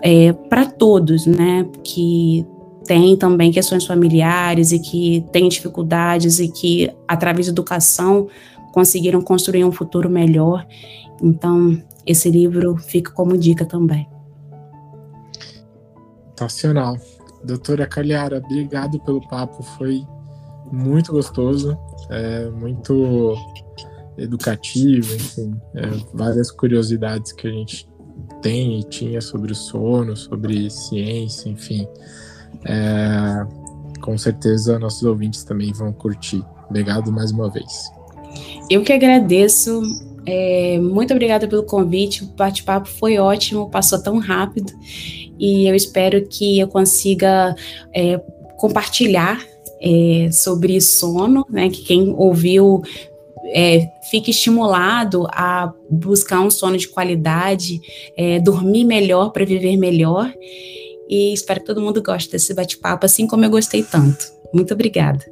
é, 0.03 0.33
para 0.33 0.67
todos, 0.67 1.27
né, 1.27 1.67
que 1.83 2.47
tem 2.85 3.17
também 3.17 3.51
questões 3.51 3.85
familiares 3.85 4.71
e 4.71 4.79
que 4.79 5.25
têm 5.33 5.49
dificuldades 5.49 6.39
e 6.39 6.49
que, 6.49 6.91
através 7.09 7.47
da 7.47 7.53
educação, 7.53 8.29
conseguiram 8.77 9.23
construir 9.23 9.65
um 9.65 9.73
futuro 9.73 10.11
melhor. 10.11 10.67
Então, 11.23 11.83
esse 12.05 12.31
livro 12.31 12.77
fica 12.77 13.11
como 13.11 13.39
dica 13.39 13.65
também. 13.65 14.07
Sensacional. 16.39 16.99
Doutora 17.43 17.87
Calhara, 17.87 18.37
obrigado 18.37 19.01
pelo 19.01 19.27
papo, 19.29 19.63
foi 19.63 20.05
muito 20.71 21.11
gostoso, 21.11 21.79
é, 22.11 22.51
muito 22.51 23.35
educativo, 24.19 25.15
enfim, 25.15 25.59
é, 25.75 25.87
várias 26.13 26.51
curiosidades 26.51 27.33
que 27.33 27.49
a 27.49 27.51
gente 27.51 27.89
tem 28.43 28.81
e 28.81 28.85
tinha 28.85 29.23
sobre 29.23 29.53
o 29.53 29.55
sono, 29.55 30.15
sobre 30.15 30.69
ciência, 30.69 31.49
enfim. 31.49 31.89
É, 32.67 33.47
com 34.03 34.19
certeza 34.19 34.79
nossos 34.79 35.03
ouvintes 35.03 35.45
também 35.45 35.73
vão 35.73 35.95
curtir. 35.95 36.45
Obrigado 36.69 37.11
mais 37.11 37.31
uma 37.31 37.49
vez. 37.49 37.96
Eu 38.71 38.83
que 38.83 38.93
agradeço. 38.93 39.83
É, 40.27 40.79
muito 40.81 41.13
obrigada 41.13 41.47
pelo 41.47 41.63
convite. 41.63 42.25
O 42.25 42.27
bate-papo 42.27 42.89
foi 42.89 43.19
ótimo, 43.19 43.71
passou 43.71 44.03
tão 44.03 44.19
rápido 44.19 44.73
e 45.39 45.69
eu 45.69 45.75
espero 45.75 46.27
que 46.27 46.59
eu 46.59 46.69
consiga 46.69 47.55
é, 47.95 48.19
compartilhar 48.59 49.41
é, 49.81 50.31
sobre 50.33 50.81
sono, 50.81 51.45
né? 51.49 51.69
Que 51.69 51.83
quem 51.83 52.15
ouviu 52.17 52.83
é, 53.55 53.89
fique 54.11 54.31
estimulado 54.31 55.27
a 55.31 55.73
buscar 55.91 56.41
um 56.41 56.51
sono 56.51 56.77
de 56.77 56.89
qualidade, 56.89 57.81
é, 58.17 58.41
dormir 58.41 58.85
melhor 58.85 59.31
para 59.31 59.45
viver 59.45 59.77
melhor. 59.77 60.33
E 61.09 61.33
espero 61.33 61.61
que 61.61 61.67
todo 61.67 61.81
mundo 61.81 62.03
goste 62.03 62.31
desse 62.31 62.53
bate-papo, 62.53 63.07
assim 63.07 63.27
como 63.27 63.45
eu 63.45 63.51
gostei 63.51 63.83
tanto. 63.83 64.27
Muito 64.53 64.75
obrigada. 64.75 65.25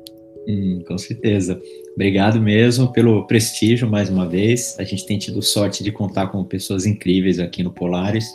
Hum, 0.47 0.83
com 0.87 0.99
certeza. 0.99 1.61
Obrigado 1.95 2.41
mesmo 2.41 2.93
pelo 2.93 3.27
prestígio 3.27 3.89
mais 3.89 4.11
uma 4.11 4.29
vez. 4.29 4.77
A 4.79 4.85
gente 4.85 5.07
tem 5.07 5.19
tido 5.19 5.41
sorte 5.41 5.83
de 5.83 5.91
contar 5.91 6.27
com 6.29 6.45
pessoas 6.45 6.87
incríveis 6.87 7.39
aqui 7.39 7.63
no 7.63 7.73
Polaris, 7.73 8.27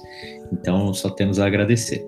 então 0.52 0.94
só 0.94 1.10
temos 1.10 1.40
a 1.40 1.46
agradecer. 1.46 2.04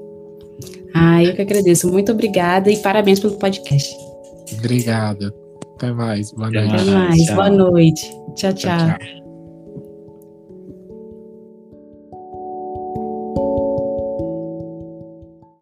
Ah, 0.93 1.23
eu 1.23 1.35
que 1.35 1.41
agradeço. 1.41 1.89
Muito 1.89 2.11
obrigada 2.11 2.71
e 2.71 2.77
parabéns 2.77 3.19
pelo 3.19 3.37
podcast. 3.37 3.95
Obrigado. 4.57 5.33
Até 5.75 5.91
mais. 5.91 6.31
Boa 6.31 6.51
noite. 6.51 6.73
Até 6.73 6.91
mais. 6.91 7.25
Boa 7.27 7.49
noite. 7.49 8.09
tchau. 8.35 8.53
tchau. 8.53 8.53
tchau, 8.53 8.97
tchau. 8.97 9.20